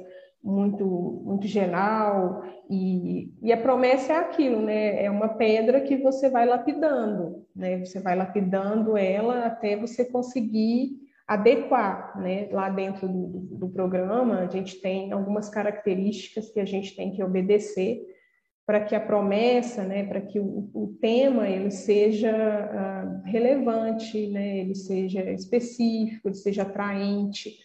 muito 0.44 0.86
muito 1.26 1.48
geral 1.48 2.44
e, 2.70 3.34
e 3.42 3.52
a 3.52 3.58
promessa 3.58 4.14
é 4.14 4.18
aquilo, 4.18 4.62
né? 4.62 5.04
É 5.04 5.10
uma 5.10 5.30
pedra 5.30 5.82
que 5.82 5.98
você 5.98 6.30
vai 6.30 6.46
lapidando, 6.46 7.46
né? 7.56 7.80
Você 7.80 8.00
vai 8.00 8.16
lapidando 8.16 8.96
ela 8.96 9.46
até 9.46 9.76
você 9.76 10.06
conseguir 10.06 11.07
adequar, 11.28 12.18
né? 12.20 12.48
Lá 12.52 12.70
dentro 12.70 13.08
do, 13.08 13.40
do, 13.58 13.70
programa, 13.70 14.40
a 14.40 14.48
gente 14.48 14.80
tem 14.80 15.12
algumas 15.12 15.50
características 15.50 16.50
que 16.50 16.60
a 16.60 16.66
gente 16.66 16.96
tem 16.96 17.12
que 17.12 17.22
obedecer 17.22 18.02
para 18.66 18.82
que 18.82 18.96
a 18.96 19.00
promessa, 19.00 19.84
né, 19.84 20.04
para 20.04 20.20
que 20.20 20.40
o, 20.40 20.70
o, 20.74 20.98
tema 21.00 21.48
ele 21.48 21.72
seja 21.72 22.34
uh, 22.34 23.30
relevante, 23.30 24.28
né, 24.28 24.58
ele 24.58 24.76
seja 24.76 25.24
específico, 25.32 26.28
ele 26.28 26.36
seja 26.36 26.64
atraente, 26.64 27.58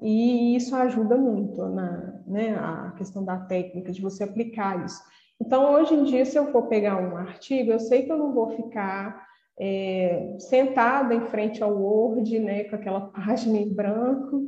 e 0.00 0.56
isso 0.56 0.74
ajuda 0.74 1.14
muito 1.14 1.62
na 1.68 2.22
né, 2.26 2.54
a 2.54 2.94
questão 2.96 3.22
da 3.22 3.36
técnica, 3.36 3.92
de 3.92 4.00
você 4.00 4.24
aplicar 4.24 4.82
isso. 4.82 5.02
Então, 5.38 5.74
hoje 5.74 5.94
em 5.94 6.04
dia, 6.04 6.24
se 6.24 6.38
eu 6.38 6.50
for 6.50 6.68
pegar 6.68 6.96
um 6.96 7.16
artigo, 7.16 7.70
eu 7.70 7.78
sei 7.78 8.04
que 8.04 8.12
eu 8.12 8.16
não 8.16 8.32
vou 8.32 8.48
ficar 8.50 9.29
é, 9.58 10.36
sentada 10.38 11.14
em 11.14 11.26
frente 11.26 11.62
ao 11.62 11.76
Word, 11.76 12.38
né, 12.38 12.64
com 12.64 12.76
aquela 12.76 13.00
página 13.12 13.58
em 13.58 13.72
branco. 13.72 14.42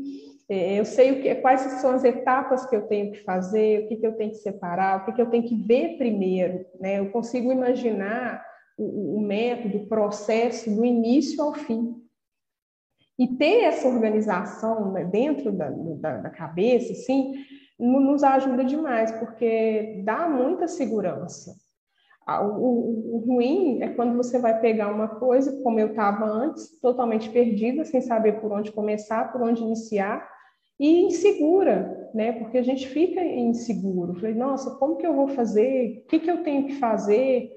É, 0.49 0.79
eu 0.79 0.85
sei 0.85 1.13
o 1.13 1.23
que, 1.23 1.35
quais 1.37 1.61
são 1.81 1.93
as 1.93 2.05
etapas 2.05 2.67
que 2.67 2.77
eu 2.77 2.83
tenho 2.83 3.13
que 3.13 3.23
fazer, 3.23 3.85
o 3.85 3.89
que, 3.89 3.97
que 3.97 4.07
eu 4.07 4.13
tenho 4.17 4.31
que 4.31 4.39
separar, 4.39 5.01
o 5.01 5.05
que, 5.07 5.13
que 5.13 5.23
eu 5.23 5.31
tenho 5.31 5.45
que 5.45 5.57
ver 5.57 5.97
primeiro. 5.97 6.65
Né? 6.81 6.99
Eu 6.99 7.11
consigo 7.11 7.51
imaginar 7.53 8.45
o, 8.77 9.19
o 9.19 9.21
método, 9.21 9.79
o 9.79 9.87
processo 9.87 10.71
do 10.71 10.85
início 10.85 11.43
ao 11.43 11.55
fim. 11.55 11.97
E 13.19 13.29
ter 13.37 13.65
essa 13.65 13.87
organização 13.87 14.93
né, 14.93 15.05
dentro 15.05 15.53
da, 15.53 15.71
da, 15.71 16.17
da 16.19 16.31
cabeça, 16.31 16.93
assim, 16.93 17.35
nos 17.79 18.23
ajuda 18.23 18.65
demais, 18.65 19.13
porque 19.13 20.03
dá 20.05 20.29
muita 20.29 20.67
segurança. 20.67 21.55
O, 22.27 23.17
o, 23.17 23.25
ruim 23.27 23.83
é 23.83 23.89
quando 23.89 24.17
você 24.17 24.39
vai 24.39 24.61
pegar 24.61 24.89
uma 24.89 25.09
coisa, 25.09 25.61
como 25.63 25.81
eu 25.81 25.89
estava 25.89 26.25
antes, 26.25 26.79
totalmente 26.81 27.29
perdida, 27.31 27.85
sem 27.85 28.01
saber 28.01 28.41
por 28.41 28.53
onde 28.53 28.71
começar, 28.71 29.33
por 29.33 29.43
onde 29.43 29.63
iniciar, 29.63 30.29
e 30.79 31.03
insegura, 31.05 32.11
né? 32.15 32.33
Porque 32.33 32.59
a 32.59 32.63
gente 32.63 32.89
fica 32.89 33.23
inseguro. 33.23 34.15
Falei, 34.15 34.35
nossa, 34.35 34.77
como 34.79 34.97
que 34.97 35.07
eu 35.07 35.15
vou 35.15 35.29
fazer? 35.29 36.03
O 36.05 36.09
que, 36.09 36.21
que 36.21 36.31
eu 36.31 36.43
tenho 36.43 36.67
que 36.67 36.75
fazer? 36.75 37.51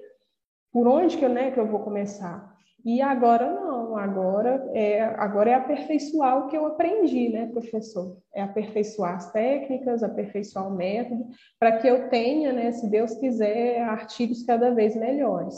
Por 0.72 0.88
onde 0.88 1.18
que 1.18 1.26
eu, 1.26 1.30
né, 1.30 1.52
que 1.52 1.60
eu 1.60 1.68
vou 1.68 1.80
começar? 1.80 2.55
E 2.86 3.02
agora 3.02 3.52
não, 3.52 3.98
agora 3.98 4.70
é, 4.76 5.02
agora 5.02 5.50
é 5.50 5.54
aperfeiçoar 5.56 6.38
o 6.38 6.48
que 6.48 6.56
eu 6.56 6.68
aprendi, 6.68 7.30
né, 7.30 7.48
professor? 7.48 8.22
É 8.32 8.44
aperfeiçoar 8.44 9.16
as 9.16 9.32
técnicas, 9.32 10.04
aperfeiçoar 10.04 10.68
o 10.68 10.76
método, 10.76 11.26
para 11.60 11.80
que 11.80 11.88
eu 11.88 12.08
tenha, 12.10 12.54
né, 12.54 12.72
se 12.72 12.88
Deus 12.88 13.16
quiser, 13.16 13.82
artigos 13.82 14.44
cada 14.44 14.72
vez 14.76 14.96
melhores. 14.96 15.56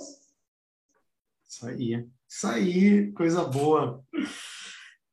Isso 1.46 1.68
aí, 1.68 2.08
isso 2.30 2.48
aí, 2.48 3.12
coisa 3.12 3.44
boa. 3.44 4.02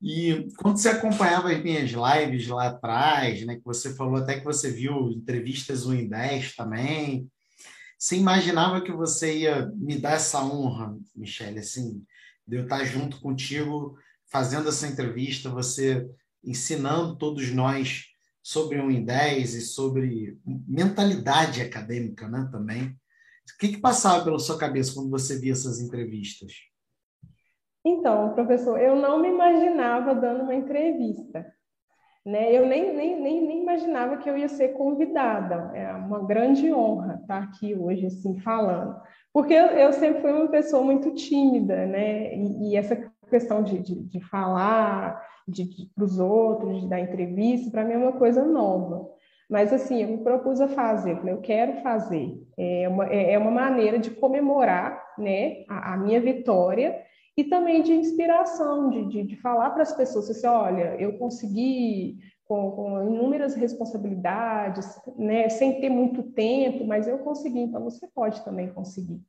E 0.01 0.47
quando 0.57 0.77
você 0.77 0.89
acompanhava 0.89 1.51
as 1.51 1.61
minhas 1.61 1.91
lives 1.91 2.47
lá 2.47 2.67
atrás, 2.67 3.45
né, 3.45 3.55
que 3.55 3.65
você 3.65 3.93
falou 3.93 4.17
até 4.17 4.39
que 4.39 4.45
você 4.45 4.71
viu 4.71 5.11
entrevistas 5.11 5.85
1 5.85 5.93
em 5.93 6.07
10 6.07 6.55
também, 6.55 7.29
você 7.97 8.17
imaginava 8.17 8.81
que 8.81 8.91
você 8.91 9.39
ia 9.39 9.65
me 9.75 9.97
dar 9.97 10.13
essa 10.13 10.43
honra, 10.43 10.97
Michele, 11.15 11.59
assim, 11.59 12.05
de 12.47 12.57
eu 12.57 12.63
estar 12.63 12.83
junto 12.83 13.19
contigo, 13.19 13.97
fazendo 14.27 14.69
essa 14.69 14.87
entrevista, 14.87 15.49
você 15.49 16.07
ensinando 16.43 17.17
todos 17.17 17.51
nós 17.51 18.05
sobre 18.43 18.79
um 18.79 18.91
em 18.91 19.03
10 19.03 19.55
e 19.55 19.61
sobre 19.61 20.37
mentalidade 20.45 21.61
acadêmica, 21.61 22.27
né, 22.27 22.47
também. 22.51 22.89
O 22.89 23.57
que, 23.59 23.69
que 23.69 23.77
passava 23.77 24.23
pela 24.23 24.39
sua 24.39 24.57
cabeça 24.57 24.93
quando 24.93 25.09
você 25.09 25.39
via 25.39 25.53
essas 25.53 25.79
entrevistas? 25.79 26.53
Então, 27.83 28.33
professor, 28.33 28.79
eu 28.79 28.95
não 28.95 29.19
me 29.19 29.29
imaginava 29.29 30.13
dando 30.13 30.43
uma 30.43 30.55
entrevista. 30.55 31.45
Né? 32.25 32.51
Eu 32.51 32.65
nem, 32.65 32.95
nem, 32.95 33.21
nem, 33.21 33.47
nem 33.47 33.61
imaginava 33.61 34.17
que 34.17 34.27
eu 34.27 34.35
ia 34.35 34.49
ser 34.49 34.69
convidada. 34.69 35.71
É 35.75 35.93
uma 35.93 36.25
grande 36.25 36.73
honra 36.73 37.19
estar 37.21 37.43
aqui 37.43 37.75
hoje, 37.75 38.07
assim, 38.07 38.39
falando. 38.39 38.99
Porque 39.31 39.53
eu, 39.53 39.67
eu 39.67 39.93
sempre 39.93 40.21
fui 40.21 40.31
uma 40.31 40.47
pessoa 40.47 40.83
muito 40.83 41.13
tímida, 41.13 41.85
né? 41.85 42.35
E, 42.35 42.71
e 42.71 42.75
essa 42.75 42.95
questão 43.29 43.61
de, 43.61 43.77
de, 43.79 44.01
de 44.03 44.19
falar 44.21 45.21
para 45.93 46.03
os 46.03 46.17
outros, 46.17 46.81
de 46.81 46.87
dar 46.87 46.99
entrevista, 46.99 47.69
para 47.69 47.83
mim 47.83 47.93
é 47.93 47.97
uma 47.97 48.13
coisa 48.13 48.43
nova. 48.43 49.07
Mas, 49.47 49.71
assim, 49.71 50.01
eu 50.01 50.07
me 50.07 50.17
propus 50.23 50.59
a 50.59 50.67
fazer, 50.67 51.19
eu 51.27 51.37
quero 51.37 51.81
fazer. 51.83 52.33
É 52.57 52.89
uma, 52.89 53.05
é, 53.07 53.33
é 53.33 53.37
uma 53.37 53.51
maneira 53.51 53.99
de 53.99 54.09
comemorar 54.09 54.99
né, 55.19 55.63
a, 55.69 55.93
a 55.93 55.97
minha 55.97 56.19
vitória 56.19 56.99
e 57.37 57.43
também 57.43 57.81
de 57.81 57.93
inspiração, 57.93 58.89
de, 58.89 59.05
de, 59.09 59.23
de 59.23 59.35
falar 59.37 59.71
para 59.71 59.83
as 59.83 59.95
pessoas 59.95 60.29
assim, 60.29 60.47
olha, 60.47 60.95
eu 60.99 61.17
consegui 61.17 62.17
com, 62.45 62.71
com, 62.71 63.03
inúmeras 63.03 63.55
responsabilidades, 63.55 64.87
né, 65.17 65.49
sem 65.49 65.81
ter 65.81 65.89
muito 65.89 66.23
tempo, 66.23 66.85
mas 66.85 67.07
eu 67.07 67.17
consegui, 67.19 67.59
então 67.59 67.83
você 67.83 68.07
pode 68.07 68.43
também 68.45 68.71
conseguir, 68.71 69.21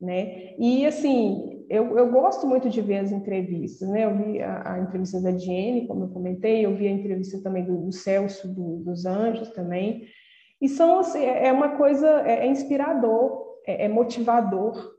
né? 0.00 0.54
E 0.58 0.86
assim, 0.86 1.64
eu, 1.68 1.96
eu 1.98 2.10
gosto 2.10 2.46
muito 2.46 2.70
de 2.70 2.80
ver 2.80 2.98
as 2.98 3.12
entrevistas, 3.12 3.88
né? 3.88 4.04
Eu 4.04 4.16
vi 4.16 4.42
a, 4.42 4.74
a 4.74 4.78
entrevista 4.80 5.20
da 5.20 5.30
Diene, 5.30 5.86
como 5.86 6.04
eu 6.04 6.08
comentei, 6.08 6.64
eu 6.64 6.74
vi 6.74 6.88
a 6.88 6.90
entrevista 6.90 7.40
também 7.42 7.64
do, 7.64 7.76
do 7.76 7.92
Celso 7.92 8.48
do, 8.48 8.78
dos 8.78 9.04
Anjos 9.04 9.50
também. 9.50 10.06
E 10.60 10.68
são 10.68 10.98
assim, 10.98 11.20
é, 11.20 11.46
é 11.46 11.52
uma 11.52 11.76
coisa, 11.76 12.22
é, 12.22 12.44
é 12.44 12.46
inspirador, 12.46 13.58
é, 13.66 13.84
é, 13.84 13.88
motivador, 13.88 14.94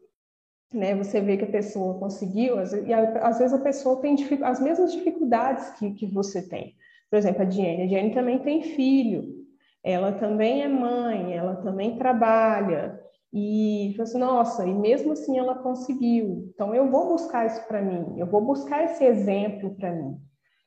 né? 0.74 0.96
Você 0.96 1.22
vê 1.22 1.38
que 1.38 1.44
a 1.44 1.52
pessoa 1.52 2.00
conseguiu, 2.00 2.56
e 2.86 2.94
às 2.94 3.38
vezes 3.38 3.54
a 3.54 3.60
pessoa 3.60 4.02
tem 4.02 4.16
as 4.44 4.60
mesmas 4.62 4.94
dificuldades 4.94 5.70
que, 5.72 5.92
que 5.92 6.06
você 6.06 6.48
tem. 6.48 6.76
Por 7.10 7.18
exemplo, 7.18 7.42
a 7.42 7.46
Diene, 7.46 7.84
a 7.84 7.88
Diene 7.88 8.14
também 8.14 8.40
tem 8.40 8.62
filho, 8.62 9.42
ela 9.84 10.14
também 10.14 10.62
é 10.62 10.68
mãe, 10.68 11.34
ela 11.34 11.56
também 11.58 11.98
trabalha, 11.98 13.00
e 13.34 13.96
assim, 14.00 14.18
nossa, 14.18 14.68
e 14.68 14.74
mesmo 14.74 15.14
assim 15.14 15.38
ela 15.38 15.56
conseguiu. 15.56 16.50
Então 16.54 16.76
eu 16.76 16.90
vou 16.90 17.10
buscar 17.10 17.46
isso 17.46 17.66
para 17.68 17.82
mim, 17.82 18.18
eu 18.18 18.28
vou 18.28 18.42
buscar 18.42 18.84
esse 18.84 19.04
exemplo 19.04 19.76
para 19.76 19.94
mim. 19.94 20.18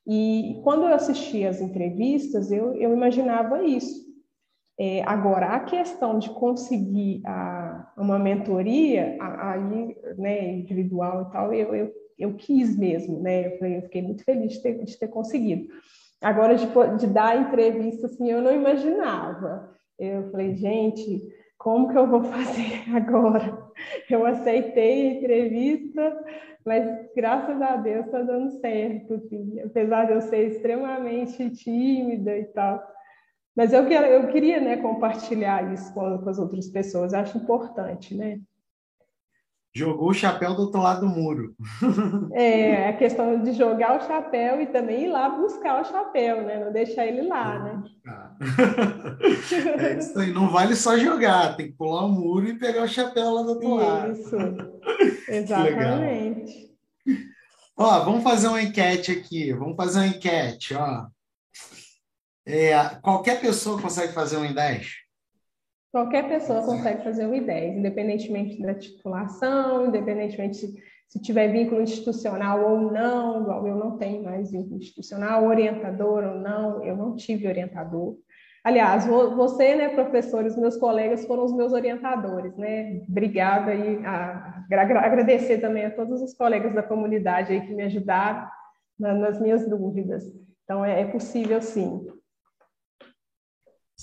E 0.07 0.61
quando 0.62 0.82
eu 0.82 0.94
assisti 0.94 1.46
as 1.46 1.61
entrevistas, 1.61 2.50
eu, 2.50 2.74
eu 2.74 2.92
imaginava 2.92 3.62
isso. 3.64 4.03
É, 4.79 5.03
agora, 5.05 5.47
a 5.47 5.61
questão 5.61 6.18
de 6.18 6.31
conseguir 6.31 7.22
a, 7.25 7.93
uma 7.97 8.18
mentoria 8.18 9.16
aí, 9.20 9.97
né, 10.18 10.53
individual 10.53 11.22
e 11.22 11.33
tal, 11.33 11.55
eu, 11.55 11.75
eu, 11.75 11.93
eu 12.18 12.35
quis 12.35 12.77
mesmo, 12.77 13.20
né? 13.20 13.47
Eu, 13.47 13.66
eu 13.66 13.83
fiquei 13.83 14.03
muito 14.03 14.25
feliz 14.25 14.55
de 14.55 14.62
ter, 14.62 14.85
de 14.85 14.99
ter 14.99 15.09
conseguido. 15.09 15.68
Agora, 16.20 16.57
de, 16.57 16.66
de 16.99 17.07
dar 17.07 17.41
entrevista, 17.41 18.07
assim, 18.07 18.31
eu 18.31 18.43
não 18.43 18.53
imaginava. 18.53 19.75
Eu 19.99 20.31
falei, 20.31 20.55
gente, 20.55 21.22
como 21.57 21.89
que 21.89 21.97
eu 21.97 22.09
vou 22.09 22.25
fazer 22.25 22.83
agora? 22.95 23.57
Eu 24.11 24.27
aceitei 24.27 25.09
a 25.09 25.12
entrevista, 25.14 26.25
mas 26.64 26.85
graças 27.14 27.61
a 27.61 27.77
Deus 27.77 28.07
está 28.07 28.22
dando 28.22 28.51
certo, 28.61 29.14
assim, 29.14 29.61
apesar 29.61 30.07
de 30.07 30.12
eu 30.12 30.20
ser 30.22 30.49
extremamente 30.49 31.51
tímida 31.51 32.37
e 32.37 32.45
tal. 32.47 32.83
Mas 33.57 33.72
eu, 33.72 33.86
quero, 33.86 34.07
eu 34.07 34.28
queria 34.28 34.61
né, 34.61 34.76
compartilhar 34.78 35.72
isso 35.72 35.92
com, 35.94 36.18
com 36.18 36.28
as 36.28 36.38
outras 36.38 36.68
pessoas, 36.68 37.14
acho 37.14 37.38
importante, 37.38 38.14
né? 38.14 38.40
jogou 39.74 40.11
o 40.11 40.14
chapéu 40.14 40.55
do 40.55 40.62
outro 40.62 40.80
lado 40.80 41.00
do 41.00 41.09
muro. 41.09 41.55
É, 42.32 42.88
a 42.88 42.96
questão 42.96 43.42
de 43.42 43.52
jogar 43.52 43.96
o 43.96 44.07
chapéu 44.07 44.61
e 44.61 44.66
também 44.66 45.05
ir 45.05 45.09
lá 45.09 45.28
buscar 45.28 45.80
o 45.80 45.84
chapéu, 45.84 46.42
né? 46.44 46.64
Não 46.64 46.72
deixar 46.72 47.07
ele 47.07 47.22
lá, 47.22 47.59
né? 47.59 47.82
É 49.78 49.98
isso 49.98 50.18
aí, 50.18 50.32
não 50.32 50.48
vale 50.48 50.74
só 50.74 50.96
jogar, 50.96 51.57
tem 51.57 51.68
que 51.68 51.72
pular 51.72 52.05
o 52.05 52.09
muro 52.09 52.46
e 52.46 52.59
pegar 52.59 52.82
o 52.82 52.88
chapéu 52.88 53.30
lá 53.30 53.42
do 53.42 53.50
outro 53.50 53.74
lado. 53.74 54.12
Isso, 54.12 54.36
exatamente. 55.28 56.70
Ó, 57.76 58.05
vamos 58.05 58.22
fazer 58.22 58.48
uma 58.48 58.62
enquete 58.62 59.12
aqui, 59.12 59.52
vamos 59.52 59.76
fazer 59.76 60.00
uma 60.00 60.09
enquete, 60.09 60.74
ó. 60.74 61.07
É, 62.47 62.72
qualquer 63.03 63.40
pessoa 63.40 63.80
consegue 63.80 64.12
fazer 64.12 64.36
um 64.36 64.45
em 64.45 64.53
10? 64.53 65.05
Qualquer 65.95 66.28
pessoa 66.28 66.61
consegue 66.61 67.05
fazer 67.05 67.24
o 67.24 67.30
I10, 67.30 67.76
independentemente 67.76 68.61
da 68.61 68.74
titulação, 68.74 69.86
independentemente 69.86 70.57
se, 70.57 70.74
se 71.07 71.22
tiver 71.22 71.53
vínculo 71.53 71.80
institucional 71.80 72.68
ou 72.68 72.90
não, 72.90 73.40
igual 73.40 73.64
eu 73.68 73.76
não 73.76 73.97
tenho 73.97 74.24
mais 74.24 74.51
vínculo 74.51 74.78
institucional, 74.78 75.47
orientador 75.47 76.24
ou 76.24 76.34
não, 76.40 76.84
eu 76.84 76.97
não 76.97 77.14
tive 77.14 77.47
orientador. 77.47 78.16
Aliás, 78.64 79.07
você, 79.07 79.76
né, 79.76 79.90
professores, 79.90 80.57
meus 80.57 80.76
colegas 80.76 81.24
foram 81.26 81.45
os 81.45 81.55
meus 81.55 81.72
orientadores, 81.72 82.57
né? 82.57 83.03
Obrigada 83.09 83.72
e 83.72 84.01
agradecer 84.74 85.59
também 85.59 85.84
a 85.84 85.90
todos 85.90 86.20
os 86.22 86.34
colegas 86.34 86.74
da 86.74 86.82
comunidade 86.82 87.53
aí 87.53 87.61
que 87.61 87.72
me 87.72 87.84
ajudaram 87.84 88.49
na, 88.99 89.14
nas 89.14 89.40
minhas 89.40 89.68
dúvidas. 89.68 90.24
Então, 90.64 90.84
é, 90.84 91.03
é 91.03 91.05
possível 91.05 91.62
sim. 91.62 92.05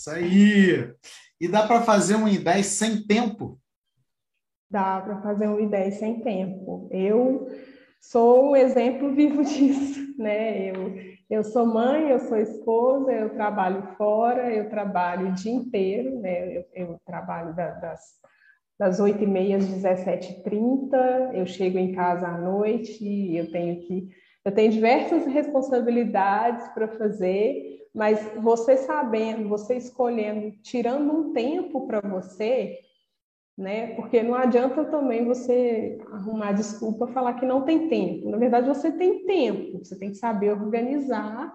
Isso 0.01 0.09
aí! 0.09 0.95
E 1.39 1.47
dá 1.47 1.67
para 1.67 1.83
fazer 1.83 2.15
um 2.15 2.25
I10 2.25 2.63
sem 2.63 3.05
tempo? 3.05 3.59
Dá 4.67 4.99
para 4.99 5.21
fazer 5.21 5.47
um 5.47 5.57
I10 5.57 5.91
sem 5.91 6.21
tempo. 6.21 6.89
Eu 6.91 7.47
sou 7.99 8.49
um 8.49 8.55
exemplo 8.55 9.13
vivo 9.13 9.43
disso, 9.43 10.15
né? 10.17 10.71
Eu, 10.71 10.95
eu 11.29 11.43
sou 11.43 11.67
mãe, 11.67 12.09
eu 12.09 12.17
sou 12.17 12.37
esposa, 12.37 13.11
eu 13.11 13.29
trabalho 13.35 13.95
fora, 13.95 14.51
eu 14.51 14.71
trabalho 14.71 15.29
o 15.29 15.33
dia 15.33 15.51
inteiro, 15.51 16.19
né? 16.19 16.57
Eu, 16.57 16.65
eu 16.73 17.01
trabalho 17.05 17.55
da, 17.55 17.69
das, 17.69 18.01
das 18.79 18.99
8h30 18.99 19.57
às 19.57 19.65
17h30, 19.67 21.35
eu 21.35 21.45
chego 21.45 21.77
em 21.77 21.93
casa 21.93 22.27
à 22.27 22.39
noite, 22.39 23.35
eu 23.35 23.51
tenho 23.51 23.79
que... 23.81 24.09
Eu 24.43 24.51
tenho 24.51 24.71
diversas 24.71 25.25
responsabilidades 25.25 26.67
para 26.69 26.87
fazer, 26.87 27.87
mas 27.93 28.19
você 28.41 28.77
sabendo, 28.77 29.47
você 29.47 29.75
escolhendo, 29.75 30.51
tirando 30.63 31.11
um 31.11 31.33
tempo 31.33 31.85
para 31.85 32.01
você, 32.01 32.79
né? 33.57 33.93
Porque 33.95 34.23
não 34.23 34.33
adianta 34.33 34.85
também 34.85 35.25
você 35.25 35.99
arrumar 36.11 36.53
desculpa 36.53 37.07
falar 37.07 37.35
que 37.35 37.45
não 37.45 37.61
tem 37.61 37.87
tempo. 37.87 38.29
Na 38.29 38.37
verdade, 38.37 38.67
você 38.67 38.91
tem 38.91 39.25
tempo. 39.25 39.77
Você 39.79 39.97
tem 39.97 40.09
que 40.09 40.17
saber 40.17 40.51
organizar 40.51 41.53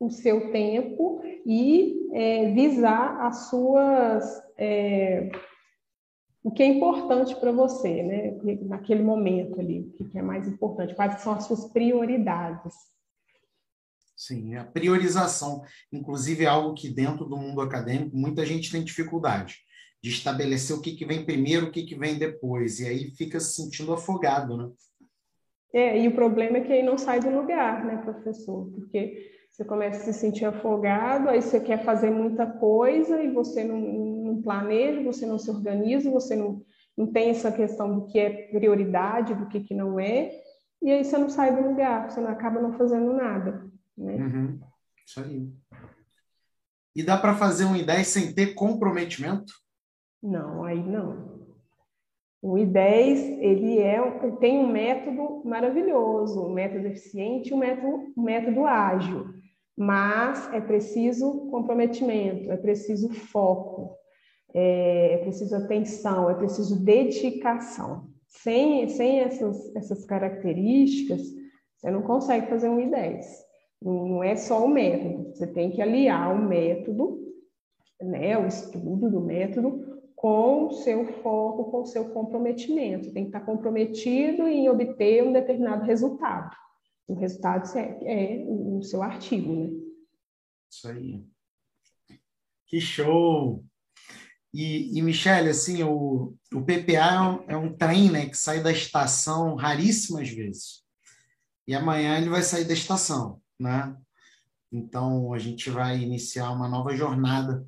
o 0.00 0.08
seu 0.10 0.50
tempo 0.50 1.20
e 1.46 2.08
é, 2.12 2.50
visar 2.52 3.26
as 3.26 3.50
suas 3.50 4.24
é, 4.56 5.30
o 6.42 6.50
que 6.50 6.62
é 6.62 6.66
importante 6.66 7.36
para 7.36 7.52
você, 7.52 8.02
né? 8.02 8.38
Naquele 8.62 9.02
momento 9.02 9.60
ali, 9.60 9.80
o 9.80 10.08
que 10.08 10.18
é 10.18 10.22
mais 10.22 10.48
importante, 10.48 10.94
quais 10.94 11.20
são 11.20 11.32
as 11.32 11.44
suas 11.44 11.72
prioridades. 11.72 12.74
Sim, 14.16 14.56
a 14.56 14.64
priorização, 14.64 15.62
inclusive, 15.92 16.44
é 16.44 16.48
algo 16.48 16.74
que 16.74 16.88
dentro 16.88 17.24
do 17.24 17.36
mundo 17.36 17.60
acadêmico 17.60 18.16
muita 18.16 18.44
gente 18.44 18.70
tem 18.70 18.82
dificuldade 18.82 19.56
de 20.02 20.10
estabelecer 20.10 20.76
o 20.76 20.80
que, 20.80 20.92
que 20.92 21.04
vem 21.04 21.24
primeiro, 21.24 21.66
o 21.66 21.70
que, 21.70 21.84
que 21.84 21.96
vem 21.96 22.18
depois, 22.18 22.80
e 22.80 22.88
aí 22.88 23.10
fica 23.12 23.38
se 23.38 23.62
sentindo 23.62 23.92
afogado, 23.92 24.56
né? 24.56 24.70
É, 25.72 25.98
e 25.98 26.06
o 26.08 26.14
problema 26.14 26.58
é 26.58 26.60
que 26.60 26.72
aí 26.72 26.82
não 26.82 26.98
sai 26.98 27.20
do 27.20 27.30
lugar, 27.30 27.84
né, 27.84 27.96
professor? 27.98 28.70
Porque 28.72 29.30
você 29.50 29.64
começa 29.64 30.00
a 30.00 30.12
se 30.12 30.12
sentir 30.12 30.44
afogado, 30.44 31.28
aí 31.28 31.40
você 31.40 31.60
quer 31.60 31.84
fazer 31.84 32.10
muita 32.10 32.46
coisa 32.46 33.22
e 33.22 33.30
você 33.30 33.64
não, 33.64 33.78
não 33.78 34.21
planeja, 34.42 35.02
você 35.02 35.24
não 35.24 35.38
se 35.38 35.50
organiza, 35.50 36.10
você 36.10 36.36
não, 36.36 36.62
não 36.96 37.06
tem 37.06 37.30
essa 37.30 37.52
questão 37.52 37.94
do 37.94 38.06
que 38.06 38.18
é 38.18 38.48
prioridade, 38.48 39.34
do 39.34 39.46
que, 39.46 39.60
que 39.60 39.74
não 39.74 39.98
é, 39.98 40.32
e 40.82 40.90
aí 40.90 41.04
você 41.04 41.16
não 41.16 41.30
sai 41.30 41.54
do 41.54 41.68
lugar, 41.68 42.10
você 42.10 42.20
não 42.20 42.30
acaba 42.30 42.60
não 42.60 42.72
fazendo 42.72 43.12
nada. 43.12 43.64
Né? 43.96 44.16
Uhum. 44.16 44.60
Isso 45.06 45.20
aí. 45.20 45.48
E 46.94 47.02
dá 47.02 47.16
para 47.16 47.34
fazer 47.34 47.64
um 47.64 47.74
I10 47.74 48.04
sem 48.04 48.34
ter 48.34 48.54
comprometimento? 48.54 49.52
Não, 50.22 50.64
aí 50.64 50.82
não. 50.82 51.40
O 52.42 52.54
I10 52.54 53.38
ele 53.40 53.78
é, 53.78 54.00
tem 54.40 54.58
um 54.58 54.70
método 54.70 55.42
maravilhoso, 55.44 56.44
um 56.44 56.52
método 56.52 56.88
eficiente, 56.88 57.54
um 57.54 57.58
método, 57.58 58.12
um 58.16 58.22
método 58.22 58.66
ágil, 58.66 59.32
mas 59.76 60.52
é 60.52 60.60
preciso 60.60 61.48
comprometimento, 61.50 62.50
é 62.50 62.56
preciso 62.56 63.08
foco, 63.10 63.96
é, 64.54 65.14
é 65.14 65.18
preciso 65.18 65.54
atenção, 65.56 66.30
é 66.30 66.34
preciso 66.34 66.82
dedicação. 66.82 68.10
Sem, 68.28 68.88
sem 68.88 69.20
essas, 69.20 69.74
essas 69.76 70.04
características, 70.04 71.20
você 71.76 71.90
não 71.90 72.02
consegue 72.02 72.48
fazer 72.48 72.68
um 72.68 72.78
I10. 72.78 73.24
Não 73.82 74.22
é 74.22 74.36
só 74.36 74.64
o 74.64 74.68
método, 74.68 75.30
você 75.30 75.46
tem 75.46 75.70
que 75.70 75.82
aliar 75.82 76.34
o 76.34 76.48
método, 76.48 77.20
né, 78.00 78.38
o 78.38 78.46
estudo 78.46 79.10
do 79.10 79.20
método, 79.20 80.00
com 80.14 80.66
o 80.66 80.72
seu 80.72 81.04
foco, 81.20 81.70
com 81.70 81.80
o 81.82 81.86
seu 81.86 82.10
comprometimento. 82.10 83.12
Tem 83.12 83.24
que 83.24 83.30
estar 83.30 83.40
comprometido 83.40 84.46
em 84.46 84.68
obter 84.68 85.24
um 85.24 85.32
determinado 85.32 85.84
resultado. 85.84 86.56
O 87.08 87.14
resultado 87.14 87.66
é, 87.76 88.40
é 88.40 88.44
o 88.46 88.80
seu 88.82 89.02
artigo, 89.02 89.52
né? 89.52 89.70
Isso 90.70 90.88
aí. 90.88 91.24
Que 92.66 92.80
show! 92.80 93.64
E, 94.54 94.98
e 94.98 95.02
Michele, 95.02 95.48
assim, 95.48 95.82
o, 95.82 96.34
o 96.52 96.62
PPA 96.62 97.14
é 97.14 97.20
um, 97.20 97.44
é 97.50 97.56
um 97.56 97.74
trem 97.74 98.10
né, 98.10 98.26
que 98.26 98.36
sai 98.36 98.62
da 98.62 98.70
estação 98.70 99.54
raríssimas 99.54 100.28
vezes. 100.28 100.82
E 101.66 101.74
amanhã 101.74 102.18
ele 102.18 102.28
vai 102.28 102.42
sair 102.42 102.64
da 102.64 102.74
estação 102.74 103.42
né? 103.62 103.96
Então 104.70 105.32
a 105.32 105.38
gente 105.38 105.70
vai 105.70 105.98
iniciar 105.98 106.50
uma 106.50 106.68
nova 106.68 106.94
jornada 106.96 107.64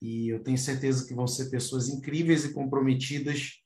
e 0.00 0.28
eu 0.28 0.42
tenho 0.42 0.58
certeza 0.58 1.06
que 1.06 1.14
vão 1.14 1.26
ser 1.26 1.48
pessoas 1.48 1.88
incríveis 1.88 2.44
e 2.44 2.52
comprometidas 2.52 3.60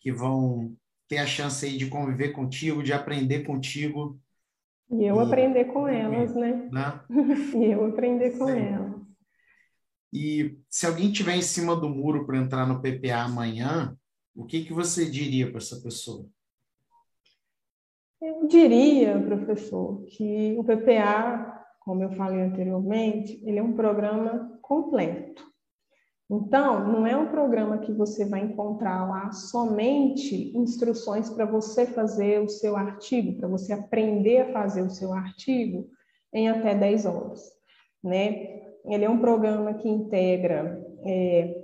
que 0.00 0.12
vão 0.12 0.74
ter 1.08 1.18
a 1.18 1.26
chance 1.26 1.66
aí 1.66 1.76
de 1.76 1.88
conviver 1.88 2.30
contigo, 2.30 2.82
de 2.82 2.92
aprender 2.92 3.40
contigo. 3.40 4.18
E 4.90 5.04
eu 5.04 5.16
e, 5.16 5.20
aprender 5.20 5.64
com 5.66 5.88
elas, 5.88 6.34
né? 6.34 6.68
né? 6.70 7.00
e 7.56 7.72
eu 7.72 7.86
aprender 7.86 8.38
com 8.38 8.46
Sim. 8.46 8.58
elas. 8.58 9.01
E 10.12 10.58
se 10.68 10.86
alguém 10.86 11.10
tiver 11.10 11.36
em 11.36 11.42
cima 11.42 11.74
do 11.74 11.88
muro 11.88 12.26
para 12.26 12.36
entrar 12.36 12.66
no 12.66 12.80
PPA 12.82 13.22
amanhã, 13.24 13.96
o 14.34 14.44
que, 14.44 14.64
que 14.64 14.72
você 14.72 15.08
diria 15.08 15.48
para 15.48 15.58
essa 15.58 15.80
pessoa? 15.80 16.26
Eu 18.20 18.46
diria, 18.46 19.20
professor, 19.20 20.04
que 20.06 20.54
o 20.58 20.62
PPA, 20.62 21.64
como 21.80 22.02
eu 22.02 22.12
falei 22.12 22.42
anteriormente, 22.42 23.42
ele 23.44 23.58
é 23.58 23.62
um 23.62 23.72
programa 23.72 24.58
completo. 24.60 25.50
Então, 26.30 26.90
não 26.90 27.06
é 27.06 27.16
um 27.16 27.28
programa 27.28 27.78
que 27.78 27.92
você 27.92 28.24
vai 28.24 28.40
encontrar 28.40 29.06
lá 29.06 29.32
somente 29.32 30.56
instruções 30.56 31.28
para 31.28 31.44
você 31.44 31.84
fazer 31.84 32.40
o 32.40 32.48
seu 32.48 32.76
artigo, 32.76 33.36
para 33.36 33.48
você 33.48 33.72
aprender 33.72 34.38
a 34.38 34.52
fazer 34.52 34.82
o 34.82 34.90
seu 34.90 35.12
artigo 35.12 35.90
em 36.32 36.48
até 36.48 36.74
10 36.74 37.04
horas. 37.04 37.42
Né? 38.02 38.71
Ele 38.84 39.04
é 39.04 39.10
um 39.10 39.18
programa 39.18 39.74
que 39.74 39.88
integra 39.88 40.84
é, 41.04 41.62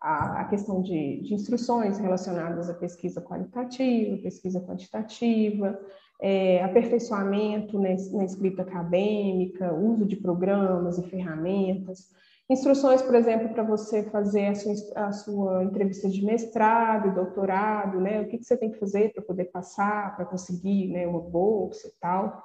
a, 0.00 0.40
a, 0.40 0.44
questão 0.44 0.82
de, 0.82 1.22
de, 1.22 1.34
instruções 1.34 1.98
relacionadas 1.98 2.68
à 2.70 2.74
pesquisa 2.74 3.20
qualitativa, 3.20 4.22
pesquisa 4.22 4.60
quantitativa, 4.60 5.78
é, 6.20 6.62
aperfeiçoamento 6.62 7.78
na, 7.78 7.90
na 8.12 8.24
escrita 8.24 8.62
acadêmica, 8.62 9.74
uso 9.74 10.06
de 10.06 10.16
programas 10.16 10.98
e 10.98 11.02
ferramentas, 11.02 12.08
Instruções, 12.52 13.00
por 13.00 13.14
exemplo, 13.14 13.48
para 13.50 13.62
você 13.62 14.02
fazer 14.10 14.48
a 14.48 14.54
sua, 14.54 14.74
a 14.94 15.12
sua, 15.12 15.64
entrevista 15.64 16.08
de 16.08 16.22
mestrado, 16.22 17.14
doutorado, 17.14 17.98
né? 17.98 18.20
O 18.20 18.28
que, 18.28 18.36
que 18.36 18.44
você 18.44 18.56
tem 18.56 18.70
que 18.70 18.78
fazer 18.78 19.12
para 19.14 19.22
poder 19.22 19.46
passar, 19.46 20.14
para 20.14 20.26
conseguir 20.26 20.88
né, 20.88 21.06
uma 21.06 21.20
bolsa 21.20 21.88
e 21.88 21.92
tal. 21.98 22.42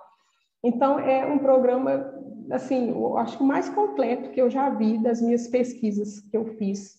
Então, 0.63 0.99
é 0.99 1.25
um 1.25 1.39
programa, 1.39 2.13
assim, 2.51 2.89
eu 2.89 3.17
acho 3.17 3.37
que 3.37 3.43
o 3.43 3.47
mais 3.47 3.69
completo 3.69 4.31
que 4.31 4.41
eu 4.41 4.49
já 4.49 4.69
vi 4.69 4.97
das 5.01 5.21
minhas 5.21 5.47
pesquisas 5.47 6.19
que 6.19 6.35
eu 6.35 6.45
fiz 6.57 6.97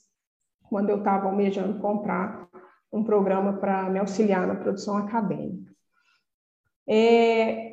quando 0.68 0.90
eu 0.90 0.98
estava 0.98 1.26
almejando 1.26 1.80
comprar 1.80 2.48
um 2.92 3.02
programa 3.02 3.54
para 3.54 3.88
me 3.90 3.98
auxiliar 3.98 4.46
na 4.46 4.54
produção 4.54 4.96
acadêmica. 4.96 5.72
É, 6.86 7.68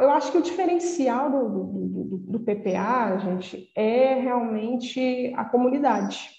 eu 0.00 0.10
acho 0.10 0.32
que 0.32 0.38
o 0.38 0.42
diferencial 0.42 1.30
do, 1.30 1.48
do, 1.48 1.64
do, 1.64 2.18
do, 2.18 2.40
PPA, 2.40 3.16
gente, 3.18 3.70
é 3.76 4.14
realmente 4.14 5.32
a 5.36 5.44
comunidade. 5.44 6.30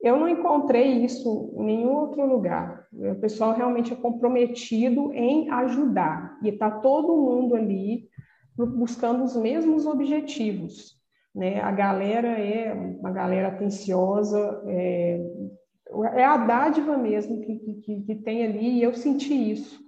Eu 0.00 0.18
não 0.18 0.28
encontrei 0.28 1.02
isso 1.02 1.54
em 1.56 1.64
nenhum 1.64 1.94
outro 1.94 2.26
lugar. 2.26 2.83
O 2.96 3.14
pessoal 3.16 3.54
realmente 3.54 3.92
é 3.92 3.96
comprometido 3.96 5.12
em 5.12 5.50
ajudar 5.50 6.38
e 6.42 6.48
está 6.48 6.70
todo 6.70 7.16
mundo 7.16 7.56
ali 7.56 8.08
buscando 8.56 9.24
os 9.24 9.36
mesmos 9.36 9.84
objetivos. 9.84 10.96
Né? 11.34 11.60
A 11.60 11.72
galera 11.72 12.28
é 12.28 12.72
uma 12.72 13.10
galera 13.10 13.48
atenciosa, 13.48 14.62
é, 14.68 15.20
é 16.14 16.24
a 16.24 16.36
dádiva 16.36 16.96
mesmo 16.96 17.40
que, 17.40 17.58
que, 17.82 18.00
que 18.02 18.14
tem 18.14 18.44
ali, 18.44 18.78
e 18.78 18.82
eu 18.82 18.94
senti 18.94 19.34
isso. 19.52 19.80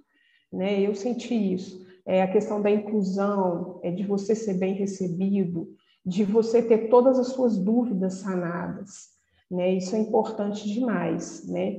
Né? 0.51 0.81
Eu 0.81 0.93
senti 0.93 1.53
isso 1.53 1.87
é 2.07 2.21
a 2.21 2.31
questão 2.31 2.61
da 2.61 2.71
inclusão, 2.71 3.81
é 3.83 3.91
de 3.91 4.03
você 4.03 4.33
ser 4.33 4.53
bem 4.53 4.73
recebido, 4.73 5.67
de 6.05 6.23
você 6.23 6.63
ter 6.63 6.87
todas 6.87 7.19
as 7.19 7.27
suas 7.27 7.57
dúvidas 7.57 8.19
sanadas, 8.19 9.09
né? 9.51 9.73
Isso 9.73 9.93
é 9.93 9.99
importante 9.99 10.71
demais, 10.73 11.45
né? 11.49 11.77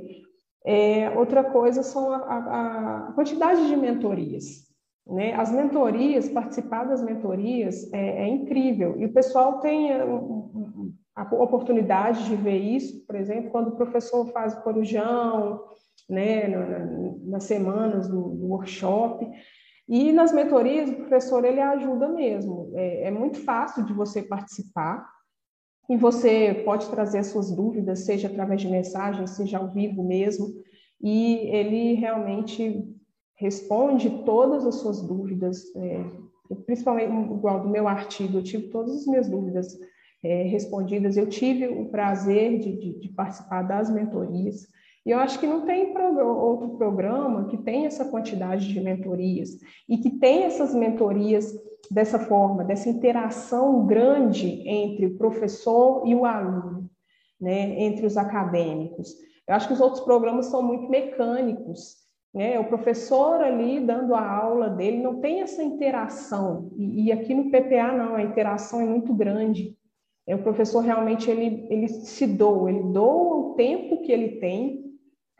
É, 0.65 1.11
outra 1.11 1.45
coisa 1.45 1.83
são 1.83 2.13
a, 2.13 2.17
a, 2.17 3.09
a, 3.09 3.13
quantidade 3.13 3.67
de 3.69 3.77
mentorias, 3.77 4.69
né? 5.07 5.33
As 5.35 5.51
mentorias, 5.51 6.29
participar 6.29 6.85
das 6.85 7.03
mentorias 7.03 7.91
é, 7.93 8.25
é 8.25 8.29
incrível 8.29 8.97
e 8.99 9.07
o 9.07 9.13
pessoal 9.13 9.61
tem 9.61 9.93
a, 9.93 10.05
a, 11.17 11.23
oportunidade 11.35 12.25
de 12.25 12.37
ver 12.37 12.59
isso, 12.59 13.07
por 13.07 13.17
exemplo, 13.17 13.51
quando 13.51 13.69
o 13.69 13.77
professor 13.77 14.27
faz 14.33 14.55
o 14.55 14.63
corujão, 14.63 15.63
né? 16.09 16.49
nas 17.25 17.45
semanas 17.45 18.09
do, 18.09 18.31
do 18.31 18.47
workshop 18.47 19.27
e 19.89 20.13
nas 20.13 20.33
mentorias, 20.33 20.91
o 20.91 20.97
professor 20.97 21.45
ele 21.45 21.61
ajuda 21.61 22.09
mesmo. 22.09 22.71
É, 22.75 23.05
é, 23.05 23.11
muito 23.11 23.43
fácil 23.43 23.85
de 23.85 23.93
você 23.95 24.23
participar 24.23 25.09
e 25.89 25.97
você 25.97 26.63
pode 26.65 26.89
trazer 26.91 27.19
as 27.19 27.29
suas 27.29 27.51
dúvidas, 27.51 28.01
seja 28.01 28.29
através 28.29 28.61
de 28.61 28.69
mensagem, 28.69 29.27
seja 29.27 29.59
ao 29.59 29.69
vivo 29.69 30.03
mesmo, 30.03 30.49
e 31.01 31.37
ele 31.51 31.95
realmente 31.95 32.85
responde 33.37 34.11
todas 34.25 34.67
as 34.67 34.77
suas 34.77 35.01
dúvidas, 35.01 35.65
é, 35.77 36.05
principalmente 36.67 37.33
igual 37.33 37.63
do 37.63 37.69
meu 37.69 37.87
artigo, 37.87 38.39
eu 38.39 38.43
tive 38.43 38.69
todas 38.69 38.95
as 38.95 39.07
minhas 39.07 39.29
dúvidas 39.29 39.79
é, 40.23 40.43
respondidas. 40.45 41.17
Eu 41.17 41.29
tive 41.29 41.69
o 41.69 41.87
prazer 41.87 42.59
de, 42.59 42.77
de, 42.77 43.01
de 43.01 43.09
participar 43.11 43.63
das 43.63 43.91
mentorias. 43.91 44.67
E 45.09 45.11
eu 45.11 45.19
acho 45.19 45.41
que 45.41 45.47
não 45.47 45.63
tem 45.63 45.97
outro 46.21 46.69
programa 46.77 47.47
que 47.47 47.57
tenha 47.57 47.87
essa 47.87 48.05
quantidade 48.05 48.69
de 48.69 48.79
mentorias 48.79 49.59
e 49.89 49.97
que 49.97 50.11
tenha 50.11 50.49
essas 50.49 50.75
mentorias 50.75 51.51
dessa 51.91 52.19
forma, 52.19 52.63
dessa 52.63 52.91
interação 52.91 53.87
grande 53.87 54.63
entre 54.69 55.07
o 55.07 55.17
professor 55.17 56.07
e 56.07 56.15
o 56.15 56.27
aluno, 56.27 56.91
né, 57.41 57.81
entre 57.81 58.05
os 58.05 58.19
acadêmicos. 58.19 59.15
Eu 59.47 59.55
acho 59.55 59.67
que 59.67 59.73
os 59.73 59.81
outros 59.81 60.05
programas 60.05 60.45
são 60.45 60.63
muito 60.63 60.91
mecânicos, 60.91 61.97
né? 62.35 62.61
O 62.61 62.65
professor 62.65 63.41
ali 63.41 63.81
dando 63.81 64.15
a 64.15 64.31
aula 64.31 64.69
dele 64.69 64.99
não 64.99 65.21
tem 65.21 65.41
essa 65.41 65.63
interação 65.63 66.71
e, 66.77 67.07
e 67.07 67.13
aqui 67.13 67.33
no 67.33 67.51
PPA 67.51 67.93
não, 67.97 68.15
a 68.15 68.23
interação 68.23 68.79
é 68.83 68.85
muito 68.85 69.15
grande. 69.15 69.75
É, 70.27 70.35
o 70.35 70.43
professor 70.43 70.81
realmente 70.81 71.31
ele, 71.31 71.67
ele 71.71 71.89
se 71.89 72.27
doa, 72.27 72.71
ele 72.71 72.83
doa 72.93 73.37
o 73.39 73.55
tempo 73.55 74.03
que 74.03 74.13
ele 74.13 74.39
tem 74.39 74.88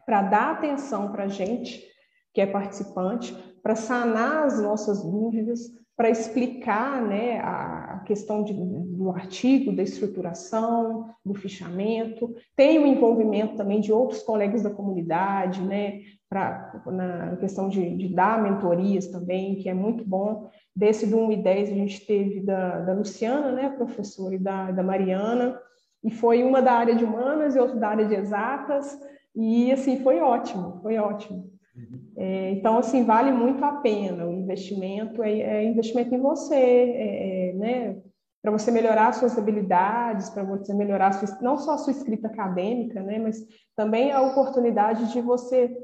para 0.09 0.23
dar 0.23 0.53
atenção 0.53 1.13
para 1.13 1.25
a 1.25 1.29
gente, 1.29 1.85
que 2.33 2.41
é 2.41 2.47
participante, 2.47 3.35
para 3.63 3.75
sanar 3.75 4.47
as 4.47 4.59
nossas 4.59 5.03
dúvidas, 5.03 5.61
para 5.95 6.09
explicar 6.09 7.03
né, 7.03 7.41
a 7.41 8.03
questão 8.07 8.43
de, 8.43 8.55
do 8.55 9.11
artigo, 9.11 9.71
da 9.71 9.83
estruturação, 9.83 11.11
do 11.23 11.35
fichamento. 11.35 12.35
Tem 12.57 12.79
o 12.79 12.87
envolvimento 12.87 13.55
também 13.55 13.83
de 13.83 13.93
outros 13.93 14.23
colegas 14.23 14.63
da 14.63 14.71
comunidade, 14.71 15.61
né, 15.61 16.01
pra, 16.27 16.81
na 16.87 17.37
questão 17.37 17.69
de, 17.69 17.95
de 17.95 18.09
dar 18.09 18.43
mentorias 18.43 19.09
também, 19.09 19.57
que 19.57 19.69
é 19.69 19.75
muito 19.75 20.09
bom. 20.09 20.49
Desse 20.75 21.07
do 21.07 21.19
1 21.19 21.33
e 21.33 21.37
10 21.43 21.69
a 21.69 21.75
gente 21.75 22.07
teve 22.07 22.41
da, 22.41 22.81
da 22.81 22.95
Luciana, 22.95 23.53
né, 23.53 23.69
professora, 23.77 24.35
e 24.35 24.39
da, 24.39 24.71
da 24.71 24.83
Mariana, 24.83 25.61
e 26.03 26.11
foi 26.11 26.43
uma 26.43 26.63
da 26.63 26.73
área 26.73 26.95
de 26.95 27.05
humanas 27.05 27.55
e 27.55 27.59
outra 27.59 27.77
da 27.77 27.89
área 27.89 28.07
de 28.07 28.15
exatas, 28.15 28.99
e, 29.39 29.71
assim, 29.71 30.01
foi 30.03 30.21
ótimo, 30.21 30.81
foi 30.83 30.99
ótimo. 30.99 31.49
Uhum. 31.77 32.01
É, 32.17 32.51
então, 32.51 32.77
assim, 32.77 33.05
vale 33.05 33.31
muito 33.31 33.65
a 33.65 33.77
pena. 33.77 34.27
O 34.27 34.33
investimento 34.33 35.23
é, 35.23 35.31
é 35.39 35.65
investimento 35.65 36.13
em 36.13 36.21
você, 36.21 36.57
é, 36.57 37.51
é 37.51 37.53
né? 37.53 37.97
Para 38.43 38.51
você 38.51 38.73
melhorar 38.73 39.13
suas 39.13 39.39
habilidades, 39.39 40.29
para 40.31 40.43
você 40.43 40.75
melhorar 40.75 41.13
sua, 41.13 41.39
não 41.41 41.57
só 41.57 41.75
a 41.75 41.79
sua 41.79 41.93
escrita 41.93 42.27
acadêmica, 42.27 43.01
né? 43.01 43.21
Mas 43.21 43.47
também 43.77 44.11
a 44.11 44.23
oportunidade 44.23 45.13
de 45.13 45.21
você 45.21 45.77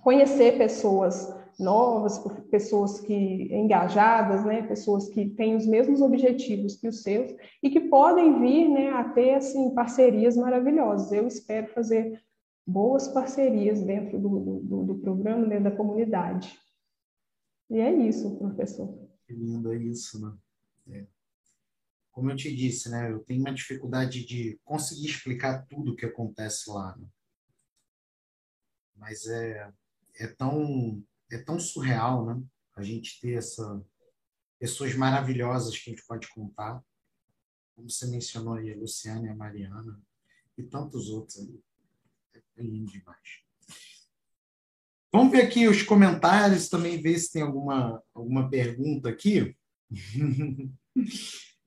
conhecer 0.00 0.56
pessoas 0.56 1.34
novas, 1.58 2.18
pessoas 2.50 3.00
que 3.00 3.48
engajadas, 3.52 4.44
né, 4.44 4.62
pessoas 4.62 5.08
que 5.08 5.30
têm 5.30 5.54
os 5.54 5.66
mesmos 5.66 6.00
objetivos 6.00 6.76
que 6.76 6.88
os 6.88 7.02
seus 7.02 7.32
e 7.62 7.70
que 7.70 7.80
podem 7.80 8.40
vir, 8.40 8.68
né, 8.68 8.90
a 8.90 9.04
ter 9.04 9.34
assim 9.34 9.70
parcerias 9.70 10.36
maravilhosas. 10.36 11.12
Eu 11.12 11.26
espero 11.26 11.68
fazer 11.68 12.20
boas 12.66 13.08
parcerias 13.08 13.82
dentro 13.82 14.18
do, 14.18 14.60
do, 14.60 14.84
do 14.84 14.98
programa, 14.98 15.46
dentro 15.46 15.64
da 15.64 15.76
comunidade. 15.76 16.58
E 17.70 17.78
é 17.78 17.92
isso, 17.92 18.36
professor. 18.38 18.88
Que 19.26 19.32
lindo 19.32 19.72
é 19.72 19.76
isso, 19.76 20.20
né? 20.20 20.36
É. 20.88 21.06
Como 22.12 22.30
eu 22.30 22.36
te 22.36 22.54
disse, 22.54 22.90
né? 22.90 23.10
Eu 23.10 23.20
tenho 23.20 23.40
uma 23.40 23.52
dificuldade 23.52 24.24
de 24.24 24.58
conseguir 24.64 25.06
explicar 25.06 25.66
tudo 25.66 25.92
o 25.92 25.96
que 25.96 26.06
acontece 26.06 26.70
lá. 26.70 26.96
Né? 26.96 27.06
Mas 28.96 29.26
é, 29.26 29.72
é 30.20 30.26
tão 30.28 31.02
é 31.30 31.38
tão 31.38 31.58
surreal, 31.58 32.24
né? 32.26 32.42
A 32.76 32.82
gente 32.82 33.20
ter 33.20 33.38
essa 33.38 33.84
pessoas 34.58 34.94
maravilhosas 34.94 35.76
que 35.76 35.90
a 35.90 35.92
gente 35.92 36.06
pode 36.06 36.28
contar, 36.28 36.82
como 37.74 37.90
você 37.90 38.06
mencionou 38.06 38.54
aí, 38.54 38.72
a 38.72 38.76
Luciana 38.76 39.26
e 39.26 39.30
a 39.30 39.34
Mariana 39.34 40.00
e 40.56 40.62
tantos 40.62 41.10
outros 41.10 41.38
ali. 41.38 41.62
É 42.56 42.62
lindo 42.62 42.90
demais. 42.90 43.42
Vamos 45.12 45.32
ver 45.32 45.42
aqui 45.42 45.68
os 45.68 45.82
comentários, 45.82 46.68
também 46.68 47.00
ver 47.00 47.18
se 47.18 47.32
tem 47.32 47.42
alguma, 47.42 48.02
alguma 48.12 48.48
pergunta 48.48 49.08
aqui. 49.08 49.56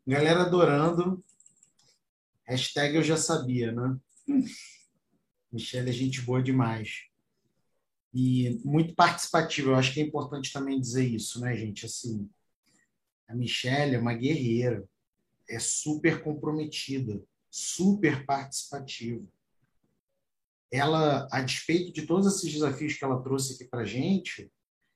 Galera 0.05 0.41
adorando. 0.41 1.23
Hashtag 2.45 2.95
eu 2.95 3.03
já 3.03 3.17
sabia, 3.17 3.71
né? 3.71 3.97
Michelle 5.51 5.89
é 5.89 5.93
gente 5.93 6.21
boa 6.21 6.41
demais. 6.41 7.03
E 8.13 8.61
muito 8.63 8.95
participativa. 8.95 9.71
Eu 9.71 9.75
acho 9.75 9.93
que 9.93 10.01
é 10.01 10.03
importante 10.03 10.51
também 10.51 10.79
dizer 10.79 11.05
isso, 11.05 11.41
né, 11.41 11.55
gente? 11.55 11.85
Assim, 11.85 12.29
a 13.27 13.35
Michelle 13.35 13.95
é 13.95 13.99
uma 13.99 14.13
guerreira. 14.13 14.87
É 15.49 15.59
super 15.59 16.21
comprometida, 16.21 17.21
super 17.49 18.25
participativa 18.25 19.25
ela, 20.71 21.27
a 21.31 21.41
despeito 21.41 21.93
de 21.93 22.05
todos 22.05 22.27
esses 22.27 22.51
desafios 22.51 22.93
que 22.95 23.03
ela 23.03 23.21
trouxe 23.21 23.53
aqui 23.53 23.65
para 23.65 23.85
gente, 23.85 24.51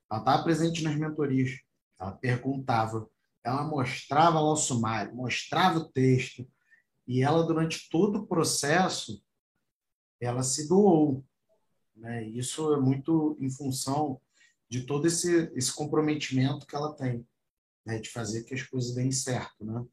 ela 0.09 0.19
estava 0.19 0.43
presente 0.43 0.83
nas 0.83 0.95
mentorias, 0.95 1.51
ela 1.99 2.11
perguntava, 2.11 3.09
ela 3.43 3.63
mostrava 3.63 4.39
lá 4.39 4.51
o 4.51 4.57
sumário, 4.57 5.15
mostrava 5.15 5.79
o 5.79 5.89
texto, 5.89 6.47
e 7.07 7.21
ela, 7.21 7.43
durante 7.43 7.89
todo 7.89 8.19
o 8.19 8.27
processo, 8.27 9.23
ela 10.19 10.43
se 10.43 10.67
doou. 10.67 11.25
Né? 11.95 12.27
Isso 12.29 12.73
é 12.73 12.79
muito 12.79 13.37
em 13.39 13.49
função 13.49 14.21
de 14.69 14.85
todo 14.85 15.07
esse, 15.07 15.51
esse 15.55 15.73
comprometimento 15.73 16.65
que 16.65 16.75
ela 16.75 16.93
tem, 16.93 17.25
né? 17.85 17.99
de 17.99 18.09
fazer 18.09 18.43
que 18.43 18.53
as 18.53 18.63
coisas 18.63 18.93
deem 18.93 19.11
certo. 19.11 19.65
Né? 19.65 19.85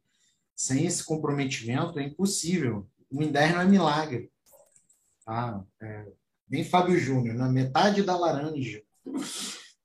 Sem 0.54 0.86
esse 0.86 1.04
comprometimento 1.04 1.98
é 1.98 2.04
impossível. 2.04 2.88
O 3.10 3.22
INDER 3.22 3.54
não 3.54 3.62
é 3.62 3.64
milagre. 3.64 4.30
Tá? 5.28 5.62
É, 5.82 6.10
bem 6.46 6.64
Fábio 6.64 6.98
Júnior, 6.98 7.34
na 7.34 7.50
metade 7.50 8.02
da 8.02 8.16
laranja. 8.16 8.82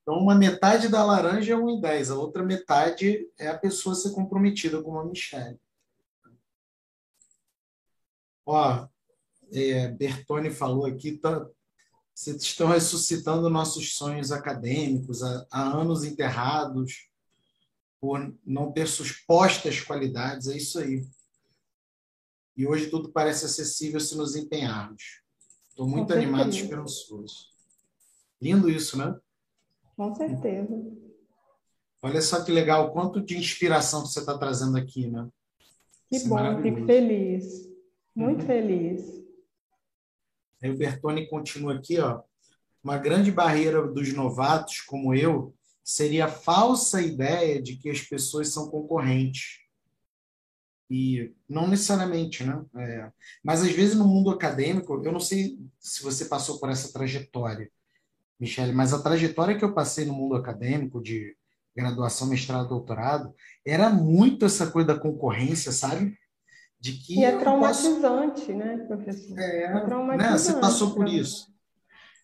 Então, 0.02 0.18
uma 0.18 0.34
metade 0.34 0.88
da 0.88 1.04
laranja 1.04 1.52
é 1.52 1.58
um 1.58 1.70
em 1.70 1.82
10, 1.82 2.12
a 2.12 2.16
outra 2.16 2.42
metade 2.42 3.30
é 3.38 3.50
a 3.50 3.58
pessoa 3.58 3.94
ser 3.94 4.12
comprometida 4.12 4.82
com 4.82 4.92
uma 4.92 5.04
Michelle. 5.04 5.60
Ó, 8.46 8.88
é, 9.52 9.90
Bertone 9.90 10.50
falou 10.50 10.86
aqui, 10.86 11.18
tá, 11.18 11.46
vocês 12.16 12.42
estão 12.42 12.70
ressuscitando 12.70 13.50
nossos 13.50 13.96
sonhos 13.96 14.32
acadêmicos 14.32 15.22
há, 15.24 15.46
há 15.52 15.62
anos 15.62 16.06
enterrados 16.06 17.10
por 18.00 18.34
não 18.46 18.72
ter 18.72 18.88
supostas 18.88 19.82
qualidades, 19.82 20.48
é 20.48 20.56
isso 20.56 20.80
aí. 20.80 21.06
E 22.56 22.66
hoje 22.66 22.90
tudo 22.90 23.12
parece 23.12 23.44
acessível 23.44 24.00
se 24.00 24.16
nos 24.16 24.38
empenharmos. 24.38 25.23
Estou 25.74 25.88
muito 25.88 26.10
Com 26.10 26.14
animado 26.14 26.54
e 26.54 26.56
esperançoso. 26.62 27.48
Lindo 28.40 28.70
isso, 28.70 28.96
né? 28.96 29.20
Com 29.98 30.14
certeza. 30.14 30.72
Olha 32.00 32.22
só 32.22 32.44
que 32.44 32.52
legal, 32.52 32.92
quanto 32.92 33.20
de 33.20 33.36
inspiração 33.36 34.06
você 34.06 34.20
está 34.20 34.38
trazendo 34.38 34.78
aqui, 34.78 35.08
né? 35.08 35.28
Que 36.08 36.18
isso 36.18 36.28
é 36.28 36.30
bom, 36.30 36.62
fico 36.62 36.86
feliz. 36.86 37.68
Muito 38.16 38.42
uhum. 38.42 38.46
feliz. 38.46 39.24
Aí 40.62 40.70
o 40.70 40.78
Bertone 40.78 41.28
continua 41.28 41.74
aqui, 41.74 41.98
ó. 42.00 42.22
Uma 42.84 43.00
grande 43.00 43.32
barreira 43.32 43.88
dos 43.88 44.14
novatos, 44.14 44.80
como 44.82 45.16
eu, 45.16 45.56
seria 45.84 46.26
a 46.26 46.32
falsa 46.32 47.02
ideia 47.02 47.60
de 47.60 47.78
que 47.78 47.90
as 47.90 48.02
pessoas 48.02 48.50
são 48.50 48.70
concorrentes. 48.70 49.63
E 50.90 51.34
não 51.50 51.68
necessariamente, 51.68 52.44
né? 52.44 52.64
É, 52.78 53.12
mas 53.44 53.62
às 53.62 53.72
vezes 53.72 53.96
no 53.96 54.08
mundo 54.08 54.30
acadêmico, 54.30 55.02
eu 55.04 55.12
não 55.12 55.20
sei 55.20 55.58
se 55.80 56.04
você 56.04 56.26
passou 56.26 56.60
por 56.60 56.70
essa 56.70 56.92
trajetória, 56.92 57.70
Michele, 58.40 58.74
mas 58.74 58.94
a 58.94 59.02
trajetória 59.02 59.58
que 59.58 59.64
eu 59.64 59.74
passei 59.74 60.06
no 60.06 60.14
mundo 60.14 60.36
acadêmico 60.36 61.02
de 61.02 61.36
graduação, 61.76 62.28
mestrado, 62.28 62.70
doutorado, 62.70 63.34
era 63.66 63.90
muito 63.90 64.46
essa 64.46 64.70
coisa 64.70 64.90
da 64.90 65.00
concorrência, 65.00 65.72
sabe? 65.72 66.16
De 66.80 66.92
que 66.94 67.20
e 67.20 67.24
é 67.24 67.38
traumatizante, 67.38 68.42
posso... 68.42 68.54
né, 68.54 68.78
professor? 68.88 69.40
É, 69.40 69.64
é 69.64 69.80
traumatizante. 69.86 70.32
Né? 70.32 70.38
Você 70.38 70.54
passou 70.60 70.94
por 70.94 71.08
isso. 71.08 71.52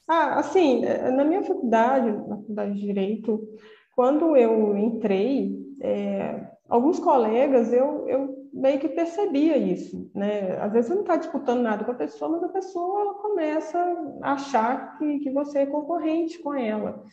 Ah, 0.07 0.39
assim, 0.39 0.82
na 1.16 1.24
minha 1.24 1.43
faculdade, 1.43 2.12
na 2.28 2.36
faculdade 2.38 2.74
de 2.74 2.82
Direito, 2.82 3.47
quando 3.95 4.36
eu 4.36 4.78
entrei, 4.78 5.55
é, 5.82 6.47
alguns 6.68 6.99
colegas, 6.99 7.72
eu, 7.72 8.07
eu 8.10 8.38
meio 8.53 8.79
que 8.79 8.89
percebia 8.89 9.57
isso, 9.57 10.09
né? 10.13 10.57
Às 10.61 10.71
vezes 10.71 10.87
você 10.87 10.95
não 10.95 11.01
está 11.01 11.15
disputando 11.15 11.61
nada 11.61 11.83
com 11.83 11.91
a 11.91 11.95
pessoa, 11.95 12.31
mas 12.31 12.43
a 12.43 12.49
pessoa 12.49 13.15
começa 13.15 13.79
a 14.21 14.33
achar 14.33 14.97
que, 14.97 15.19
que 15.19 15.31
você 15.31 15.59
é 15.59 15.65
concorrente 15.65 16.39
com 16.39 16.53
ela. 16.53 17.03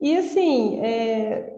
E 0.00 0.16
assim, 0.16 0.80
é, 0.80 1.56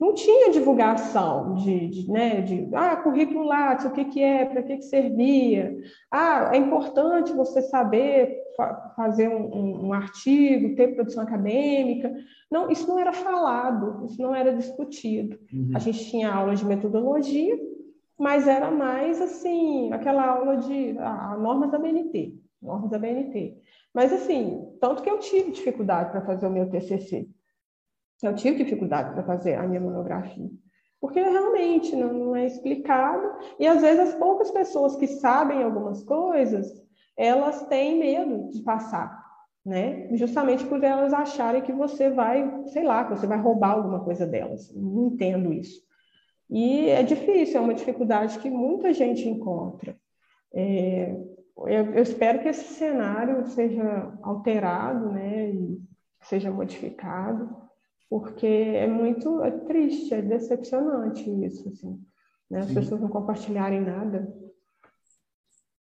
não 0.00 0.12
tinha 0.12 0.50
divulgação 0.50 1.54
de, 1.54 1.88
de, 1.88 2.10
né, 2.10 2.40
de 2.40 2.68
ah, 2.74 2.96
currículo 2.96 3.44
Lattes, 3.44 3.86
o 3.86 3.90
que, 3.90 4.04
que 4.04 4.22
é, 4.22 4.44
para 4.44 4.62
que, 4.62 4.76
que 4.76 4.84
servia. 4.84 5.76
Ah, 6.10 6.50
é 6.52 6.56
importante 6.56 7.32
você 7.32 7.62
saber 7.62 8.36
fa 8.56 8.92
fazer 8.96 9.28
um, 9.28 9.52
um, 9.52 9.86
um, 9.86 9.92
artigo, 9.92 10.76
ter 10.76 10.94
produção 10.94 11.22
acadêmica. 11.22 12.14
Não, 12.50 12.70
isso 12.70 12.86
não 12.86 12.98
era 12.98 13.12
falado, 13.12 14.06
isso 14.06 14.20
não 14.20 14.34
era 14.34 14.54
discutido. 14.54 15.38
Uhum. 15.52 15.72
A 15.74 15.78
gente 15.78 16.08
tinha 16.10 16.32
aula 16.32 16.54
de 16.54 16.64
metodologia, 16.64 17.58
mas 18.18 18.46
era 18.46 18.70
mais 18.70 19.20
assim, 19.20 19.92
aquela 19.92 20.26
aula 20.26 20.56
de 20.56 20.92
normas 21.38 21.70
da 21.70 21.78
BNT, 21.78 22.34
normas 22.62 22.90
da 22.90 22.98
BNT. 22.98 23.56
Mas 23.92 24.12
assim, 24.12 24.76
tanto 24.80 25.02
que 25.02 25.10
eu 25.10 25.18
tive 25.18 25.52
dificuldade 25.52 26.10
para 26.10 26.24
fazer 26.24 26.46
o 26.46 26.50
meu 26.50 26.68
TCC. 26.70 27.28
Eu 28.22 28.34
tive 28.34 28.64
dificuldade 28.64 29.12
para 29.12 29.24
fazer 29.24 29.54
a 29.54 29.66
minha 29.66 29.80
monografia. 29.80 30.48
Porque 31.00 31.20
realmente 31.20 31.94
não, 31.94 32.12
não 32.12 32.36
é 32.36 32.46
explicado, 32.46 33.36
e 33.58 33.66
às 33.66 33.82
vezes 33.82 34.08
as 34.08 34.14
poucas 34.14 34.50
pessoas 34.50 34.96
que 34.96 35.06
sabem 35.06 35.62
algumas 35.62 36.02
coisas, 36.02 36.72
elas 37.16 37.66
têm 37.66 37.98
medo 37.98 38.48
de 38.50 38.62
passar, 38.62 39.22
né? 39.64 40.08
Justamente 40.16 40.64
por 40.64 40.82
elas 40.82 41.12
acharem 41.12 41.62
que 41.62 41.72
você 41.72 42.08
vai, 42.08 42.64
sei 42.68 42.84
lá, 42.84 43.04
que 43.04 43.10
você 43.10 43.26
vai 43.26 43.38
roubar 43.38 43.72
alguma 43.72 44.02
coisa 44.02 44.26
delas. 44.26 44.72
Não 44.74 45.08
entendo 45.08 45.52
isso. 45.52 45.82
E 46.50 46.88
é 46.88 47.02
difícil, 47.02 47.58
é 47.58 47.60
uma 47.60 47.74
dificuldade 47.74 48.38
que 48.38 48.50
muita 48.50 48.92
gente 48.92 49.28
encontra. 49.28 49.96
É, 50.52 51.10
eu, 51.56 51.94
eu, 51.94 52.02
espero 52.02 52.40
que 52.40 52.48
esse 52.48 52.74
cenário 52.74 53.46
seja 53.46 54.16
alterado, 54.22 55.10
né, 55.10 55.50
e 55.50 55.80
seja 56.22 56.50
modificado, 56.50 57.56
porque 58.08 58.46
é 58.46 58.86
muito 58.86 59.42
é 59.42 59.50
triste, 59.50 60.14
é 60.14 60.22
decepcionante 60.22 61.28
isso, 61.44 61.68
assim, 61.68 62.00
né, 62.50 62.60
as 62.60 62.68
Sim. 62.68 62.74
pessoas 62.74 63.00
não 63.00 63.08
compartilharem 63.08 63.80
nada. 63.80 64.32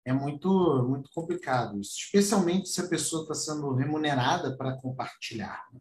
É 0.06 0.14
muito, 0.14 0.50
muito 0.88 1.10
complicado 1.14 1.80
isso, 1.80 1.96
especialmente 1.98 2.70
se 2.70 2.82
a 2.82 2.88
pessoa 2.88 3.22
está 3.22 3.36
sendo 3.36 3.74
remunerada 3.74 4.58
para 4.58 4.76
compartilhar. 4.78 5.68
Né? 5.72 5.80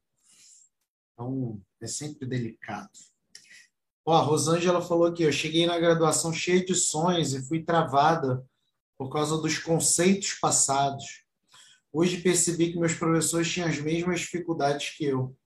Então, 1.12 1.60
é 1.80 1.86
sempre 1.86 2.26
delicado. 2.26 2.90
Ó, 4.08 4.14
a 4.14 4.22
Rosângela 4.22 4.80
falou 4.80 5.04
aqui, 5.04 5.22
eu 5.22 5.30
cheguei 5.30 5.66
na 5.66 5.78
graduação 5.78 6.32
cheia 6.32 6.64
de 6.64 6.74
sonhos 6.74 7.34
e 7.34 7.46
fui 7.46 7.62
travada 7.62 8.42
por 8.96 9.12
causa 9.12 9.36
dos 9.36 9.58
conceitos 9.58 10.32
passados. 10.32 11.26
Hoje 11.92 12.22
percebi 12.22 12.72
que 12.72 12.78
meus 12.78 12.94
professores 12.94 13.52
tinham 13.52 13.68
as 13.68 13.78
mesmas 13.78 14.20
dificuldades 14.20 14.96
que 14.96 15.04
eu. 15.04 15.36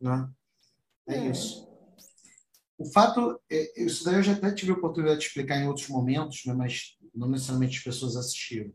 Né? 0.00 0.30
É, 1.08 1.16
é. 1.16 1.30
isso. 1.32 1.68
O 2.78 2.84
fato, 2.92 3.40
é, 3.50 3.82
isso 3.82 4.04
daí 4.04 4.14
eu 4.14 4.22
já 4.22 4.34
até 4.34 4.52
tive 4.52 4.70
a 4.70 4.76
oportunidade 4.76 5.18
de 5.18 5.26
explicar 5.26 5.56
em 5.56 5.66
outros 5.66 5.88
momentos, 5.88 6.44
né, 6.44 6.54
mas 6.54 6.96
não 7.12 7.28
necessariamente 7.28 7.78
as 7.78 7.82
pessoas 7.82 8.14
assistiram. 8.14 8.72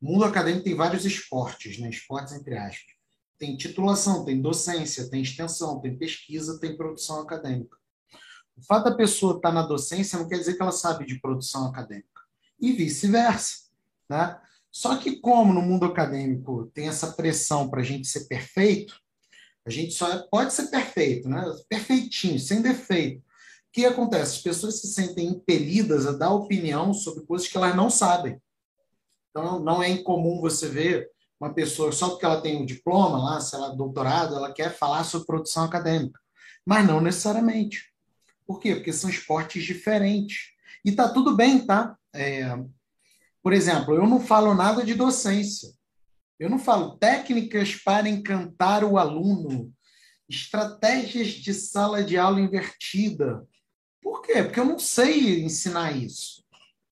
O 0.00 0.06
mundo 0.06 0.24
acadêmico 0.24 0.62
tem 0.62 0.76
vários 0.76 1.04
esportes, 1.04 1.80
né, 1.80 1.90
esportes 1.90 2.32
entre 2.32 2.56
aspas. 2.56 2.94
Tem 3.40 3.56
titulação, 3.56 4.24
tem 4.24 4.40
docência, 4.40 5.10
tem 5.10 5.20
extensão, 5.20 5.80
tem 5.80 5.98
pesquisa, 5.98 6.60
tem 6.60 6.76
produção 6.76 7.20
acadêmica. 7.20 7.76
O 8.58 8.64
fato 8.64 8.84
da 8.84 8.96
pessoa 8.96 9.36
estar 9.36 9.52
na 9.52 9.62
docência 9.62 10.18
não 10.18 10.28
quer 10.28 10.38
dizer 10.38 10.54
que 10.54 10.62
ela 10.62 10.72
sabe 10.72 11.06
de 11.06 11.20
produção 11.20 11.66
acadêmica. 11.66 12.22
E 12.60 12.72
vice-versa. 12.72 13.68
Né? 14.08 14.38
Só 14.70 14.96
que, 14.96 15.16
como 15.16 15.52
no 15.52 15.62
mundo 15.62 15.86
acadêmico 15.86 16.70
tem 16.74 16.88
essa 16.88 17.12
pressão 17.12 17.68
para 17.68 17.80
a 17.80 17.84
gente 17.84 18.06
ser 18.06 18.26
perfeito, 18.26 18.94
a 19.64 19.70
gente 19.70 19.92
só 19.92 20.10
é, 20.12 20.18
pode 20.30 20.52
ser 20.52 20.68
perfeito, 20.68 21.28
né? 21.28 21.44
perfeitinho, 21.68 22.38
sem 22.38 22.62
defeito. 22.62 23.20
O 23.20 23.22
que 23.72 23.84
acontece? 23.84 24.36
As 24.36 24.42
pessoas 24.42 24.80
se 24.80 24.88
sentem 24.88 25.26
impelidas 25.26 26.06
a 26.06 26.12
dar 26.12 26.32
opinião 26.32 26.94
sobre 26.94 27.24
coisas 27.24 27.46
que 27.46 27.56
elas 27.56 27.76
não 27.76 27.90
sabem. 27.90 28.40
Então, 29.30 29.60
não 29.60 29.82
é 29.82 29.88
incomum 29.90 30.40
você 30.40 30.68
ver 30.68 31.10
uma 31.38 31.52
pessoa, 31.52 31.92
só 31.92 32.10
porque 32.10 32.24
ela 32.24 32.40
tem 32.40 32.56
um 32.56 32.66
diploma 32.66 33.18
lá, 33.18 33.40
sei 33.40 33.58
lá, 33.58 33.68
doutorado, 33.68 34.34
ela 34.34 34.52
quer 34.52 34.74
falar 34.74 35.04
sobre 35.04 35.26
produção 35.26 35.64
acadêmica. 35.64 36.18
Mas 36.66 36.86
não 36.86 37.00
necessariamente. 37.00 37.92
Por 38.48 38.58
quê? 38.58 38.74
Porque 38.74 38.94
são 38.94 39.10
esportes 39.10 39.62
diferentes. 39.62 40.54
E 40.82 40.90
tá 40.90 41.06
tudo 41.06 41.36
bem, 41.36 41.66
tá? 41.66 41.94
É, 42.14 42.56
por 43.42 43.52
exemplo, 43.52 43.94
eu 43.94 44.06
não 44.06 44.18
falo 44.18 44.54
nada 44.54 44.82
de 44.82 44.94
docência. 44.94 45.68
Eu 46.40 46.48
não 46.48 46.58
falo 46.58 46.96
técnicas 46.96 47.74
para 47.74 48.08
encantar 48.08 48.84
o 48.84 48.96
aluno, 48.96 49.70
estratégias 50.26 51.28
de 51.28 51.52
sala 51.52 52.02
de 52.02 52.16
aula 52.16 52.40
invertida. 52.40 53.46
Por 54.00 54.22
quê? 54.22 54.42
Porque 54.42 54.60
eu 54.60 54.64
não 54.64 54.78
sei 54.78 55.42
ensinar 55.44 55.92
isso. 55.92 56.42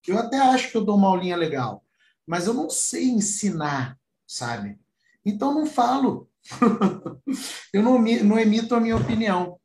Eu 0.07 0.18
até 0.18 0.38
acho 0.38 0.70
que 0.70 0.76
eu 0.76 0.84
dou 0.84 0.96
uma 0.96 1.09
aulinha 1.09 1.36
legal, 1.36 1.82
mas 2.26 2.46
eu 2.46 2.52
não 2.52 2.68
sei 2.68 3.04
ensinar, 3.04 3.98
sabe? 4.26 4.78
Então 5.24 5.54
não 5.54 5.64
falo. 5.64 6.28
eu 7.72 7.82
não, 7.82 7.98
não 7.98 8.38
emito 8.38 8.74
a 8.74 8.80
minha 8.80 8.96
opinião. 8.96 9.59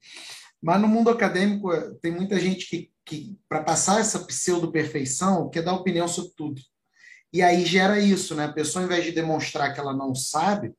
Mas 0.62 0.80
no 0.80 0.88
mundo 0.88 1.09
acadêmico 1.09 1.74
eh, 1.74 1.95
tem 2.01 2.12
muita 2.12 2.39
gente 2.39 2.68
que, 2.70 2.91
que 3.03 3.39
para 3.49 3.64
passar 3.64 3.99
essa 3.99 4.20
pseudo-perfeição, 4.20 5.49
quer 5.49 5.64
dar 5.64 5.74
opinião 5.74 6.07
sobre 6.07 6.32
tudo. 6.36 6.62
E 7.34 7.41
aí 7.41 7.66
gera 7.66 7.99
isso, 7.99 8.36
né? 8.36 8.45
A 8.45 8.53
pessoa, 8.53 8.84
ao 8.84 8.86
invés 8.86 9.05
de 9.05 9.12
demonstrar 9.12 9.74
que 9.74 9.80
ela 9.80 9.93
não 9.93 10.14
sabe, 10.14 10.74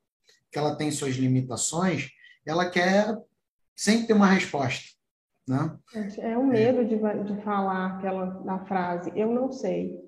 que 0.51 0.59
ela 0.59 0.77
tem 0.77 0.91
suas 0.91 1.17
limitações, 1.17 2.11
ela 2.45 2.69
quer 2.69 3.17
sem 3.75 4.07
ter 4.07 4.13
uma 4.13 4.27
resposta. 4.27 4.85
Né? 5.49 5.77
É 6.19 6.39
o 6.39 6.47
medo 6.47 6.85
de, 6.85 6.97
de 6.97 7.43
falar 7.43 7.97
aquela 7.97 8.27
da 8.27 8.59
frase, 8.67 9.11
eu 9.17 9.33
não 9.33 9.51
sei. 9.51 9.99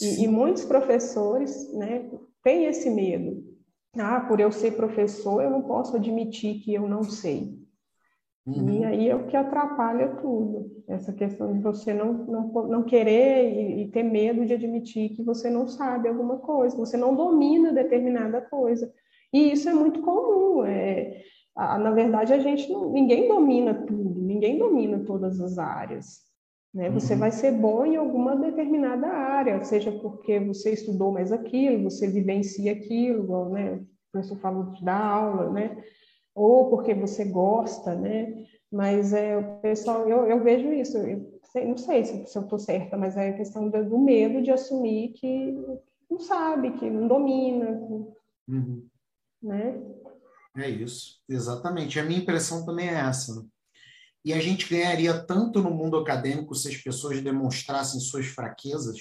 E, 0.00 0.24
e, 0.24 0.28
muitos 0.28 0.64
professores 0.64 1.72
né, 1.72 2.10
têm 2.42 2.66
esse 2.66 2.90
medo. 2.90 3.54
Ah, 3.96 4.20
por 4.20 4.40
eu 4.40 4.50
ser 4.50 4.72
professor, 4.72 5.40
eu 5.42 5.50
não 5.50 5.62
posso 5.62 5.96
admitir 5.96 6.60
que 6.60 6.74
eu 6.74 6.88
não 6.88 7.04
sei. 7.04 7.63
Uhum. 8.46 8.70
E 8.70 8.84
aí 8.84 9.08
é 9.08 9.14
o 9.16 9.26
que 9.26 9.36
atrapalha 9.36 10.16
tudo. 10.16 10.70
Essa 10.86 11.12
questão 11.12 11.52
de 11.52 11.60
você 11.60 11.94
não, 11.94 12.12
não, 12.12 12.68
não 12.68 12.82
querer 12.82 13.50
e, 13.50 13.82
e, 13.82 13.88
ter 13.90 14.02
medo 14.02 14.44
de 14.44 14.52
admitir 14.52 15.16
que 15.16 15.22
você 15.22 15.48
não 15.48 15.66
sabe 15.66 16.08
alguma 16.08 16.38
coisa, 16.38 16.76
você 16.76 16.96
não 16.96 17.14
domina 17.14 17.72
determinada 17.72 18.42
coisa. 18.42 18.92
E 19.32 19.52
isso 19.52 19.68
é 19.68 19.72
muito 19.72 20.02
comum. 20.02 20.64
É, 20.64 21.22
a, 21.56 21.78
na 21.78 21.90
verdade, 21.90 22.34
a 22.34 22.38
gente 22.38 22.70
não, 22.70 22.90
ninguém 22.90 23.28
domina 23.28 23.74
tudo, 23.74 24.20
ninguém 24.20 24.58
domina 24.58 24.98
todas 25.00 25.40
as 25.40 25.56
áreas. 25.56 26.22
Né? 26.74 26.90
Você 26.90 27.14
uhum. 27.14 27.20
vai 27.20 27.30
ser 27.30 27.52
bom 27.52 27.86
em 27.86 27.96
alguma 27.96 28.36
determinada 28.36 29.06
área, 29.06 29.62
seja 29.64 29.90
porque 29.92 30.38
você 30.40 30.72
estudou 30.72 31.12
mais 31.12 31.32
aquilo, 31.32 31.84
você 31.84 32.08
vivencia 32.08 32.72
aquilo, 32.72 33.50
né? 33.50 33.76
o 33.76 34.12
professor 34.12 34.38
falou 34.38 34.64
de 34.64 34.84
dar 34.84 35.00
aula, 35.00 35.50
né? 35.50 35.82
Ou 36.34 36.68
porque 36.68 36.94
você 36.94 37.24
gosta, 37.24 37.94
né? 37.94 38.46
Mas 38.70 39.12
é, 39.12 39.36
o 39.36 39.60
pessoal, 39.60 40.08
eu, 40.08 40.26
eu 40.26 40.42
vejo 40.42 40.72
isso, 40.72 40.98
eu 40.98 41.34
não 41.68 41.76
sei 41.76 42.04
se, 42.04 42.26
se 42.26 42.36
eu 42.36 42.42
estou 42.42 42.58
certa, 42.58 42.96
mas 42.96 43.16
é 43.16 43.28
a 43.28 43.36
questão 43.36 43.68
do, 43.68 43.88
do, 43.88 43.98
medo 43.98 44.42
de 44.42 44.50
assumir 44.50 45.12
que 45.12 45.52
não 46.10 46.18
sabe, 46.18 46.72
que 46.72 46.90
não 46.90 47.06
domina, 47.06 47.80
uhum. 48.48 48.86
né? 49.40 49.80
É 50.56 50.68
isso, 50.68 51.20
exatamente. 51.28 51.98
A 51.98 52.04
minha 52.04 52.20
impressão 52.20 52.64
também 52.64 52.88
é 52.88 52.94
essa. 52.94 53.34
Né? 53.34 53.46
E 54.24 54.32
a 54.32 54.40
gente 54.40 54.68
ganharia 54.68 55.18
tanto 55.24 55.60
no 55.60 55.70
mundo 55.70 55.96
acadêmico 55.96 56.54
se 56.54 56.68
as 56.68 56.76
pessoas 56.76 57.20
demonstrassem 57.20 58.00
suas 58.00 58.26
fraquezas, 58.26 58.98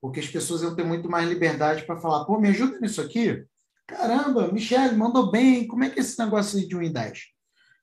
porque 0.00 0.20
as 0.20 0.28
pessoas 0.28 0.62
iam 0.62 0.76
ter 0.76 0.84
muito 0.84 1.08
mais 1.08 1.28
liberdade 1.28 1.84
para 1.84 2.00
falar: 2.00 2.24
pô, 2.24 2.38
me 2.38 2.48
ajuda 2.48 2.78
nisso 2.78 3.00
aqui. 3.00 3.44
Caramba, 3.88 4.52
Michele, 4.52 4.94
mandou 4.94 5.30
bem. 5.30 5.66
Como 5.66 5.82
é 5.82 5.88
que 5.88 5.98
é 5.98 6.02
esse 6.02 6.18
negócio 6.18 6.68
de 6.68 6.76
1 6.76 6.82
em 6.82 6.92
10? 6.92 7.20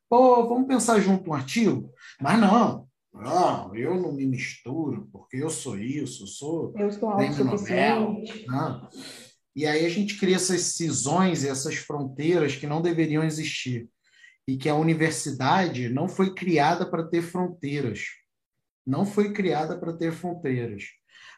Pô, 0.08 0.48
vamos 0.48 0.68
pensar 0.68 1.00
junto 1.00 1.32
um 1.32 1.34
artigo? 1.34 1.92
Mas 2.22 2.40
não, 2.40 2.88
não, 3.12 3.76
eu 3.76 3.96
não 4.00 4.14
me 4.14 4.24
misturo, 4.26 5.10
porque 5.12 5.38
eu 5.38 5.50
sou 5.50 5.80
isso, 5.80 6.24
eu 6.24 6.28
sou. 6.28 6.74
Eu 6.78 6.92
sou 6.92 7.10
autossuficiente. 7.10 8.48
Né? 8.48 8.82
E 9.56 9.66
aí 9.66 9.84
a 9.84 9.90
gente 9.90 10.20
cria 10.20 10.36
essas 10.36 10.62
cisões 10.62 11.44
e 11.44 11.50
essas 11.50 11.76
fronteiras 11.76 12.56
que 12.56 12.68
não 12.68 12.84
deveriam 12.84 13.24
existir. 13.24 13.90
E 14.48 14.58
que 14.58 14.70
a 14.70 14.76
universidade 14.76 15.90
não 15.90 16.08
foi 16.08 16.36
criada 16.36 16.86
para 16.86 17.08
ter 17.08 17.24
fronteiras. 17.24 18.02
Não 18.86 19.08
foi 19.08 19.34
criada 19.34 19.76
para 19.76 19.94
ter 19.94 20.12
fronteiras. 20.12 20.84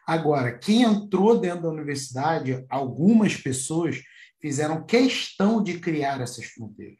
Agora, 0.06 0.58
quem 0.58 0.82
entrou 0.82 1.38
dentro 1.38 1.62
da 1.62 1.70
universidade, 1.70 2.66
algumas 2.68 3.34
pessoas 3.34 4.02
fizeram 4.40 4.84
questão 4.84 5.62
de 5.62 5.78
criar 5.78 6.20
essas 6.20 6.46
fronteiras. 6.46 6.98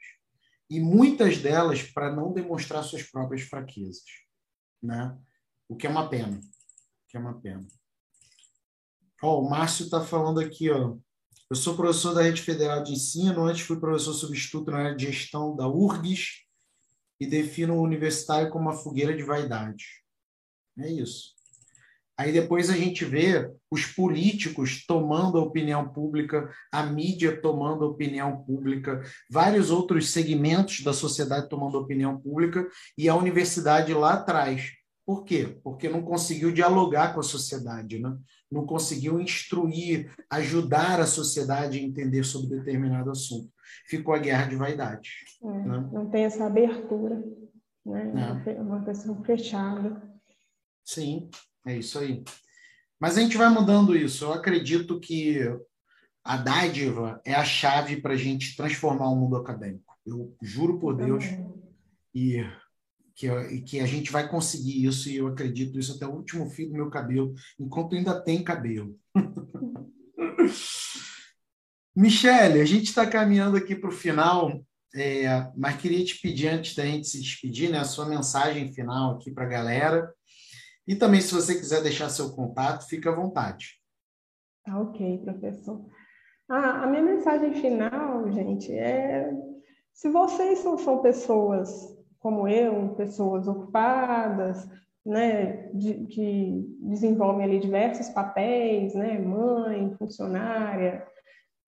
E 0.70 0.80
muitas 0.80 1.38
delas 1.38 1.82
para 1.82 2.14
não 2.14 2.32
demonstrar 2.32 2.82
suas 2.84 3.02
próprias 3.02 3.42
fraquezas. 3.42 4.04
Né? 4.82 5.16
O 5.68 5.76
que 5.76 5.86
é 5.86 5.90
uma 5.90 6.08
pena. 6.08 6.38
O 6.38 7.08
que 7.08 7.16
é 7.16 7.20
uma 7.20 7.40
pena. 7.40 7.66
Ó, 9.22 9.40
o 9.40 9.50
Márcio 9.50 9.84
está 9.84 10.04
falando 10.04 10.40
aqui, 10.40 10.70
ó. 10.70 10.96
Eu 11.50 11.56
sou 11.56 11.74
professor 11.74 12.12
da 12.12 12.22
Rede 12.22 12.42
Federal 12.42 12.82
de 12.82 12.92
Ensino, 12.92 13.44
antes 13.44 13.62
fui 13.62 13.80
professor 13.80 14.12
substituto 14.12 14.70
na 14.70 14.78
área 14.78 14.94
de 14.94 15.06
gestão 15.06 15.56
da 15.56 15.66
URGS 15.66 16.44
e 17.18 17.26
defino 17.26 17.74
o 17.74 17.82
universitário 17.82 18.50
como 18.50 18.66
uma 18.68 18.76
fogueira 18.76 19.16
de 19.16 19.22
vaidade. 19.22 19.86
É 20.78 20.90
isso. 20.92 21.37
Aí 22.18 22.32
depois 22.32 22.68
a 22.68 22.76
gente 22.76 23.04
vê 23.04 23.48
os 23.70 23.86
políticos 23.86 24.84
tomando 24.84 25.38
a 25.38 25.42
opinião 25.42 25.88
pública, 25.88 26.50
a 26.72 26.82
mídia 26.82 27.40
tomando 27.40 27.84
a 27.84 27.88
opinião 27.88 28.42
pública, 28.44 29.02
vários 29.30 29.70
outros 29.70 30.10
segmentos 30.10 30.82
da 30.82 30.92
sociedade 30.92 31.48
tomando 31.48 31.78
a 31.78 31.80
opinião 31.80 32.18
pública 32.18 32.68
e 32.96 33.08
a 33.08 33.14
universidade 33.14 33.94
lá 33.94 34.14
atrás. 34.14 34.72
Por 35.06 35.24
quê? 35.24 35.58
Porque 35.62 35.88
não 35.88 36.02
conseguiu 36.02 36.52
dialogar 36.52 37.14
com 37.14 37.20
a 37.20 37.22
sociedade, 37.22 38.00
né? 38.00 38.18
não 38.50 38.66
conseguiu 38.66 39.20
instruir, 39.20 40.10
ajudar 40.30 41.00
a 41.00 41.06
sociedade 41.06 41.78
a 41.78 41.82
entender 41.82 42.24
sobre 42.24 42.58
determinado 42.58 43.10
assunto. 43.10 43.50
Ficou 43.86 44.14
a 44.14 44.18
guerra 44.18 44.46
de 44.46 44.56
vaidade. 44.56 45.10
É, 45.42 45.46
né? 45.46 45.88
Não 45.92 46.10
tem 46.10 46.24
essa 46.24 46.46
abertura, 46.46 47.22
né? 47.86 48.42
É. 48.46 48.60
uma 48.60 48.84
questão 48.84 49.22
fechada. 49.22 50.02
Sim, 50.84 51.28
é 51.68 51.76
isso 51.76 51.98
aí. 51.98 52.22
Mas 52.98 53.16
a 53.16 53.20
gente 53.20 53.36
vai 53.36 53.48
mudando 53.48 53.96
isso. 53.96 54.24
Eu 54.24 54.32
acredito 54.32 54.98
que 54.98 55.38
a 56.24 56.36
dádiva 56.36 57.20
é 57.24 57.34
a 57.34 57.44
chave 57.44 58.00
para 58.00 58.14
a 58.14 58.16
gente 58.16 58.56
transformar 58.56 59.08
o 59.08 59.16
mundo 59.16 59.36
acadêmico. 59.36 59.94
Eu 60.04 60.36
juro 60.42 60.78
por 60.78 60.96
Deus 60.96 61.24
e 62.14 62.44
que, 63.14 63.28
que 63.62 63.80
a 63.80 63.86
gente 63.86 64.10
vai 64.10 64.28
conseguir 64.28 64.84
isso 64.84 65.08
e 65.08 65.16
eu 65.16 65.26
acredito 65.26 65.78
isso 65.78 65.94
até 65.94 66.06
o 66.06 66.14
último 66.14 66.48
fio 66.48 66.68
do 66.68 66.74
meu 66.74 66.88
cabelo, 66.88 67.34
enquanto 67.58 67.94
ainda 67.94 68.20
tem 68.20 68.42
cabelo. 68.42 68.98
Michele, 71.94 72.60
a 72.60 72.64
gente 72.64 72.84
está 72.84 73.06
caminhando 73.06 73.56
aqui 73.56 73.74
para 73.74 73.88
o 73.88 73.92
final, 73.92 74.64
é, 74.94 75.50
mas 75.56 75.80
queria 75.80 76.04
te 76.04 76.20
pedir, 76.20 76.46
antes 76.46 76.76
da 76.76 76.86
gente 76.86 77.08
se 77.08 77.20
despedir, 77.20 77.70
né, 77.70 77.78
a 77.78 77.84
sua 77.84 78.08
mensagem 78.08 78.72
final 78.72 79.16
aqui 79.16 79.32
para 79.32 79.44
a 79.44 79.48
galera 79.48 80.14
e 80.88 80.96
também, 80.96 81.20
se 81.20 81.34
você 81.34 81.54
quiser 81.54 81.82
deixar 81.82 82.08
seu 82.08 82.30
contato, 82.30 82.88
fica 82.88 83.10
à 83.10 83.14
vontade. 83.14 83.78
Tá 84.64 84.80
ok, 84.80 85.18
professor. 85.18 85.84
Ah, 86.48 86.82
a 86.82 86.86
minha 86.86 87.02
mensagem 87.02 87.52
final, 87.54 88.32
gente, 88.32 88.72
é 88.72 89.30
se 89.92 90.08
vocês 90.08 90.60
são, 90.60 90.78
são 90.78 91.02
pessoas 91.02 91.68
como 92.20 92.48
eu, 92.48 92.94
pessoas 92.94 93.46
ocupadas, 93.46 94.68
né, 95.04 95.70
de, 95.74 96.06
que 96.06 96.76
desenvolvem 96.80 97.44
ali 97.44 97.58
diversos 97.58 98.08
papéis, 98.08 98.94
né, 98.94 99.18
mãe, 99.18 99.94
funcionária, 99.98 101.06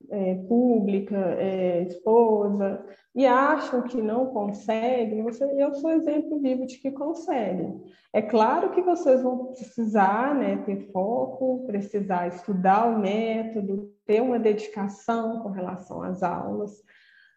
é, 0.09 0.35
pública, 0.49 1.17
é, 1.17 1.83
esposa, 1.83 2.85
e 3.15 3.27
acham 3.27 3.83
que 3.83 4.01
não 4.01 4.27
conseguem, 4.27 5.23
você, 5.23 5.45
eu 5.61 5.75
sou 5.75 5.91
exemplo 5.91 6.41
vivo 6.41 6.65
de 6.65 6.79
que 6.79 6.91
conseguem. 6.91 7.83
É 8.13 8.23
claro 8.23 8.71
que 8.71 8.83
vocês 8.83 9.23
vão 9.23 9.47
precisar 9.47 10.35
né, 10.35 10.57
ter 10.65 10.91
foco, 10.93 11.65
precisar 11.67 12.29
estudar 12.29 12.87
o 12.87 13.01
método, 13.01 13.93
ter 14.07 14.21
uma 14.21 14.39
dedicação 14.39 15.41
com 15.41 15.51
relação 15.51 16.03
às 16.03 16.23
aulas, 16.23 16.83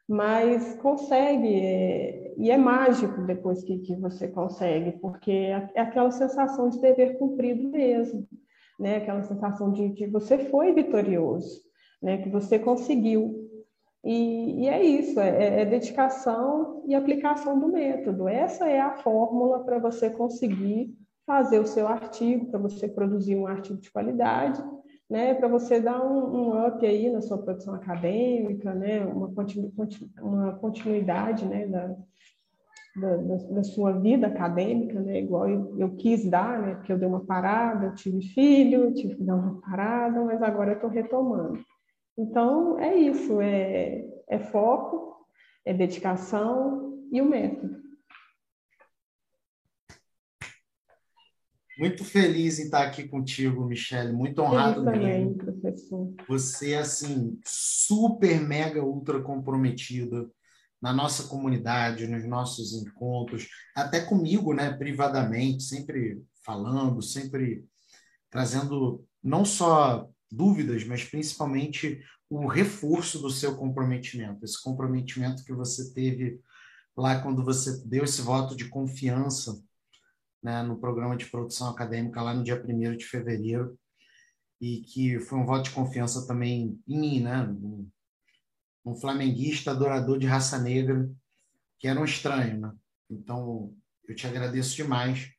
mas 0.07 0.75
consegue, 0.75 1.55
é, 1.55 2.33
e 2.37 2.51
é 2.51 2.57
mágico 2.57 3.21
depois 3.23 3.63
que, 3.63 3.79
que 3.79 3.95
você 3.95 4.27
consegue, 4.27 4.93
porque 4.99 5.31
é, 5.31 5.69
é 5.75 5.81
aquela 5.81 6.11
sensação 6.11 6.69
de 6.69 6.79
dever 6.79 7.17
cumprido 7.17 7.69
mesmo, 7.69 8.27
né? 8.79 8.97
aquela 8.97 9.23
sensação 9.23 9.71
de 9.71 9.89
que 9.91 10.07
você 10.07 10.37
foi 10.37 10.73
vitorioso, 10.73 11.61
né? 12.03 12.17
que 12.17 12.29
você 12.29 12.59
conseguiu. 12.59 13.49
E, 14.03 14.63
e 14.63 14.67
é 14.67 14.83
isso, 14.83 15.17
é, 15.17 15.29
é, 15.29 15.61
é, 15.61 15.65
dedicação 15.65 16.83
e 16.85 16.93
aplicação 16.93 17.57
do 17.57 17.69
método. 17.69 18.27
Essa 18.27 18.69
é 18.69 18.81
a 18.81 18.97
fórmula 18.97 19.63
para 19.63 19.79
você 19.79 20.09
conseguir 20.09 20.93
fazer 21.25 21.59
o 21.59 21.65
seu 21.65 21.87
artigo, 21.87 22.47
para 22.47 22.59
você 22.59 22.85
produzir 22.85 23.37
um 23.37 23.47
artigo 23.47 23.79
de 23.79 23.89
qualidade, 23.89 24.61
né, 25.09 25.33
para 25.33 25.47
você 25.47 25.79
dar 25.79 26.03
um, 26.03 26.49
um, 26.49 26.67
up 26.67 26.85
aí 26.85 27.09
na 27.09 27.21
sua 27.21 27.37
produção 27.37 27.75
acadêmica, 27.75 28.73
né, 28.73 29.05
uma, 29.05 29.31
continu, 29.31 29.71
uma 30.21 30.53
continuidade 30.53 31.45
né, 31.45 31.65
da, 31.67 31.95
da, 32.95 33.35
da, 33.37 33.63
sua 33.63 33.93
vida 33.93 34.27
acadêmica, 34.27 34.99
né, 34.99 35.19
igual 35.19 35.47
eu, 35.47 35.75
eu, 35.77 35.95
quis 35.95 36.29
dar, 36.29 36.61
né, 36.61 36.75
porque 36.75 36.91
eu 36.91 36.97
dei 36.97 37.07
uma 37.07 37.23
parada, 37.23 37.85
eu 37.85 37.95
tive 37.95 38.21
filho, 38.21 38.93
tive 38.93 39.15
que 39.15 39.23
dar 39.23 39.35
uma 39.35 39.61
parada, 39.61 40.21
mas 40.25 40.41
agora 40.41 40.71
eu 40.71 40.75
estou 40.75 40.89
retomando. 40.89 41.59
Então, 42.17 42.79
é 42.79 42.95
isso, 42.95 43.41
é, 43.41 44.05
é 44.29 44.39
foco, 44.39 45.25
é 45.65 45.73
dedicação 45.73 47.07
e 47.11 47.21
o 47.21 47.25
método. 47.25 47.81
Muito 51.77 52.05
feliz 52.05 52.59
em 52.59 52.65
estar 52.65 52.83
aqui 52.83 53.07
contigo, 53.07 53.65
Michele. 53.65 54.13
Muito 54.13 54.39
honrado 54.41 54.83
também, 54.83 55.25
mesmo. 55.25 55.37
professor. 55.37 56.13
Você, 56.27 56.75
assim, 56.75 57.39
super, 57.43 58.39
mega, 58.39 58.83
ultra 58.83 59.21
comprometida 59.21 60.29
na 60.79 60.93
nossa 60.93 61.27
comunidade, 61.27 62.07
nos 62.07 62.25
nossos 62.25 62.73
encontros, 62.73 63.47
até 63.75 64.01
comigo, 64.01 64.53
né, 64.53 64.71
privadamente, 64.73 65.63
sempre 65.63 66.21
falando, 66.45 67.01
sempre 67.01 67.65
trazendo 68.29 69.03
não 69.23 69.45
só 69.45 70.09
dúvidas, 70.33 70.83
mas 70.83 71.03
principalmente 71.03 72.03
o 72.29 72.47
reforço 72.47 73.19
do 73.19 73.29
seu 73.29 73.55
comprometimento, 73.55 74.43
esse 74.43 74.61
comprometimento 74.61 75.43
que 75.43 75.53
você 75.53 75.93
teve 75.93 76.39
lá 76.97 77.21
quando 77.21 77.43
você 77.43 77.85
deu 77.85 78.03
esse 78.03 78.21
voto 78.21 78.55
de 78.55 78.69
confiança 78.69 79.63
né, 80.41 80.63
no 80.63 80.77
programa 80.77 81.15
de 81.15 81.25
produção 81.25 81.69
acadêmica 81.69 82.21
lá 82.21 82.33
no 82.33 82.43
dia 82.43 82.61
1 82.61 82.97
de 82.97 83.05
fevereiro, 83.05 83.77
e 84.59 84.81
que 84.81 85.19
foi 85.19 85.37
um 85.39 85.45
voto 85.45 85.63
de 85.63 85.71
confiança 85.71 86.25
também 86.25 86.79
em 86.87 86.99
mim, 86.99 87.21
né? 87.21 87.43
Um, 87.43 87.89
um 88.85 88.95
flamenguista 88.95 89.71
adorador 89.71 90.17
de 90.17 90.25
raça 90.25 90.57
negra, 90.57 91.09
que 91.79 91.87
era 91.87 91.99
um 91.99 92.05
estranho, 92.05 92.59
né? 92.59 92.73
Então, 93.09 93.75
eu 94.07 94.15
te 94.15 94.25
agradeço 94.25 94.75
demais 94.75 95.29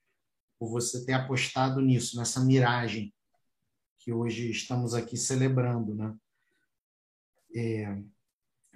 por 0.58 0.70
você 0.70 1.04
ter 1.04 1.14
apostado 1.14 1.80
nisso, 1.80 2.18
nessa 2.18 2.44
miragem 2.44 3.14
que 4.04 4.12
hoje 4.12 4.50
estamos 4.50 4.92
aqui 4.92 5.16
celebrando, 5.16 5.94
né? 5.94 6.14
É, 7.56 7.96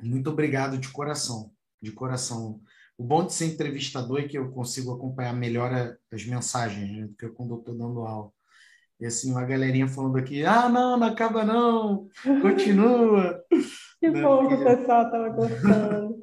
muito 0.03 0.31
obrigado 0.31 0.79
de 0.79 0.89
coração, 0.89 1.53
de 1.83 1.93
coração. 1.93 2.62
O 2.97 3.05
bom 3.05 3.26
de 3.26 3.35
ser 3.35 3.45
entrevistador 3.45 4.20
é 4.20 4.26
que 4.26 4.39
eu 4.39 4.51
consigo 4.51 4.91
acompanhar 4.91 5.35
melhor 5.35 5.70
as 6.11 6.24
mensagens 6.24 6.91
né, 6.91 7.07
do 7.07 7.14
que 7.14 7.29
quando 7.29 7.55
eu 7.55 7.59
estou 7.59 7.74
dando 7.74 8.01
aula. 8.01 8.33
E 8.99 9.05
assim, 9.05 9.31
uma 9.31 9.45
galerinha 9.45 9.87
falando 9.87 10.16
aqui, 10.16 10.47
ah, 10.47 10.68
não, 10.68 10.97
não 10.97 11.07
acaba 11.07 11.45
não, 11.45 12.09
continua. 12.41 13.45
que 14.01 14.09
né? 14.09 14.22
bom 14.22 14.49
que 14.49 14.55
o 14.55 14.64
pessoal 14.64 15.05
estava 15.05 15.29
gostando. 15.29 16.16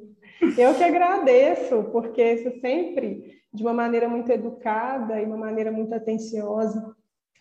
Eu 0.58 0.74
que 0.74 0.82
agradeço, 0.82 1.84
porque 1.92 2.34
isso 2.34 2.60
sempre, 2.60 3.40
de 3.54 3.62
uma 3.62 3.72
maneira 3.72 4.08
muito 4.08 4.30
educada 4.32 5.20
e 5.20 5.24
uma 5.24 5.36
maneira 5.36 5.70
muito 5.70 5.94
atenciosa, 5.94 6.94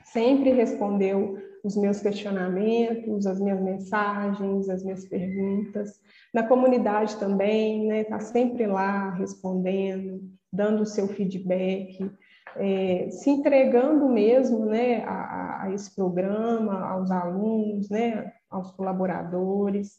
sempre 0.03 0.51
respondeu 0.51 1.44
os 1.65 1.75
meus 1.75 1.99
questionamentos, 1.99 3.25
as 3.25 3.39
minhas 3.41 3.59
mensagens, 3.59 4.69
as 4.69 4.83
minhas 4.83 5.03
perguntas. 5.05 5.99
Na 6.31 6.47
comunidade 6.47 7.17
também, 7.17 7.87
né? 7.87 8.01
Está 8.01 8.19
sempre 8.19 8.67
lá 8.67 9.09
respondendo, 9.15 10.21
dando 10.53 10.83
o 10.83 10.85
seu 10.85 11.07
feedback, 11.07 12.11
é, 12.55 13.09
se 13.09 13.31
entregando 13.31 14.07
mesmo, 14.07 14.63
né? 14.63 15.03
A, 15.05 15.63
a, 15.63 15.73
esse 15.73 15.95
programa, 15.95 16.87
aos 16.87 17.09
alunos, 17.09 17.89
né? 17.89 18.31
Aos 18.47 18.71
colaboradores. 18.71 19.93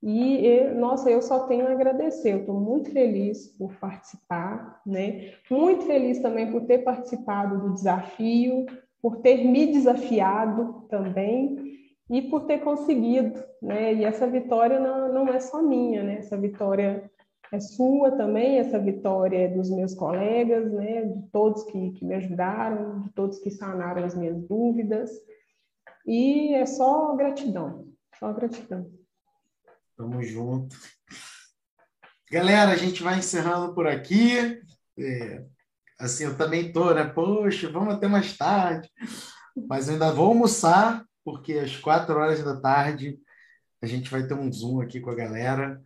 E, 0.00 0.70
nossa, 0.76 1.10
eu 1.10 1.20
só 1.20 1.48
tenho 1.48 1.66
a 1.66 1.72
agradecer. 1.72 2.32
Eu 2.32 2.40
estou 2.40 2.60
muito 2.60 2.92
feliz 2.92 3.48
por 3.58 3.74
participar, 3.74 4.80
né? 4.86 5.32
Muito 5.50 5.84
feliz 5.84 6.20
também 6.20 6.52
por 6.52 6.64
ter 6.64 6.78
participado 6.78 7.58
do 7.60 7.74
desafio, 7.74 8.66
por 9.00 9.18
ter 9.18 9.44
me 9.44 9.66
desafiado 9.66 10.86
também 10.88 11.78
e 12.10 12.22
por 12.22 12.44
ter 12.44 12.58
conseguido, 12.58 13.42
né? 13.62 13.94
E 13.94 14.04
essa 14.04 14.26
vitória 14.26 14.80
não, 14.80 15.12
não 15.12 15.28
é 15.28 15.40
só 15.40 15.62
minha, 15.62 16.02
né? 16.02 16.18
Essa 16.18 16.36
vitória 16.36 17.10
é 17.52 17.60
sua 17.60 18.12
também, 18.12 18.58
essa 18.58 18.78
vitória 18.78 19.38
é 19.38 19.48
dos 19.48 19.70
meus 19.70 19.94
colegas, 19.94 20.70
né? 20.72 21.02
De 21.02 21.22
todos 21.30 21.64
que, 21.64 21.92
que 21.92 22.04
me 22.04 22.14
ajudaram, 22.14 23.02
de 23.02 23.12
todos 23.12 23.38
que 23.38 23.50
sanaram 23.50 24.04
as 24.04 24.14
minhas 24.14 24.40
dúvidas. 24.46 25.10
E 26.06 26.54
é 26.54 26.66
só 26.66 27.14
gratidão, 27.14 27.86
só 28.18 28.32
gratidão. 28.32 28.90
Tamo 29.96 30.22
junto. 30.22 30.76
Galera, 32.30 32.70
a 32.70 32.76
gente 32.76 33.02
vai 33.02 33.18
encerrando 33.18 33.74
por 33.74 33.86
aqui. 33.86 34.60
É, 34.98 35.44
assim, 35.98 36.24
eu 36.24 36.36
também 36.36 36.72
tô, 36.72 36.92
né? 36.94 37.04
Poxa, 37.04 37.70
vamos 37.70 37.94
até 37.94 38.06
mais 38.08 38.36
tarde. 38.36 38.88
Mas 39.68 39.88
ainda 39.88 40.12
vou 40.12 40.28
almoçar, 40.28 41.04
porque 41.24 41.54
às 41.54 41.76
quatro 41.76 42.16
horas 42.16 42.42
da 42.42 42.60
tarde 42.60 43.18
a 43.82 43.86
gente 43.86 44.10
vai 44.10 44.26
ter 44.26 44.34
um 44.34 44.52
Zoom 44.52 44.80
aqui 44.80 45.00
com 45.00 45.10
a 45.10 45.14
galera. 45.14 45.82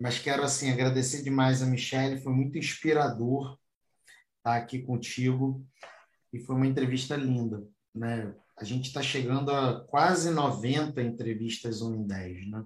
Mas 0.00 0.18
quero, 0.18 0.42
assim, 0.42 0.70
agradecer 0.70 1.22
demais 1.22 1.62
a 1.62 1.66
Michelle, 1.66 2.20
foi 2.20 2.32
muito 2.32 2.58
inspirador 2.58 3.56
estar 4.38 4.56
aqui 4.56 4.80
contigo. 4.80 5.64
E 6.32 6.40
foi 6.40 6.56
uma 6.56 6.66
entrevista 6.66 7.16
linda, 7.16 7.62
né? 7.94 8.34
A 8.58 8.64
gente 8.64 8.86
está 8.86 9.02
chegando 9.02 9.50
a 9.50 9.84
quase 9.86 10.30
90 10.30 11.00
entrevistas 11.02 11.80
1 11.80 11.94
em 11.94 12.06
10, 12.06 12.50
né? 12.50 12.64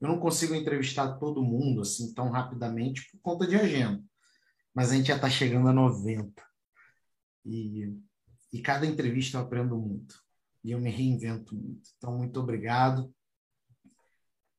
Eu 0.00 0.08
não 0.08 0.18
consigo 0.18 0.54
entrevistar 0.54 1.16
todo 1.16 1.42
mundo 1.42 1.80
assim 1.80 2.12
tão 2.12 2.30
rapidamente 2.30 3.10
por 3.10 3.20
conta 3.20 3.46
de 3.46 3.56
agenda, 3.56 4.02
mas 4.76 4.92
a 4.92 4.94
gente 4.94 5.06
já 5.06 5.16
está 5.16 5.30
chegando 5.30 5.70
a 5.70 5.72
90. 5.72 6.30
E, 7.46 7.98
e 8.52 8.60
cada 8.60 8.84
entrevista 8.84 9.38
eu 9.38 9.40
aprendo 9.40 9.74
muito. 9.78 10.22
E 10.62 10.70
eu 10.70 10.78
me 10.78 10.90
reinvento 10.90 11.56
muito. 11.56 11.88
Então, 11.96 12.18
muito 12.18 12.38
obrigado. 12.38 13.10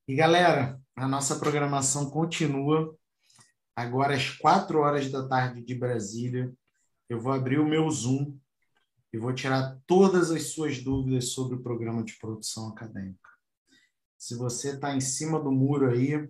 E 0.07 0.15
galera, 0.15 0.81
a 0.95 1.07
nossa 1.07 1.37
programação 1.37 2.09
continua. 2.09 2.97
Agora, 3.75 4.15
às 4.15 4.31
quatro 4.31 4.79
horas 4.79 5.11
da 5.11 5.27
tarde 5.27 5.63
de 5.63 5.75
Brasília, 5.75 6.51
eu 7.07 7.21
vou 7.21 7.31
abrir 7.31 7.59
o 7.59 7.69
meu 7.69 7.87
Zoom 7.91 8.39
e 9.13 9.19
vou 9.19 9.35
tirar 9.35 9.77
todas 9.85 10.31
as 10.31 10.47
suas 10.47 10.83
dúvidas 10.83 11.29
sobre 11.29 11.57
o 11.57 11.61
programa 11.61 12.03
de 12.03 12.17
produção 12.17 12.69
acadêmica. 12.69 13.29
Se 14.17 14.35
você 14.35 14.73
está 14.73 14.95
em 14.95 15.01
cima 15.01 15.39
do 15.39 15.51
muro 15.51 15.91
aí, 15.91 16.27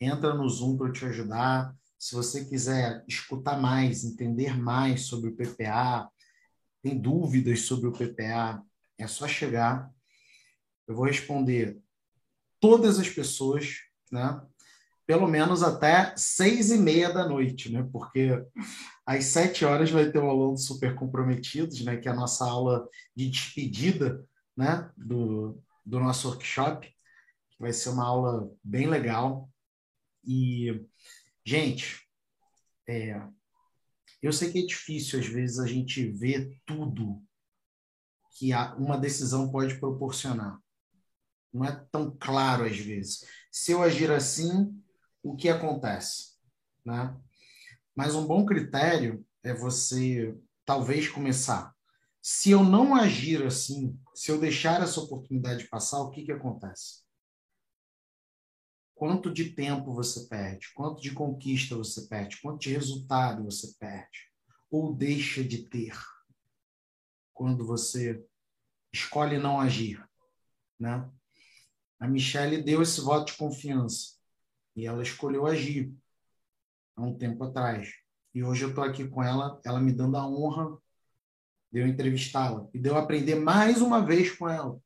entra 0.00 0.34
no 0.34 0.48
Zoom 0.48 0.76
para 0.76 0.90
te 0.90 1.04
ajudar. 1.04 1.72
Se 2.04 2.14
você 2.14 2.44
quiser 2.44 3.02
escutar 3.08 3.58
mais, 3.58 4.04
entender 4.04 4.58
mais 4.58 5.06
sobre 5.06 5.30
o 5.30 5.34
PPA, 5.34 6.06
tem 6.82 7.00
dúvidas 7.00 7.62
sobre 7.62 7.88
o 7.88 7.92
PPA, 7.92 8.62
é 8.98 9.06
só 9.06 9.26
chegar. 9.26 9.90
Eu 10.86 10.94
vou 10.94 11.06
responder 11.06 11.80
todas 12.60 12.98
as 12.98 13.08
pessoas, 13.08 13.76
né? 14.12 14.38
Pelo 15.06 15.26
menos 15.26 15.62
até 15.62 16.14
seis 16.14 16.70
e 16.70 16.76
meia 16.76 17.10
da 17.10 17.26
noite, 17.26 17.72
né? 17.72 17.88
Porque 17.90 18.32
às 19.06 19.24
sete 19.24 19.64
horas 19.64 19.90
vai 19.90 20.12
ter 20.12 20.18
o 20.18 20.28
aluno 20.28 20.58
super 20.58 20.94
comprometidos, 20.94 21.82
né? 21.86 21.96
Que 21.96 22.06
é 22.06 22.12
a 22.12 22.16
nossa 22.16 22.44
aula 22.44 22.86
de 23.16 23.30
despedida, 23.30 24.22
né? 24.54 24.92
Do, 24.94 25.58
do 25.82 25.98
nosso 25.98 26.28
workshop. 26.28 26.86
Vai 27.58 27.72
ser 27.72 27.88
uma 27.88 28.04
aula 28.04 28.52
bem 28.62 28.88
legal. 28.88 29.48
E, 30.22 30.86
gente, 31.44 32.08
é, 32.88 33.20
eu 34.22 34.32
sei 34.32 34.50
que 34.50 34.60
é 34.60 34.66
difícil, 34.66 35.20
às 35.20 35.26
vezes, 35.26 35.58
a 35.58 35.66
gente 35.66 36.06
ver 36.10 36.58
tudo 36.64 37.22
que 38.32 38.52
uma 38.78 38.98
decisão 38.98 39.50
pode 39.50 39.78
proporcionar. 39.78 40.58
Não 41.52 41.64
é 41.64 41.72
tão 41.92 42.16
claro, 42.18 42.64
às 42.64 42.76
vezes. 42.76 43.24
Se 43.52 43.72
eu 43.72 43.82
agir 43.82 44.10
assim, 44.10 44.74
o 45.22 45.36
que 45.36 45.48
acontece? 45.48 46.34
Né? 46.84 47.16
Mas 47.94 48.14
um 48.14 48.26
bom 48.26 48.44
critério 48.44 49.24
é 49.42 49.54
você, 49.54 50.36
talvez, 50.64 51.08
começar. 51.08 51.72
Se 52.20 52.50
eu 52.50 52.64
não 52.64 52.96
agir 52.96 53.44
assim, 53.44 53.96
se 54.14 54.32
eu 54.32 54.40
deixar 54.40 54.82
essa 54.82 55.00
oportunidade 55.00 55.68
passar, 55.68 56.00
o 56.00 56.10
que, 56.10 56.24
que 56.24 56.32
acontece? 56.32 57.03
Quanto 58.94 59.32
de 59.32 59.50
tempo 59.50 59.92
você 59.92 60.26
perde, 60.28 60.72
quanto 60.74 61.02
de 61.02 61.12
conquista 61.12 61.76
você 61.76 62.06
perde, 62.06 62.40
quanto 62.40 62.60
de 62.60 62.70
resultado 62.70 63.44
você 63.44 63.74
perde 63.78 64.30
ou 64.70 64.94
deixa 64.94 65.42
de 65.42 65.68
ter 65.68 65.96
quando 67.32 67.66
você 67.66 68.24
escolhe 68.92 69.38
não 69.38 69.60
agir, 69.60 70.04
né? 70.78 71.10
A 71.98 72.06
Michelle 72.06 72.62
deu 72.62 72.82
esse 72.82 73.00
voto 73.00 73.32
de 73.32 73.38
confiança 73.38 74.14
e 74.76 74.86
ela 74.86 75.02
escolheu 75.02 75.46
agir 75.46 75.92
há 76.96 77.02
um 77.02 77.16
tempo 77.16 77.44
atrás. 77.44 77.92
E 78.34 78.42
hoje 78.42 78.64
eu 78.64 78.70
estou 78.70 78.84
aqui 78.84 79.08
com 79.08 79.22
ela, 79.22 79.60
ela 79.64 79.80
me 79.80 79.92
dando 79.92 80.16
a 80.16 80.26
honra 80.26 80.76
de 81.72 81.80
eu 81.80 81.86
entrevistá-la 81.86 82.68
e 82.72 82.78
de 82.78 82.88
eu 82.88 82.96
aprender 82.96 83.36
mais 83.36 83.80
uma 83.80 84.04
vez 84.04 84.30
com 84.36 84.48
ela. 84.48 84.78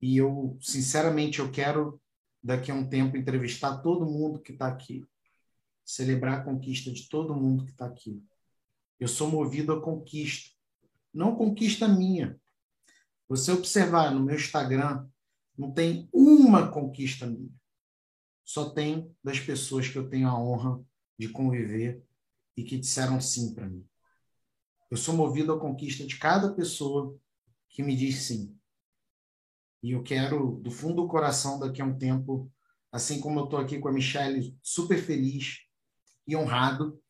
E 0.00 0.16
eu, 0.16 0.56
sinceramente, 0.60 1.40
eu 1.40 1.50
quero 1.50 2.00
daqui 2.42 2.70
a 2.70 2.74
um 2.74 2.88
tempo 2.88 3.16
entrevistar 3.16 3.78
todo 3.78 4.06
mundo 4.06 4.40
que 4.40 4.52
está 4.52 4.66
aqui, 4.66 5.04
celebrar 5.84 6.40
a 6.40 6.44
conquista 6.44 6.90
de 6.90 7.08
todo 7.08 7.34
mundo 7.34 7.64
que 7.64 7.72
está 7.72 7.86
aqui. 7.86 8.22
Eu 8.98 9.08
sou 9.08 9.28
movido 9.28 9.72
a 9.72 9.80
conquista, 9.80 10.50
não 11.12 11.34
conquista 11.34 11.88
minha. 11.88 12.38
Você 13.28 13.52
observar 13.52 14.12
no 14.12 14.22
meu 14.22 14.36
Instagram, 14.36 15.08
não 15.56 15.72
tem 15.72 16.08
uma 16.12 16.70
conquista 16.70 17.26
minha. 17.26 17.52
Só 18.44 18.70
tem 18.70 19.14
das 19.22 19.38
pessoas 19.38 19.88
que 19.88 19.96
eu 19.96 20.08
tenho 20.08 20.28
a 20.28 20.38
honra 20.38 20.82
de 21.18 21.28
conviver 21.28 22.02
e 22.56 22.64
que 22.64 22.78
disseram 22.78 23.20
sim 23.20 23.54
para 23.54 23.68
mim. 23.68 23.86
Eu 24.90 24.96
sou 24.96 25.14
movido 25.14 25.52
à 25.52 25.60
conquista 25.60 26.04
de 26.04 26.18
cada 26.18 26.52
pessoa 26.52 27.16
que 27.68 27.82
me 27.82 27.94
diz 27.94 28.22
sim. 28.22 28.58
E 29.82 29.92
eu 29.92 30.02
quero, 30.02 30.60
do 30.62 30.70
fundo 30.70 31.02
do 31.02 31.08
coração, 31.08 31.58
daqui 31.58 31.80
a 31.80 31.84
um 31.84 31.96
tempo, 31.96 32.50
assim 32.92 33.20
como 33.20 33.40
eu 33.40 33.44
estou 33.44 33.58
aqui 33.58 33.78
com 33.78 33.88
a 33.88 33.92
Michelle, 33.92 34.56
super 34.62 35.02
feliz 35.02 35.58
e 36.26 36.36
honrado, 36.36 37.00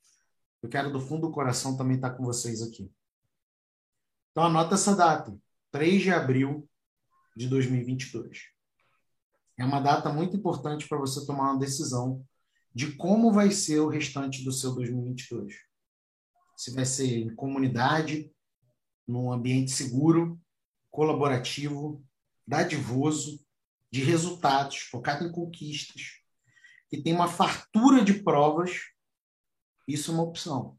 eu 0.62 0.68
quero, 0.68 0.92
do 0.92 1.00
fundo 1.00 1.28
do 1.28 1.32
coração, 1.32 1.76
também 1.76 1.96
estar 1.96 2.10
com 2.10 2.24
vocês 2.24 2.62
aqui. 2.62 2.92
Então, 4.30 4.44
anota 4.44 4.74
essa 4.74 4.94
data, 4.94 5.36
3 5.72 6.02
de 6.02 6.12
abril 6.12 6.68
de 7.36 7.48
2022. 7.48 8.50
É 9.58 9.64
uma 9.64 9.80
data 9.80 10.12
muito 10.12 10.36
importante 10.36 10.86
para 10.86 10.98
você 10.98 11.26
tomar 11.26 11.52
uma 11.52 11.58
decisão 11.58 12.24
de 12.74 12.94
como 12.96 13.32
vai 13.32 13.50
ser 13.50 13.80
o 13.80 13.88
restante 13.88 14.44
do 14.44 14.52
seu 14.52 14.74
2022. 14.74 15.54
Se 16.56 16.72
vai 16.72 16.84
ser 16.84 17.18
em 17.18 17.34
comunidade, 17.34 18.30
num 19.06 19.32
ambiente 19.32 19.70
seguro, 19.70 20.40
colaborativo, 20.90 22.04
dadivoso, 22.50 23.40
de 23.92 24.02
resultados, 24.02 24.78
focado 24.78 25.24
em 25.24 25.30
conquistas, 25.30 26.20
que 26.88 27.00
tem 27.00 27.14
uma 27.14 27.28
fartura 27.28 28.04
de 28.04 28.24
provas, 28.24 28.88
isso 29.86 30.10
é 30.10 30.14
uma 30.14 30.24
opção. 30.24 30.76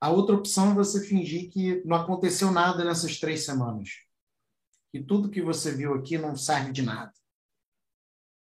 A 0.00 0.10
outra 0.10 0.34
opção 0.34 0.72
é 0.72 0.74
você 0.74 1.06
fingir 1.06 1.48
que 1.50 1.80
não 1.84 1.96
aconteceu 1.96 2.50
nada 2.50 2.84
nessas 2.84 3.20
três 3.20 3.44
semanas. 3.44 4.00
Que 4.90 5.00
tudo 5.00 5.30
que 5.30 5.40
você 5.40 5.72
viu 5.72 5.94
aqui 5.94 6.18
não 6.18 6.34
serve 6.34 6.72
de 6.72 6.82
nada. 6.82 7.12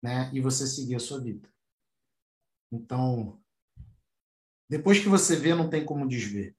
Né? 0.01 0.31
E 0.33 0.39
você 0.39 0.65
seguir 0.65 0.95
a 0.95 0.99
sua 0.99 1.19
vida. 1.21 1.49
Então, 2.71 3.41
depois 4.69 4.99
que 4.99 5.09
você 5.09 5.35
vê, 5.35 5.53
não 5.53 5.69
tem 5.69 5.85
como 5.85 6.07
desver. 6.07 6.55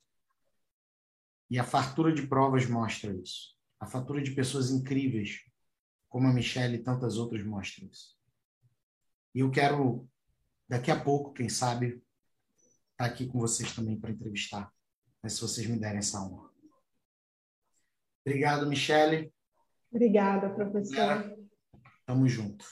E 1.50 1.58
a 1.58 1.64
fartura 1.64 2.12
de 2.12 2.26
provas 2.26 2.66
mostra 2.66 3.10
isso. 3.14 3.56
A 3.80 3.86
fartura 3.86 4.22
de 4.22 4.32
pessoas 4.32 4.70
incríveis, 4.70 5.47
como 6.08 6.26
a 6.26 6.32
Michelle 6.32 6.76
e 6.76 6.82
tantas 6.82 7.16
outras, 7.16 7.44
mostra 7.44 7.84
isso. 7.84 8.16
E 9.34 9.40
eu 9.40 9.50
quero, 9.50 10.08
daqui 10.68 10.90
a 10.90 10.98
pouco, 10.98 11.32
quem 11.32 11.48
sabe, 11.48 11.86
estar 11.86 12.02
tá 12.96 13.04
aqui 13.04 13.26
com 13.26 13.38
vocês 13.38 13.74
também 13.74 13.98
para 13.98 14.10
entrevistar, 14.10 14.72
né, 15.22 15.28
se 15.28 15.40
vocês 15.40 15.66
me 15.66 15.78
derem 15.78 15.98
essa 15.98 16.20
honra. 16.20 16.48
Obrigado, 18.26 18.68
Michelle. 18.68 19.32
Obrigada, 19.90 20.50
professor. 20.54 21.36
Tamo 22.04 22.28
junto. 22.28 22.64